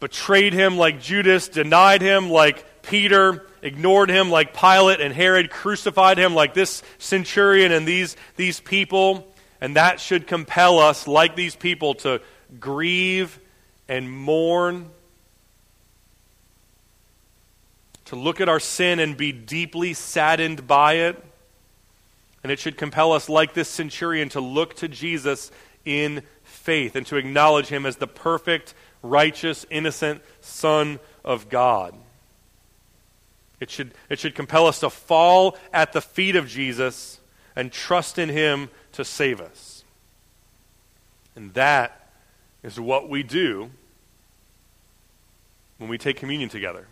betrayed 0.00 0.52
him 0.52 0.76
like 0.76 1.00
Judas, 1.00 1.46
denied 1.46 2.02
him 2.02 2.28
like 2.28 2.82
Peter, 2.82 3.46
ignored 3.62 4.10
him 4.10 4.28
like 4.28 4.52
Pilate 4.52 5.00
and 5.00 5.14
Herod, 5.14 5.48
crucified 5.48 6.18
him 6.18 6.34
like 6.34 6.54
this 6.54 6.82
centurion 6.98 7.70
and 7.70 7.86
these, 7.86 8.16
these 8.34 8.58
people. 8.58 9.32
And 9.60 9.76
that 9.76 10.00
should 10.00 10.26
compel 10.26 10.80
us, 10.80 11.06
like 11.06 11.36
these 11.36 11.54
people, 11.54 11.94
to 11.94 12.20
grieve 12.58 13.38
and 13.88 14.10
mourn 14.10 14.90
to 18.12 18.18
look 18.18 18.42
at 18.42 18.48
our 18.50 18.60
sin 18.60 18.98
and 18.98 19.16
be 19.16 19.32
deeply 19.32 19.94
saddened 19.94 20.66
by 20.66 20.96
it. 20.96 21.24
And 22.42 22.52
it 22.52 22.58
should 22.58 22.76
compel 22.76 23.12
us, 23.12 23.26
like 23.26 23.54
this 23.54 23.70
centurion, 23.70 24.28
to 24.30 24.40
look 24.40 24.74
to 24.76 24.88
Jesus 24.88 25.50
in 25.86 26.22
faith 26.44 26.94
and 26.94 27.06
to 27.06 27.16
acknowledge 27.16 27.68
him 27.68 27.86
as 27.86 27.96
the 27.96 28.06
perfect, 28.06 28.74
righteous, 29.02 29.64
innocent 29.70 30.20
Son 30.42 31.00
of 31.24 31.48
God. 31.48 31.94
It 33.60 33.70
should, 33.70 33.94
it 34.10 34.18
should 34.18 34.34
compel 34.34 34.66
us 34.66 34.80
to 34.80 34.90
fall 34.90 35.56
at 35.72 35.94
the 35.94 36.02
feet 36.02 36.36
of 36.36 36.46
Jesus 36.46 37.18
and 37.56 37.72
trust 37.72 38.18
in 38.18 38.28
him 38.28 38.68
to 38.92 39.06
save 39.06 39.40
us. 39.40 39.84
And 41.34 41.54
that 41.54 42.10
is 42.62 42.78
what 42.78 43.08
we 43.08 43.22
do 43.22 43.70
when 45.78 45.88
we 45.88 45.96
take 45.96 46.18
communion 46.18 46.50
together. 46.50 46.88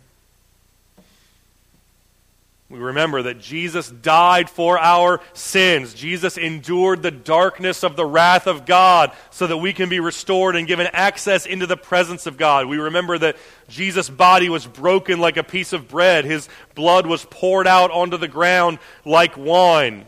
We 2.71 2.79
remember 2.79 3.23
that 3.23 3.41
Jesus 3.41 3.89
died 3.89 4.49
for 4.49 4.79
our 4.79 5.19
sins. 5.33 5.93
Jesus 5.93 6.37
endured 6.37 7.03
the 7.03 7.11
darkness 7.11 7.83
of 7.83 7.97
the 7.97 8.05
wrath 8.05 8.47
of 8.47 8.65
God 8.65 9.11
so 9.29 9.45
that 9.47 9.57
we 9.57 9.73
can 9.73 9.89
be 9.89 9.99
restored 9.99 10.55
and 10.55 10.65
given 10.65 10.87
access 10.93 11.45
into 11.45 11.67
the 11.67 11.75
presence 11.75 12.27
of 12.27 12.37
God. 12.37 12.67
We 12.67 12.77
remember 12.77 13.17
that 13.17 13.35
Jesus' 13.67 14.09
body 14.09 14.47
was 14.47 14.65
broken 14.65 15.19
like 15.19 15.35
a 15.35 15.43
piece 15.43 15.73
of 15.73 15.89
bread, 15.89 16.23
his 16.23 16.47
blood 16.73 17.05
was 17.05 17.25
poured 17.25 17.67
out 17.67 17.91
onto 17.91 18.15
the 18.15 18.29
ground 18.29 18.79
like 19.03 19.35
wine. 19.35 20.05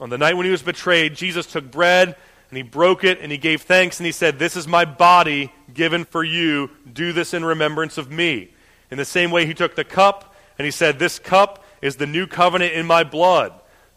On 0.00 0.10
the 0.10 0.18
night 0.18 0.36
when 0.36 0.46
he 0.46 0.52
was 0.52 0.62
betrayed, 0.62 1.16
Jesus 1.16 1.44
took 1.44 1.72
bread 1.72 2.14
and 2.50 2.56
he 2.56 2.62
broke 2.62 3.02
it 3.02 3.18
and 3.20 3.32
he 3.32 3.38
gave 3.38 3.62
thanks 3.62 3.98
and 3.98 4.06
he 4.06 4.12
said, 4.12 4.38
This 4.38 4.54
is 4.54 4.68
my 4.68 4.84
body 4.84 5.52
given 5.74 6.04
for 6.04 6.22
you. 6.22 6.70
Do 6.90 7.12
this 7.12 7.34
in 7.34 7.44
remembrance 7.44 7.98
of 7.98 8.12
me. 8.12 8.50
In 8.90 8.98
the 8.98 9.04
same 9.04 9.30
way, 9.30 9.46
he 9.46 9.54
took 9.54 9.76
the 9.76 9.84
cup 9.84 10.34
and 10.58 10.64
he 10.64 10.70
said, 10.70 10.98
This 10.98 11.18
cup 11.18 11.64
is 11.80 11.96
the 11.96 12.06
new 12.06 12.26
covenant 12.26 12.72
in 12.72 12.86
my 12.86 13.04
blood. 13.04 13.52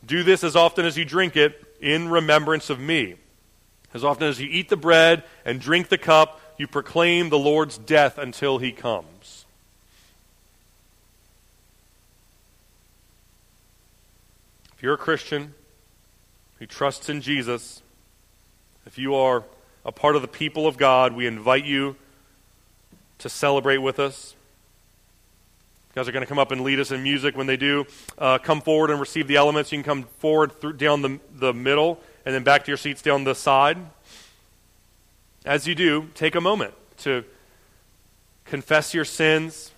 Do 0.06 0.24
this 0.24 0.44
as 0.44 0.56
often 0.56 0.86
as 0.86 0.98
you 0.98 1.06
drink 1.06 1.36
it 1.36 1.62
in 1.82 2.10
remembrance 2.10 2.70
of 2.70 2.80
me. 2.80 3.16
As 3.94 4.04
often 4.04 4.28
as 4.28 4.40
you 4.40 4.48
eat 4.50 4.70
the 4.70 4.78
bread 4.78 5.24
and 5.46 5.60
drink 5.60 5.90
the 5.90 5.98
cup, 5.98 6.40
you 6.58 6.68
proclaim 6.68 7.30
the 7.30 7.38
Lord's 7.38 7.78
death 7.78 8.18
until 8.18 8.58
he 8.58 8.72
comes. 8.72 9.46
If 14.76 14.84
you're 14.84 14.96
a 14.96 14.98
Christian 14.98 15.54
who 16.60 16.66
trusts 16.66 17.10
in 17.10 17.22
Jesus, 17.22 17.82
if 18.86 18.98
you 18.98 19.16
are 19.16 19.44
a 19.86 19.92
part 19.92 20.16
of 20.16 20.22
the 20.22 20.28
people 20.28 20.68
of 20.68 20.78
God, 20.78 21.14
we 21.14 21.28
invite 21.28 21.66
you 21.66 21.96
to 23.20 23.30
celebrate 23.30 23.78
with 23.78 24.00
us. 24.00 24.36
Guys 25.96 26.08
are 26.08 26.12
going 26.12 26.24
to 26.24 26.28
come 26.28 26.40
up 26.40 26.52
and 26.52 26.62
lead 26.62 26.80
us 26.80 26.90
in 26.90 27.04
music. 27.04 27.38
When 27.38 27.46
they 27.46 27.58
do, 27.58 27.86
uh, 28.18 28.40
come 28.40 28.62
forward 28.62 28.90
and 28.90 29.00
receive 29.00 29.28
the 29.28 29.36
elements. 29.36 29.72
You 29.72 29.78
can 29.78 29.84
come 29.84 30.04
forward 30.18 30.60
through, 30.60 30.74
down 30.74 31.04
the, 31.04 31.20
the 31.36 31.54
middle 31.54 32.02
and 32.26 32.34
then 32.34 32.44
back 32.44 32.64
to 32.66 32.72
your 32.72 32.78
seats 32.78 33.04
down 33.04 33.26
the 33.26 33.36
side. 33.36 33.78
As 35.46 35.68
you 35.68 35.76
do, 35.76 36.10
take 36.16 36.34
a 36.34 36.42
moment 36.42 36.74
to 37.00 37.24
confess 38.46 38.94
your 38.94 39.06
sins, 39.06 39.72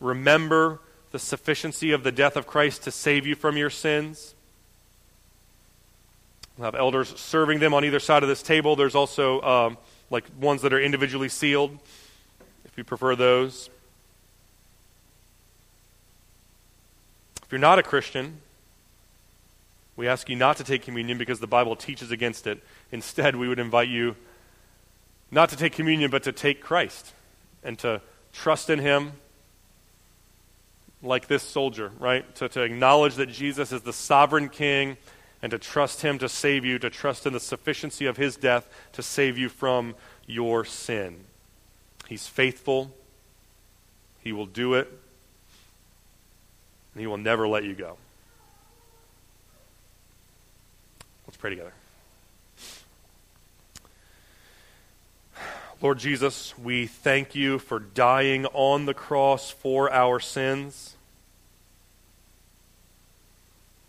remember 0.00 0.80
the 1.12 1.18
sufficiency 1.18 1.92
of 1.92 2.02
the 2.02 2.12
death 2.12 2.36
of 2.36 2.46
Christ 2.46 2.82
to 2.82 2.90
save 2.90 3.26
you 3.26 3.34
from 3.34 3.56
your 3.56 3.70
sins. 3.70 4.34
We'll 6.56 6.66
have 6.66 6.74
elders 6.74 7.18
serving 7.18 7.60
them 7.60 7.72
on 7.72 7.84
either 7.84 8.00
side 8.00 8.22
of 8.22 8.28
this 8.28 8.42
table. 8.42 8.76
There's 8.76 8.94
also 8.94 9.40
um, 9.40 9.78
like 10.10 10.24
ones 10.38 10.62
that 10.62 10.72
are 10.72 10.80
individually 10.80 11.28
sealed, 11.28 11.78
if 12.64 12.76
you 12.76 12.84
prefer 12.84 13.16
those. 13.16 13.70
If 17.48 17.52
you're 17.52 17.58
not 17.58 17.78
a 17.78 17.82
Christian, 17.82 18.42
we 19.96 20.06
ask 20.06 20.28
you 20.28 20.36
not 20.36 20.58
to 20.58 20.64
take 20.64 20.82
communion 20.82 21.16
because 21.16 21.40
the 21.40 21.46
Bible 21.46 21.76
teaches 21.76 22.10
against 22.10 22.46
it. 22.46 22.62
Instead, 22.92 23.36
we 23.36 23.48
would 23.48 23.58
invite 23.58 23.88
you 23.88 24.16
not 25.30 25.48
to 25.48 25.56
take 25.56 25.72
communion, 25.72 26.10
but 26.10 26.24
to 26.24 26.32
take 26.32 26.60
Christ 26.60 27.14
and 27.64 27.78
to 27.78 28.02
trust 28.34 28.68
in 28.68 28.80
Him 28.80 29.12
like 31.02 31.26
this 31.26 31.42
soldier, 31.42 31.90
right? 31.98 32.34
To, 32.34 32.50
to 32.50 32.60
acknowledge 32.60 33.14
that 33.14 33.30
Jesus 33.30 33.72
is 33.72 33.80
the 33.80 33.94
sovereign 33.94 34.50
king 34.50 34.98
and 35.40 35.50
to 35.50 35.58
trust 35.58 36.02
Him 36.02 36.18
to 36.18 36.28
save 36.28 36.66
you, 36.66 36.78
to 36.78 36.90
trust 36.90 37.24
in 37.24 37.32
the 37.32 37.40
sufficiency 37.40 38.04
of 38.04 38.18
His 38.18 38.36
death 38.36 38.68
to 38.92 39.02
save 39.02 39.38
you 39.38 39.48
from 39.48 39.94
your 40.26 40.66
sin. 40.66 41.24
He's 42.08 42.26
faithful, 42.26 42.92
He 44.22 44.32
will 44.32 44.44
do 44.44 44.74
it, 44.74 44.92
and 46.98 47.00
He 47.00 47.06
will 47.06 47.16
never 47.16 47.46
let 47.46 47.62
you 47.62 47.74
go. 47.74 47.96
Let's 51.28 51.36
pray 51.36 51.50
together. 51.50 51.72
Lord 55.80 56.00
Jesus, 56.00 56.58
we 56.58 56.88
thank 56.88 57.36
you 57.36 57.60
for 57.60 57.78
dying 57.78 58.46
on 58.46 58.86
the 58.86 58.94
cross 58.94 59.48
for 59.48 59.92
our 59.92 60.18
sins. 60.18 60.96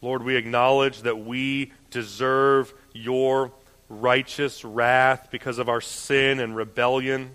Lord, 0.04 0.22
we 0.22 0.36
acknowledge 0.36 1.02
that 1.02 1.18
we 1.18 1.72
deserve 1.90 2.72
your 2.94 3.52
righteous 3.90 4.64
wrath 4.64 5.30
because 5.32 5.58
of 5.58 5.68
our 5.68 5.82
sin 5.82 6.40
and 6.40 6.56
rebellion. 6.56 7.32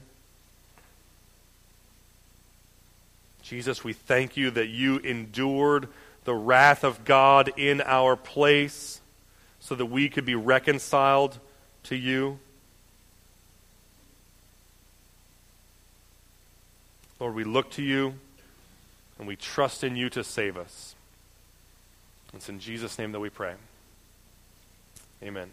Jesus, 3.45 3.84
we 3.84 3.92
thank 3.92 4.38
you 4.38 4.51
that 4.53 4.68
you 4.68 4.97
endured 4.97 5.88
the 6.24 6.34
wrath 6.34 6.82
of 6.82 7.05
God 7.05 7.53
in 7.59 7.82
our 7.82 8.16
place 8.16 9.03
so 9.61 9.74
that 9.74 9.84
we 9.86 10.09
could 10.09 10.24
be 10.24 10.34
reconciled 10.34 11.38
to 11.84 11.95
you. 11.95 12.38
Lord, 17.20 17.34
we 17.34 17.45
look 17.45 17.70
to 17.72 17.82
you 17.82 18.14
and 19.18 19.28
we 19.28 19.36
trust 19.36 19.84
in 19.84 19.95
you 19.95 20.09
to 20.11 20.24
save 20.24 20.57
us. 20.57 20.95
It's 22.32 22.49
in 22.49 22.59
Jesus' 22.59 22.99
name 22.99 23.12
that 23.12 23.20
we 23.20 23.28
pray. 23.28 23.55
Amen. 25.22 25.51